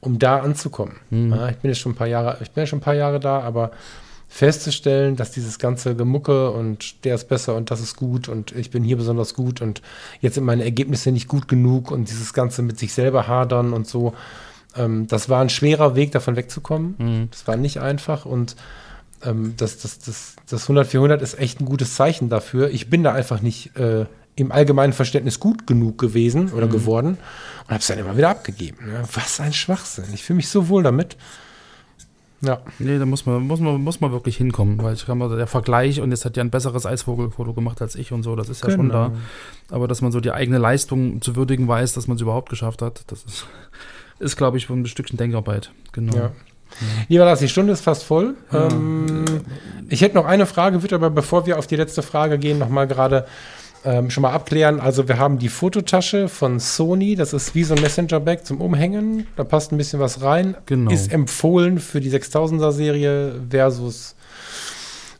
[0.00, 0.96] um da anzukommen.
[1.10, 1.32] Mhm.
[1.32, 3.20] Ja, ich bin jetzt schon ein paar Jahre, ich bin ja schon ein paar Jahre
[3.20, 3.70] da, aber
[4.28, 8.70] festzustellen, dass dieses ganze Gemucke und der ist besser und das ist gut und ich
[8.70, 9.80] bin hier besonders gut und
[10.20, 13.86] jetzt sind meine Ergebnisse nicht gut genug und dieses Ganze mit sich selber hadern und
[13.86, 14.12] so,
[14.76, 16.94] ähm, das war ein schwerer Weg, davon wegzukommen.
[16.98, 17.28] Mhm.
[17.30, 18.56] Das war nicht einfach und
[19.22, 22.70] ähm, das, das, das, das 100 400 ist echt ein gutes Zeichen dafür.
[22.70, 24.06] Ich bin da einfach nicht äh,
[24.36, 27.18] im allgemeinen Verständnis gut genug gewesen oder geworden
[27.64, 28.86] und habe es dann immer wieder abgegeben.
[28.86, 29.02] Ne?
[29.12, 30.06] Was ein Schwachsinn.
[30.12, 31.16] Ich fühle mich so wohl damit.
[32.40, 32.60] Ja.
[32.78, 35.46] Nee, da muss man, muss man, muss man wirklich hinkommen, weil ich kann mal, der
[35.46, 38.62] Vergleich und jetzt hat ja ein besseres Eisvogelfoto gemacht als ich und so, das ist
[38.62, 39.08] ja schon Genau.
[39.08, 39.12] da.
[39.70, 42.82] Aber dass man so die eigene Leistung zu würdigen weiß, dass man es überhaupt geschafft
[42.82, 43.46] hat, das ist
[44.18, 45.70] ist, glaube ich, ein Stückchen Denkarbeit.
[45.92, 46.16] Genau.
[46.16, 46.32] Ja.
[47.08, 48.34] Lieber Lars, die Stunde ist fast voll.
[48.52, 49.24] Ähm,
[49.88, 52.88] ich hätte noch eine Frage, würde aber bevor wir auf die letzte Frage gehen, nochmal
[52.88, 53.26] gerade
[53.84, 54.80] ähm, schon mal abklären.
[54.80, 59.26] Also wir haben die Fototasche von Sony, das ist wie so ein Messenger-Bag zum Umhängen.
[59.36, 60.56] Da passt ein bisschen was rein.
[60.66, 60.90] Genau.
[60.90, 64.13] Ist empfohlen für die 6000er Serie versus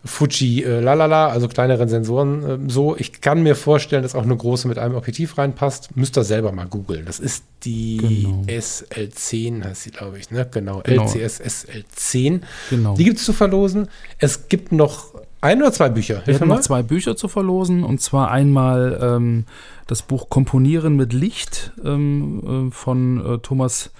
[0.04, 2.94] Fuji äh, lalala, also kleineren Sensoren äh, so.
[2.96, 5.96] Ich kann mir vorstellen, dass auch eine große mit einem Objektiv reinpasst.
[5.96, 7.06] Müsst ihr selber mal googeln.
[7.06, 8.42] Das ist die Genau.
[8.46, 10.30] SL10, heißt sie, glaube ich.
[10.30, 10.46] Ne?
[10.50, 11.04] Genau, Genau.
[11.04, 12.40] LCS SL10.
[12.70, 12.94] Genau.
[12.96, 13.88] Die gibt es zu verlosen.
[14.18, 15.06] Es gibt noch
[15.40, 16.16] ein oder zwei Bücher.
[16.16, 19.44] Wir Hilf hatten mir noch zwei Bücher zu verlosen und zwar einmal ähm,
[19.86, 23.90] das Buch Komponieren mit Licht ähm, äh, von äh, Thomas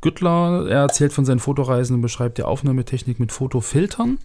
[0.00, 0.66] Güttler.
[0.68, 4.18] Er erzählt von seinen Fotoreisen und beschreibt die Aufnahmetechnik mit Fotofiltern.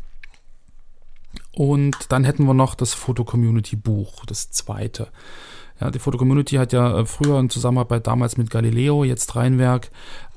[1.60, 5.10] Und dann hätten wir noch das Foto-Community-Buch, das zweite.
[5.82, 9.92] Ja, die Foto-Community hat ja äh, früher in Zusammenarbeit damals mit Galileo, jetzt Rheinwerk,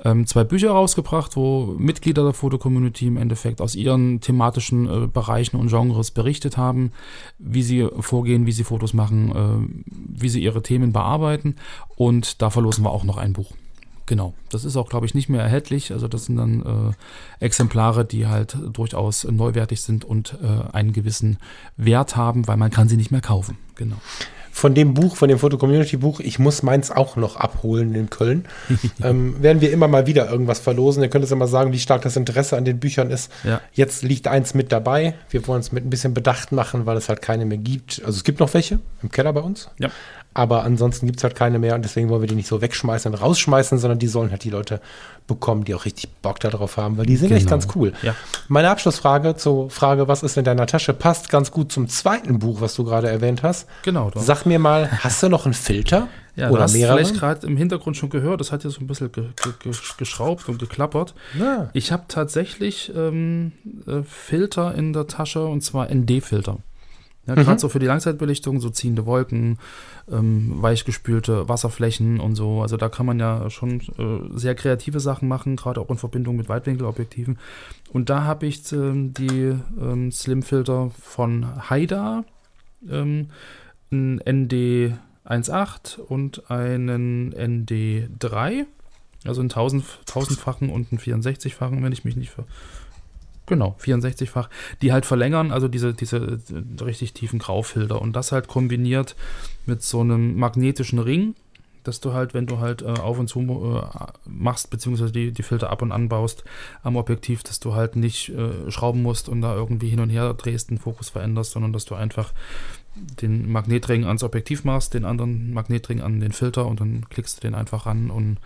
[0.05, 5.59] ähm, zwei Bücher rausgebracht, wo Mitglieder der Foto-Community im Endeffekt aus ihren thematischen äh, Bereichen
[5.59, 6.91] und Genres berichtet haben,
[7.39, 9.85] wie sie vorgehen, wie sie Fotos machen, äh,
[10.21, 11.55] wie sie ihre Themen bearbeiten.
[11.95, 13.53] Und da verlosen wir auch noch ein Buch.
[14.07, 15.93] Genau, das ist auch, glaube ich, nicht mehr erhältlich.
[15.93, 16.95] Also das sind dann
[17.41, 21.39] äh, Exemplare, die halt durchaus neuwertig sind und äh, einen gewissen
[21.77, 23.59] Wert haben, weil man kann sie nicht mehr kaufen.
[23.77, 23.97] Genau.
[24.55, 28.45] Von dem Buch, von dem Foto-Community-Buch, ich muss meins auch noch abholen in Köln,
[29.03, 31.03] ähm, werden wir immer mal wieder irgendwas verlosen.
[31.03, 33.33] Ihr könnt es ja mal sagen, wie stark das Interesse an den Büchern ist.
[33.45, 33.63] Ja.
[33.73, 35.15] Jetzt liegt eins mit dabei.
[35.31, 38.03] Wir wollen es mit ein bisschen Bedacht machen, weil es halt keine mehr gibt.
[38.05, 39.71] Also es gibt noch welche im Keller bei uns.
[39.79, 39.91] Ja.
[40.35, 43.13] Aber ansonsten gibt es halt keine mehr und deswegen wollen wir die nicht so wegschmeißen
[43.13, 44.81] und rausschmeißen, sondern die sollen halt die Leute
[45.27, 47.51] bekommen, die auch richtig Bock darauf haben, weil die sind echt Genau.
[47.51, 47.93] ganz cool.
[48.03, 48.15] Ja.
[48.49, 52.61] Meine Abschlussfrage zur Frage, was ist in deiner Tasche, passt ganz gut zum zweiten Buch,
[52.61, 53.69] was du gerade erwähnt hast.
[53.83, 54.11] Genau.
[54.11, 54.21] Da.
[54.21, 56.09] Sag mir mal, hast du noch einen Filter?
[56.35, 56.97] Ja, oder hast mehrere?
[56.97, 59.25] vielleicht gerade im Hintergrund schon gehört, das hat ja so ein bisschen ge
[59.63, 61.13] ge geschraubt und geklappert.
[61.39, 61.69] Ja.
[61.75, 63.53] Ich habe tatsächlich ähm,
[63.87, 66.57] äh, Filter in der Tasche und zwar ND-Filter.
[67.27, 69.59] Ja, Gerade so für die Langzeitbelichtung, so ziehende Wolken,
[70.11, 72.63] ähm, weichgespülte Wasserflächen und so.
[72.63, 76.37] Also da kann man ja schon äh, sehr kreative Sachen machen, gerade auch in Verbindung
[76.37, 77.39] mit Weitwinkelobjektiven.
[77.93, 82.25] Und da habe ich ähm, die ähm, Slim-Filter von Haida,
[82.91, 83.29] ähm,
[83.93, 84.95] ein ND
[85.25, 88.65] 1.8 und einen ND3,
[89.25, 92.45] also einen 1000, 1000-fachen und einen 64-fachen, wenn ich mich nicht ver
[93.53, 94.49] Genau, 64-fach,
[94.81, 99.15] die halt verlängern, also diese, diese äh, richtig tiefen Graufilter und das halt kombiniert
[99.67, 101.35] mit so einem magnetischen Ring,
[101.85, 103.83] dass du halt, wenn du halt äh, auf und zu äh,
[104.25, 106.45] machst, beziehungsweise die, die Filter ab und anbaust
[106.83, 110.33] am Objektiv, dass du halt nicht äh, schrauben musst und da irgendwie hin und her
[110.33, 112.33] drehst, den Fokus veränderst, sondern dass du einfach
[112.95, 117.41] den Magnetring ans Objektiv machst, den anderen Magnetring an den Filter und dann klickst du
[117.43, 118.39] den einfach ran und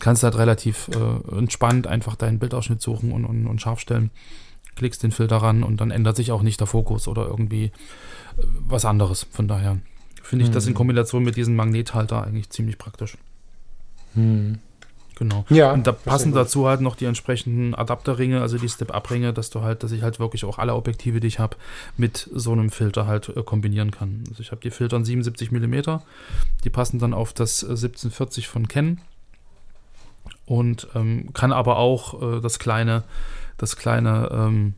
[0.00, 4.10] kannst halt relativ äh, entspannt einfach deinen Bildausschnitt suchen und, und, und scharf stellen.
[4.78, 7.72] Klickst den Filter ran und dann ändert sich auch nicht der Fokus oder irgendwie äh,
[8.68, 9.26] was anderes.
[9.30, 9.78] Von daher
[10.22, 13.16] finde ich das in Kombination mit diesem Magnethalter eigentlich ziemlich praktisch.
[15.18, 15.44] Genau.
[15.48, 19.62] Ja, Und da passen dazu halt noch die entsprechenden Adapterringe, also die Step-Up-Ringe, dass du
[19.62, 21.56] halt, dass ich halt wirklich auch alle Objektive, die ich habe,
[21.96, 24.22] mit so einem Filter halt äh, kombinieren kann.
[24.28, 25.74] Also ich habe die Filter in 77 mm,
[26.62, 29.00] die passen dann auf das äh, 1740 von Canon
[30.46, 33.02] und ähm, kann aber auch äh, das kleine,
[33.58, 34.74] das kleine ähm,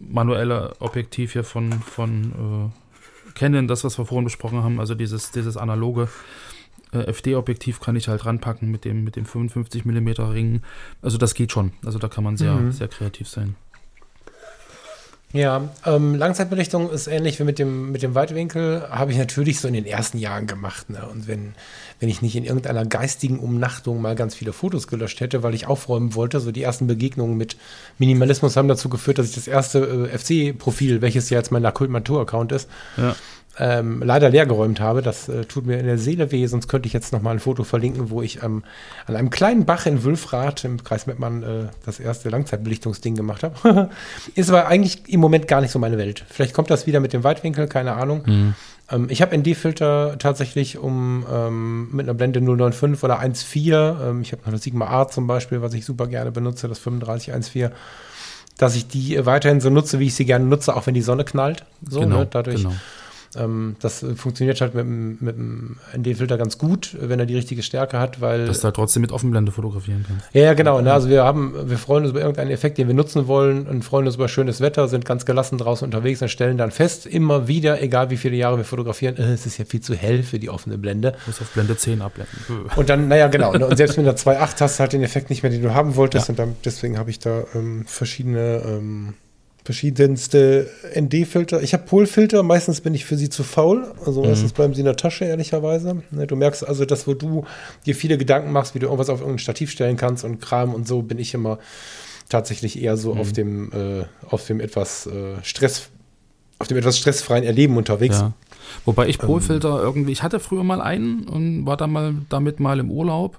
[0.00, 5.30] manuelle Objektiv hier von, von äh, Canon, das, was wir vorhin besprochen haben, also dieses,
[5.30, 6.08] dieses analoge
[6.92, 10.62] äh, FD-Objektiv kann ich halt ranpacken mit dem, mit dem 55 mm Ring.
[11.00, 11.72] Also das geht schon.
[11.84, 12.72] Also da kann man sehr, Mhm.
[12.72, 13.54] sehr kreativ sein.
[15.32, 19.68] Ja, ähm, Langzeitbelichtung ist ähnlich wie mit dem, mit dem Weitwinkel, habe ich natürlich so
[19.68, 20.90] in den ersten Jahren gemacht.
[20.90, 21.06] Ne?
[21.10, 21.54] Und wenn,
[22.00, 25.66] wenn ich nicht in irgendeiner geistigen Umnachtung mal ganz viele Fotos gelöscht hätte, weil ich
[25.66, 27.56] aufräumen wollte, so die ersten Begegnungen mit
[27.98, 32.52] Minimalismus haben dazu geführt, dass ich das erste äh, FC-Profil, welches ja jetzt mein Nakult-Matur-Account
[32.52, 32.68] ist,
[32.98, 33.16] Ja.
[33.58, 35.02] Ähm, leider leergeräumt habe.
[35.02, 37.40] Das äh, tut mir in der Seele weh, sonst könnte ich jetzt noch mal ein
[37.40, 38.62] Foto verlinken, wo ich ähm,
[39.06, 41.46] an einem kleinen Bach in Wülfrath im Kreis Mettmann äh,
[41.84, 43.90] das erste Langzeitbelichtungsding gemacht habe.
[44.34, 46.24] Ist aber eigentlich im Moment gar nicht so meine Welt.
[46.28, 48.54] Vielleicht kommt das wieder mit dem Weitwinkel, keine Ahnung.
[48.90, 54.10] Ähm, ich habe ND-Filter tatsächlich um ähm, mit einer Blende 095 oder 1.4.
[54.10, 56.80] Ähm, ich habe noch das Sigma Art zum Beispiel, was ich super gerne benutze, das
[56.82, 57.70] 3514
[58.58, 61.24] dass ich die weiterhin so nutze, wie ich sie gerne nutze, auch wenn die Sonne
[61.24, 61.64] knallt.
[61.88, 62.28] So, genau, ne?
[62.30, 62.74] Dadurch genau.
[63.36, 67.62] Ähm, das funktioniert halt mit, dem- mit dem ND-Filter ganz gut, wenn er die richtige
[67.62, 68.46] Stärke hat, weil.
[68.46, 70.26] Dass du halt trotzdem mit Offenblende fotografieren kannst.
[70.34, 70.80] Ja, ja, genau.
[70.80, 70.92] Ne?
[70.92, 74.06] Also wir haben, wir freuen uns über irgendeinen Effekt, den wir nutzen wollen und freuen
[74.06, 77.82] uns über schönes Wetter, sind ganz gelassen draußen unterwegs und stellen dann fest, immer wieder,
[77.82, 80.50] egal wie viele Jahre wir fotografieren, äh, es ist ja viel zu hell für die
[80.50, 81.14] offene Blende.
[81.26, 82.36] Muss auf Blende 10 abblenden.
[82.76, 83.52] Und dann, naja, genau.
[83.52, 83.66] Ne?
[83.66, 85.96] Und selbst mit einer 2.8 hast du halt den Effekt nicht mehr, den du haben
[85.96, 86.28] wolltest.
[86.28, 86.32] Ja.
[86.32, 89.14] Und dann, deswegen habe ich da ähm, verschiedene, ähm,
[89.64, 91.62] verschiedenste ND-Filter.
[91.62, 93.92] Ich habe Polfilter, meistens bin ich für sie zu faul.
[94.04, 96.02] Also meistens bleiben sie in der Tasche, ehrlicherweise.
[96.10, 96.26] Ne?
[96.26, 97.44] Du merkst also, dass wo du
[97.86, 100.88] dir viele Gedanken machst, wie du irgendwas auf irgendein Stativ stellen kannst und Kram und
[100.88, 101.58] so, bin ich immer
[102.28, 105.90] tatsächlich eher so auf dem, äh, auf dem etwas äh, Stress,
[106.58, 108.20] auf dem etwas stressfreien Erleben unterwegs.
[108.20, 108.32] Ja.
[108.84, 109.10] Wobei Ähm.
[109.10, 112.90] ich Polfilter irgendwie, ich hatte früher mal einen und war dann mal damit mal im
[112.90, 113.38] Urlaub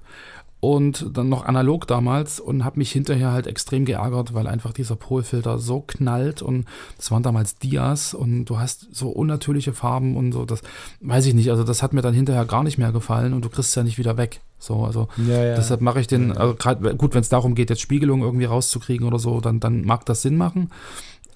[0.63, 4.95] und dann noch analog damals und habe mich hinterher halt extrem geärgert, weil einfach dieser
[4.95, 6.63] Polfilter so knallt und
[6.95, 10.61] das waren damals Dias und du hast so unnatürliche Farben und so, das
[11.01, 13.49] weiß ich nicht, also das hat mir dann hinterher gar nicht mehr gefallen und du
[13.49, 14.39] kriegst es ja nicht wieder weg.
[14.57, 15.55] So, also Ja, ja.
[15.55, 19.05] deshalb mache ich den, also gerade gut, wenn es darum geht, jetzt Spiegelung irgendwie rauszukriegen
[19.05, 20.69] oder so, dann, dann mag das Sinn machen.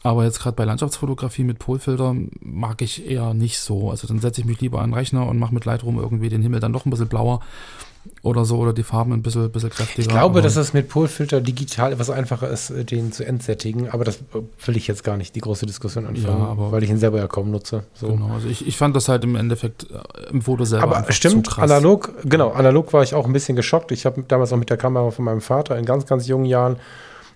[0.03, 3.89] Aber jetzt gerade bei Landschaftsfotografie mit Polfilter mag ich eher nicht so.
[3.89, 6.41] Also dann setze ich mich lieber an den Rechner und mache mit Lightroom irgendwie den
[6.43, 7.41] Himmel dann doch ein bisschen blauer
[8.21, 10.01] oder so oder die Farben ein bisschen, bisschen kräftiger.
[10.01, 14.03] Ich glaube, dass es mit Polfilter digital etwas einfacher ist, äh, den zu entsättigen, aber
[14.03, 16.97] das äh, will ich jetzt gar nicht die große Diskussion anfangen, Ja, weil ich ihn
[16.97, 17.83] selber ja kaum nutze.
[17.93, 18.07] So.
[18.07, 21.45] Genau, also ich, ich fand das halt im Endeffekt äh, im Foto selber Aber stimmt,
[21.45, 21.69] zu krass.
[21.69, 23.91] analog, genau, analog war ich auch ein bisschen geschockt.
[23.91, 26.77] Ich habe damals auch mit der Kamera von meinem Vater in ganz, ganz jungen Jahren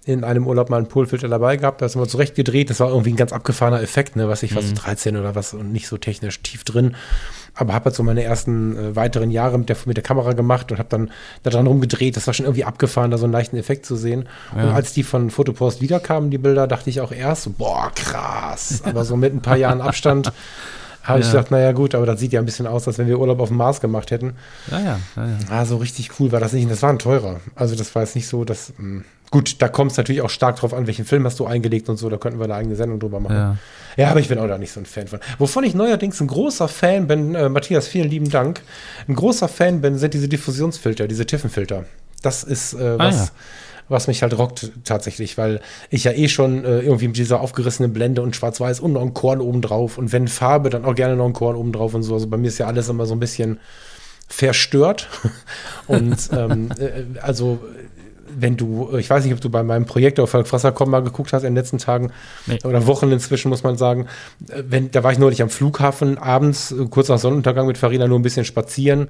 [0.06, 2.70] in einem Urlaub mal einen Polfilter dabei gehabt, da sind wir zurecht gedreht.
[2.70, 5.54] Das war irgendwie ein ganz abgefahrener Effekt, ne, was ich, was so 13 oder was
[5.54, 6.96] und nicht so technisch tief drin.
[7.54, 10.72] Aber habe halt so meine ersten äh, weiteren Jahre mit der, mit der Kamera gemacht
[10.72, 11.12] und habe dann
[11.44, 12.16] da dran rumgedreht.
[12.16, 14.28] Das war schon irgendwie abgefahren, da so einen leichten Effekt zu sehen.
[14.56, 14.74] Und Ja.
[14.74, 18.82] als die von Fotopost wiederkamen, die Bilder, dachte ich auch erst, boah, krass.
[18.86, 20.32] Aber so mit ein paar Jahren Abstand
[21.04, 21.32] habe ich Ja.
[21.34, 23.48] gedacht, naja gut, aber das sieht ja ein bisschen aus, als wenn wir Urlaub auf
[23.50, 24.34] dem Mars gemacht hätten.
[24.70, 25.38] Ja, ja, ja, ja.
[25.50, 26.64] Ah, so richtig cool war das nicht.
[26.64, 27.40] Und das war ein teurer.
[27.56, 28.74] Also das war jetzt nicht so, dass.
[28.78, 31.88] mh, Gut, da kommt es natürlich auch stark drauf an, welchen Film hast du eingelegt
[31.88, 32.10] und so.
[32.10, 33.34] Da könnten wir eine eigene Sendung drüber machen.
[33.38, 33.58] Ja.
[33.96, 35.20] Ja, aber ich bin auch da nicht so ein Fan von.
[35.40, 38.60] Wovon ich neuerdings ein großer Fan bin, äh, Matthias, vielen lieben Dank.
[39.08, 41.86] Ein großer Fan bin, sind diese Diffusionsfilter, diese Tiffenfilter.
[42.22, 43.28] Das ist äh, was, ja.
[43.92, 47.94] Was mich halt rockt tatsächlich, weil ich ja eh schon äh, irgendwie mit dieser aufgerissenen
[47.94, 51.16] Blende und Schwarz-Weiß und noch ein Korn oben drauf und wenn Farbe, dann auch gerne
[51.16, 52.14] noch ein Korn oben drauf und so.
[52.14, 53.60] Also bei mir ist ja alles immer so ein bisschen
[54.28, 55.10] verstört.
[55.88, 57.60] und ähm, äh, also
[58.38, 61.44] wenn du, ich weiß nicht, ob du bei meinem Projekt auf Frassercom mal geguckt hast
[61.44, 62.12] in den letzten Tagen
[62.46, 62.60] Nee.
[62.64, 64.08] oder Wochen inzwischen, muss man sagen.
[64.50, 68.08] Äh, Wenn, da war ich neulich am Flughafen abends, äh, kurz nach Sonnenuntergang mit Farina
[68.08, 69.10] nur ein bisschen spazieren.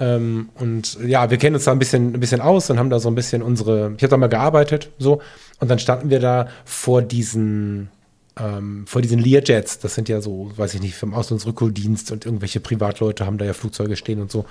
[0.00, 2.98] Ähm, und ja, wir kennen uns da ein bisschen, ein bisschen aus und haben da
[2.98, 5.20] so ein bisschen unsere, ich habe da mal gearbeitet, so.
[5.60, 7.90] Und dann standen wir da vor diesen,
[8.38, 9.78] ähm, vor diesen Learjets.
[9.78, 13.52] Das sind ja so, weiß ich nicht, vom Aus- und irgendwelche Privatleute haben da ja
[13.52, 14.46] Flugzeuge stehen und so.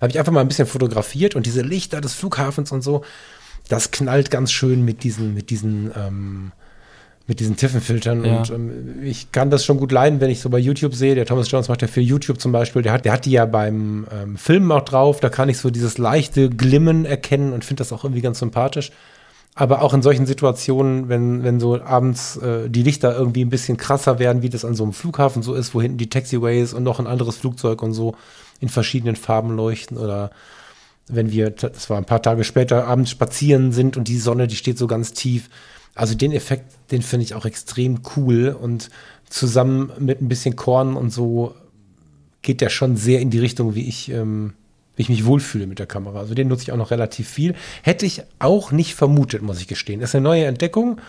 [0.00, 3.04] Habe ich einfach mal ein bisschen fotografiert und diese Lichter des Flughafens und so,
[3.68, 6.52] das knallt ganz schön mit diesen, mit diesen, ähm,
[7.26, 8.38] mit diesen Tiffenfiltern Ja.
[8.38, 11.14] und ähm, ich kann das schon gut leiden, wenn ich so bei YouTube sehe.
[11.14, 12.82] Der Thomas Jones macht ja für YouTube zum Beispiel.
[12.82, 15.20] Der hat, der hat die ja beim ähm, Filmen auch drauf.
[15.20, 18.92] Da kann ich so dieses leichte Glimmen erkennen und finde das auch irgendwie ganz sympathisch.
[19.54, 23.76] Aber auch in solchen Situationen, wenn, wenn so abends äh, die Lichter irgendwie ein bisschen
[23.76, 26.82] krasser werden, wie das an so einem Flughafen so ist, wo hinten die Taxiways und
[26.82, 28.16] noch ein anderes Flugzeug und so
[28.60, 30.30] in verschiedenen Farben leuchten oder
[31.06, 34.56] wenn wir, das war ein paar Tage später, abends spazieren sind und die Sonne, die
[34.56, 35.48] steht so ganz tief.
[35.94, 38.90] Also den Effekt, den finde ich auch extrem cool und
[39.28, 41.54] zusammen mit ein bisschen Korn und so
[42.42, 44.54] geht der schon sehr in die Richtung, wie ich, ähm,
[44.96, 46.20] wie ich mich wohlfühle mit der Kamera.
[46.20, 47.54] Also den nutze ich auch noch relativ viel.
[47.82, 50.00] Hätte ich auch nicht vermutet, muss ich gestehen.
[50.00, 51.00] Ist eine neue Entdeckung,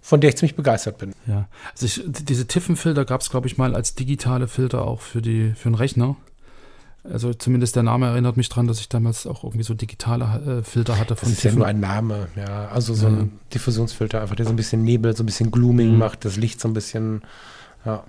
[0.00, 1.12] von der ich ziemlich begeistert bin.
[1.26, 5.22] Ja, also ich, diese Tiffenfilter gab es, glaube ich, mal als digitale Filter auch für,
[5.22, 6.16] die, für einen Rechner.
[7.04, 10.62] Also zumindest der Name erinnert mich dran, dass ich damals auch irgendwie so digitale äh,
[10.62, 11.58] Filter hatte Das von ist ja Tiffen.
[11.58, 12.68] nur ein Name, ja.
[12.68, 13.12] Also so Ja.
[13.12, 15.98] ein Diffusionsfilter, einfach der so ein bisschen Nebel, so ein bisschen Glooming Mhm.
[15.98, 17.22] macht, das Licht so ein bisschen,
[17.84, 18.04] ja.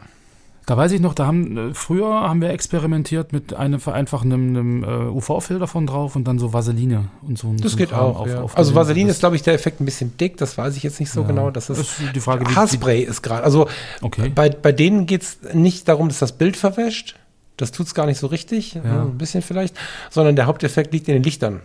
[0.66, 4.84] Da weiß ich noch, da haben äh, früher haben wir experimentiert mit einem vereinfachenden einem,
[4.84, 7.54] äh, UV-Filter von drauf und dann so Vaseline und so.
[7.62, 8.20] Das so geht Kram auch.
[8.22, 8.42] auf- ja.
[8.42, 10.84] auf also Vaseline das- ist, glaube ich, der Effekt ein bisschen dick, das weiß ich
[10.84, 11.28] jetzt nicht so Ja.
[11.28, 11.50] genau.
[11.52, 13.44] Das ist, Das ist die Frage, Haarspray ist gerade.
[13.44, 13.68] Also
[14.02, 14.32] Okay.
[14.34, 17.16] bei, bei denen geht es nicht darum, dass das Bild verwäscht.
[17.58, 18.82] Das tut es gar nicht so richtig, Ja.
[18.84, 19.76] ja, ein bisschen vielleicht,
[20.10, 21.62] sondern der Haupteffekt liegt in den Lichtern.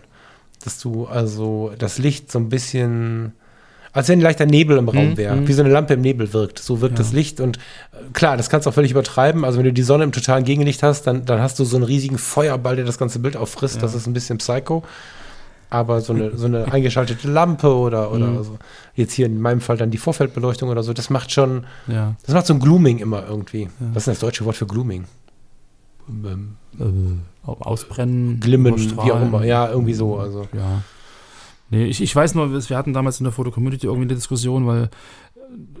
[0.63, 3.31] Dass du also das Licht so ein bisschen,
[3.93, 5.47] als wenn ein leichter Nebel im Raum Mhm, wäre, mhm.
[5.47, 6.59] wie so eine Lampe im Nebel wirkt.
[6.59, 7.03] So wirkt Ja.
[7.03, 7.59] das Licht und äh,
[8.13, 9.45] klar, das kannst du auch völlig übertreiben.
[9.45, 11.85] Also wenn du die Sonne im totalen Gegenlicht hast, dann, dann hast du so einen
[11.85, 13.75] riesigen Feuerball, der das ganze Bild auffrisst.
[13.77, 13.81] Ja.
[13.81, 14.83] Das ist ein bisschen Psycho.
[15.71, 18.43] Aber so eine, so eine eingeschaltete Lampe oder, oder Mhm.
[18.43, 18.57] so,
[18.95, 22.47] jetzt hier in meinem Fall dann die Vorfeldbeleuchtung oder so, das macht schon, das macht
[22.47, 23.69] so ein Glooming immer irgendwie.
[23.79, 25.05] Was ist denn das deutsche Wort für Glooming?
[26.09, 29.43] Ähm, äh, ausbrennen, glimmen, wie auch immer.
[29.45, 30.17] Ja, irgendwie so.
[30.17, 30.47] Also.
[30.53, 30.83] Ja.
[31.69, 34.89] Nee, ich, ich weiß nur, wir hatten damals in der Foto-Community irgendwie eine Diskussion, weil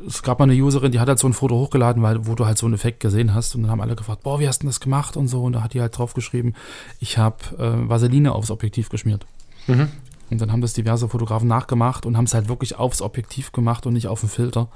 [0.07, 2.45] es gab mal eine Userin, die hat halt so ein Foto hochgeladen, weil, wo du
[2.45, 4.63] halt so einen Effekt gesehen hast und dann haben alle gefragt, boah, wie hast du
[4.63, 6.53] denn das gemacht und so und da hat die halt drauf geschrieben,
[6.99, 9.25] ich habe äh, Vaseline aufs Objektiv geschmiert.
[9.67, 9.89] Mhm.
[10.29, 13.85] Und dann haben das diverse Fotografen nachgemacht und haben es halt wirklich aufs Objektiv gemacht
[13.85, 14.69] und nicht auf den Filter.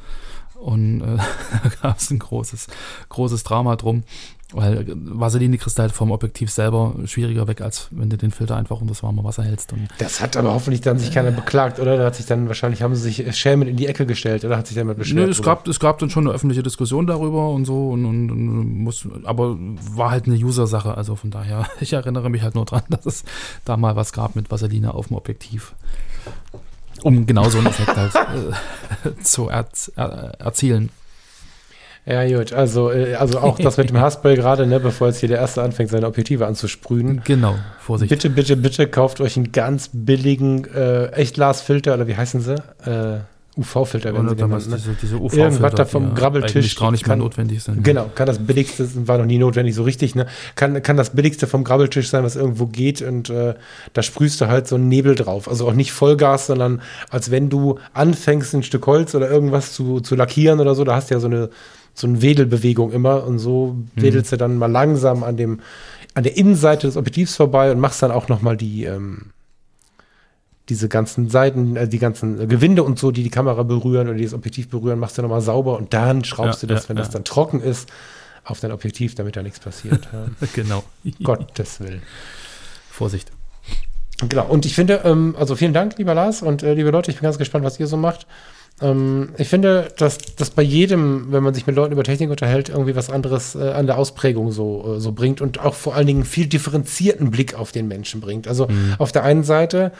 [0.56, 1.18] Und äh,
[1.64, 2.68] da gab es ein großes,
[3.10, 4.04] großes Drama drum,
[4.54, 8.56] weil Vaseline kriegst du halt vom Objektiv selber schwieriger weg, als wenn du den Filter
[8.56, 9.74] einfach unter das warme Wasser hältst.
[9.74, 11.98] Und Das hat aber hoffentlich dann sich keiner beklagt, oder?
[11.98, 14.68] Da hat sich dann wahrscheinlich, haben sie sich schämend in die Ecke gestellt, oder hat
[14.68, 15.26] sich damit beschwert?
[15.26, 18.32] Nö, es gab, es gab dann schon eine öffentliche Diskussion darüber und so und, und,
[18.32, 19.58] und muss, aber
[19.96, 23.24] war halt eine User-Sache, also von daher, ich erinnere mich halt nur dran, dass es
[23.66, 25.74] da mal was gab mit Vaseline auf dem Objektiv.
[27.02, 30.06] Um genau so einen Effekt halt äh, zu er, er,
[30.40, 30.90] erzielen.
[32.06, 35.30] Ja, gut, also, äh, also auch das mit dem Haarspray gerade, ne, bevor jetzt hier
[35.30, 37.22] der Erste anfängt, seine Objektive anzusprühen.
[37.24, 38.10] Genau, Vorsicht.
[38.10, 42.56] Bitte, bitte, bitte kauft euch einen ganz billigen äh, Echtglasfilter, oder wie heißen sie?
[42.86, 43.20] Äh,
[43.56, 44.76] UV-Filter, wenn Oder sie nennen, ne?
[44.78, 47.84] diese, diese UV Irgendwas da vom Grabbeltisch eigentlich gar nicht mehr kann- notwendig sind.
[47.84, 50.26] Genau, kann das billigste, war noch nie notwendig so richtig, ne?
[50.56, 53.54] Kann, kann das billigste vom Grabbeltisch sein, was irgendwo geht und äh,
[53.94, 55.48] da sprühst du halt so einen Nebel drauf.
[55.48, 56.82] Also auch nicht Vollgas, sondern
[57.12, 60.96] als wenn du anfängst, ein Stück Holz oder irgendwas zu, zu lackieren oder so, da
[60.96, 61.50] hast du ja so eine,
[61.94, 65.60] so eine Wedelbewegung immer und so wedelst du dann mal langsam an dem,
[66.14, 69.32] an der Innenseite des Objektivs vorbei und machst dann auch nochmal die, ähm,
[70.70, 74.24] diese ganzen Seiten, äh, die ganzen Gewinde und so, die die Kamera berühren oder die
[74.24, 76.96] das Objektiv berühren, machst du nochmal sauber und dann schraubst Ja, du das, ja, wenn
[76.98, 77.14] das ja.
[77.14, 77.90] dann trocken ist,
[78.46, 80.08] auf dein Objektiv, damit da nichts passiert.
[80.54, 80.84] Genau.
[81.24, 82.02] Gottes Willen.
[82.90, 83.32] Vorsicht.
[84.30, 84.46] Genau.
[84.46, 87.24] Und ich finde, ähm, also vielen Dank, lieber Lars und äh, liebe Leute, ich bin
[87.24, 88.28] ganz gespannt, was ihr so macht.
[88.82, 92.70] Ähm, ich finde, dass das bei jedem, wenn man sich mit Leuten über Technik unterhält,
[92.70, 96.08] irgendwie was anderes äh, an der Ausprägung so, äh, so bringt und auch vor allen
[96.08, 98.48] Dingen einen viel differenzierten Blick auf den Menschen bringt.
[98.48, 98.68] Also
[98.98, 99.92] auf der einen Seite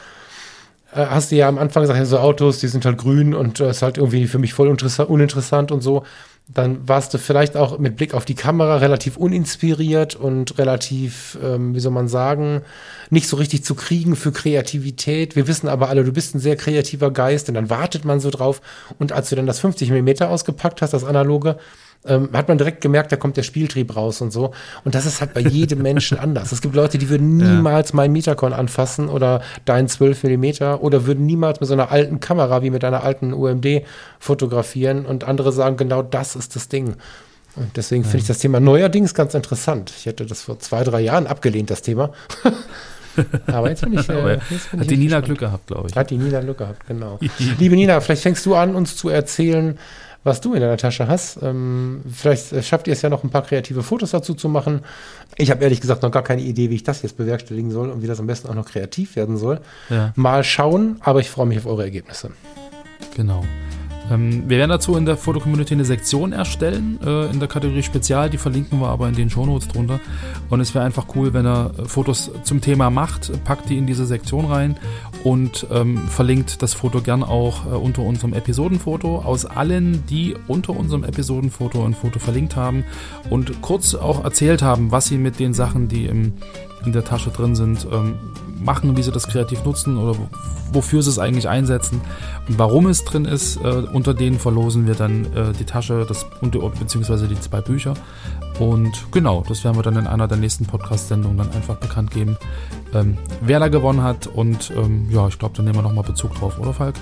[0.94, 3.60] äh, hast du ja am Anfang gesagt, ja, so Autos, die sind halt grün und
[3.60, 6.04] äh, ist halt irgendwie für mich voll uninteressa- uninteressant und so.
[6.50, 11.74] Dann warst du vielleicht auch mit Blick auf die Kamera relativ uninspiriert und relativ, ähm,
[11.74, 12.62] wie soll man sagen,
[13.10, 15.38] nicht so richtig zu kriegen für Kreativität.
[15.38, 18.30] Wir wissen aber alle, du bist ein sehr kreativer Geist und dann wartet man so
[18.30, 18.62] drauf.
[19.00, 21.58] Und als du dann das 50 mm ausgepackt hast, das analoge,
[22.06, 24.52] ähm, hat man direkt gemerkt, da kommt der Spieltrieb raus und so.
[24.84, 26.52] Und das ist halt bei jedem Menschen anders.
[26.52, 31.26] Es gibt Leute, die würden niemals meinen Metacon anfassen oder deinen 12 mm oder würden
[31.26, 33.84] niemals mit so einer alten Kamera wie mit einer alten UMD
[34.20, 36.96] fotografieren und andere sagen, genau das ist das Ding.
[37.56, 39.94] Und deswegen finde ich das Thema neuerdings ganz interessant.
[39.96, 42.12] Ich hätte das vor zwei, drei Jahren abgelehnt, das Thema.
[43.48, 45.26] Aber jetzt bin ich, äh, jetzt bin ich Hat die echt Nina gespannt.
[45.26, 45.96] Glück gehabt, glaube ich.
[45.96, 47.20] Hat die Nina Glück gehabt, genau.
[47.60, 49.78] Liebe Nina, vielleicht fängst du an, uns zu erzählen,
[50.24, 51.38] was du in deiner Tasche hast.
[51.44, 54.82] Ähm, vielleicht äh, schafft ihr es ja noch ein paar kreative Fotos dazu zu machen.
[55.38, 58.02] Ich habe ehrlich gesagt noch gar keine Idee, wie ich das jetzt bewerkstelligen soll und
[58.02, 59.60] wie das am besten auch noch kreativ werden soll.
[59.90, 60.14] Ja.
[60.16, 62.32] Mal schauen, aber ich freue mich auf eure Ergebnisse.
[63.16, 63.44] Genau.
[64.12, 68.30] Ähm, wir werden dazu in der Foto-Community eine Sektion erstellen, äh, in der Kategorie Spezial,
[68.30, 70.00] die verlinken wir aber in den Shownotes drunter.
[70.50, 73.88] Und es wäre einfach cool, wenn er äh, Fotos zum Thema macht, packt die in
[73.88, 74.78] diese Sektion rein
[75.24, 79.20] und ähm, verlinkt das Foto gern auch äh, unter unserem Episodenfoto.
[79.20, 82.84] Aus allen, die unter unserem Episodenfoto ein Foto verlinkt haben
[83.30, 86.34] und kurz auch erzählt haben, was sie mit den Sachen, die im,
[86.86, 88.16] in der Tasche drin sind, ähm,
[88.64, 90.28] machen, wie sie das kreativ nutzen oder wo-
[90.72, 92.02] wofür sie es eigentlich einsetzen
[92.48, 93.58] und warum es drin ist.
[93.58, 97.94] Äh, unter denen verlosen wir dann äh, die Tasche, das und, beziehungsweise die zwei Bücher.
[98.60, 102.38] Und genau, das werden wir dann in einer der nächsten Podcast-Sendungen dann einfach bekannt geben,
[102.94, 104.28] ähm, wer da gewonnen hat.
[104.28, 106.96] Und ähm, ja, ich glaube, dann nehmen wir nochmal Bezug drauf, oder Falk?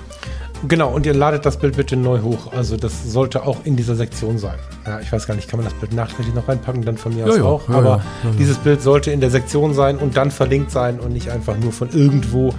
[0.68, 2.52] Genau, und ihr ladet das Bild bitte neu hoch.
[2.52, 4.58] Also das sollte auch in dieser Sektion sein.
[4.86, 7.26] Ja, ich weiß gar nicht, kann man das Bild nachträglich noch reinpacken, dann von mir
[7.26, 7.68] Ja, aus ja, auch.
[7.68, 8.02] Aber
[8.38, 11.72] dieses Bild sollte in der Sektion sein und dann verlinkt sein und nicht einfach nur
[11.72, 12.54] von irgendwo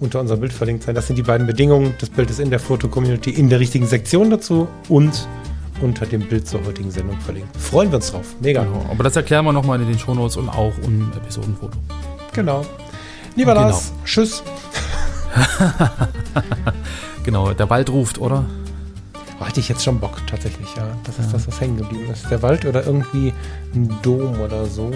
[0.00, 0.96] unter unserem Bild verlinkt sein.
[0.96, 1.94] Das sind die beiden Bedingungen.
[2.00, 5.28] Das Bild ist in der Foto-Community in der richtigen Sektion dazu und
[5.84, 7.56] unter dem Bild zur heutigen Sendung verlinkt.
[7.56, 8.34] Freuen wir uns drauf.
[8.40, 8.62] Mega.
[8.64, 8.84] Genau.
[8.90, 11.78] Aber das erklären wir nochmal in den Shownotes und auch im Episodenfoto.
[12.32, 12.64] Genau.
[13.36, 13.68] Lieber Genau.
[13.68, 14.42] Lars, tschüss.
[17.24, 18.44] Genau, der Wald ruft, oder?
[19.40, 20.86] Oh, hatte ich jetzt schon Bock, tatsächlich, ja.
[21.04, 22.30] Das ist das, was hängen geblieben ist.
[22.30, 23.32] Der Wald oder irgendwie
[23.74, 24.90] ein Dom oder so.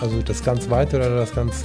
[0.00, 1.64] Also das ganz weite oder das ganz,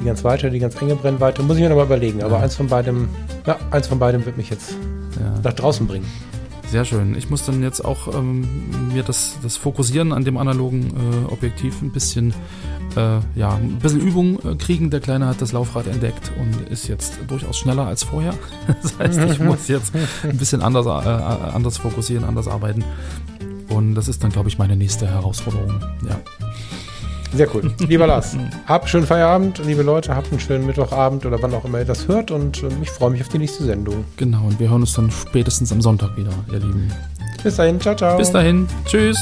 [0.00, 1.42] die ganz weite oder die ganz enge Brennweite.
[1.42, 2.22] Muss ich mir nochmal überlegen.
[2.22, 2.42] Aber Ja.
[2.42, 3.08] eins von beidem,
[3.46, 4.72] ja, eins von beidem wird mich jetzt
[5.20, 5.32] Ja.
[5.42, 6.06] nach draußen bringen.
[6.70, 7.16] Sehr schön.
[7.16, 8.46] Ich muss dann jetzt auch ähm,
[8.92, 12.32] mir das, das Fokussieren an dem analogen äh, Objektiv ein bisschen,
[12.94, 14.88] äh, ja, ein bisschen Übung äh, kriegen.
[14.88, 18.34] Der Kleine hat das Laufrad entdeckt und ist jetzt durchaus schneller als vorher.
[18.82, 19.92] Das heißt, ich muss jetzt
[20.22, 22.84] ein bisschen anders, äh, anders fokussieren, anders arbeiten.
[23.68, 25.80] Und das ist dann, glaube ich, meine nächste Herausforderung.
[26.08, 26.20] Ja.
[27.32, 27.72] Sehr cool.
[27.86, 28.36] Lieber Lars,
[28.66, 31.84] habt einen schönen Feierabend, liebe Leute, habt einen schönen Mittwochabend oder wann auch immer ihr
[31.84, 34.04] das hört und ähm, ich freue mich auf die nächste Sendung.
[34.16, 36.92] Genau, und wir hören uns dann spätestens am Sonntag wieder, ihr Lieben.
[37.42, 38.16] Bis dahin, ciao, ciao.
[38.18, 38.66] Bis dahin.
[38.84, 39.18] Tschüss.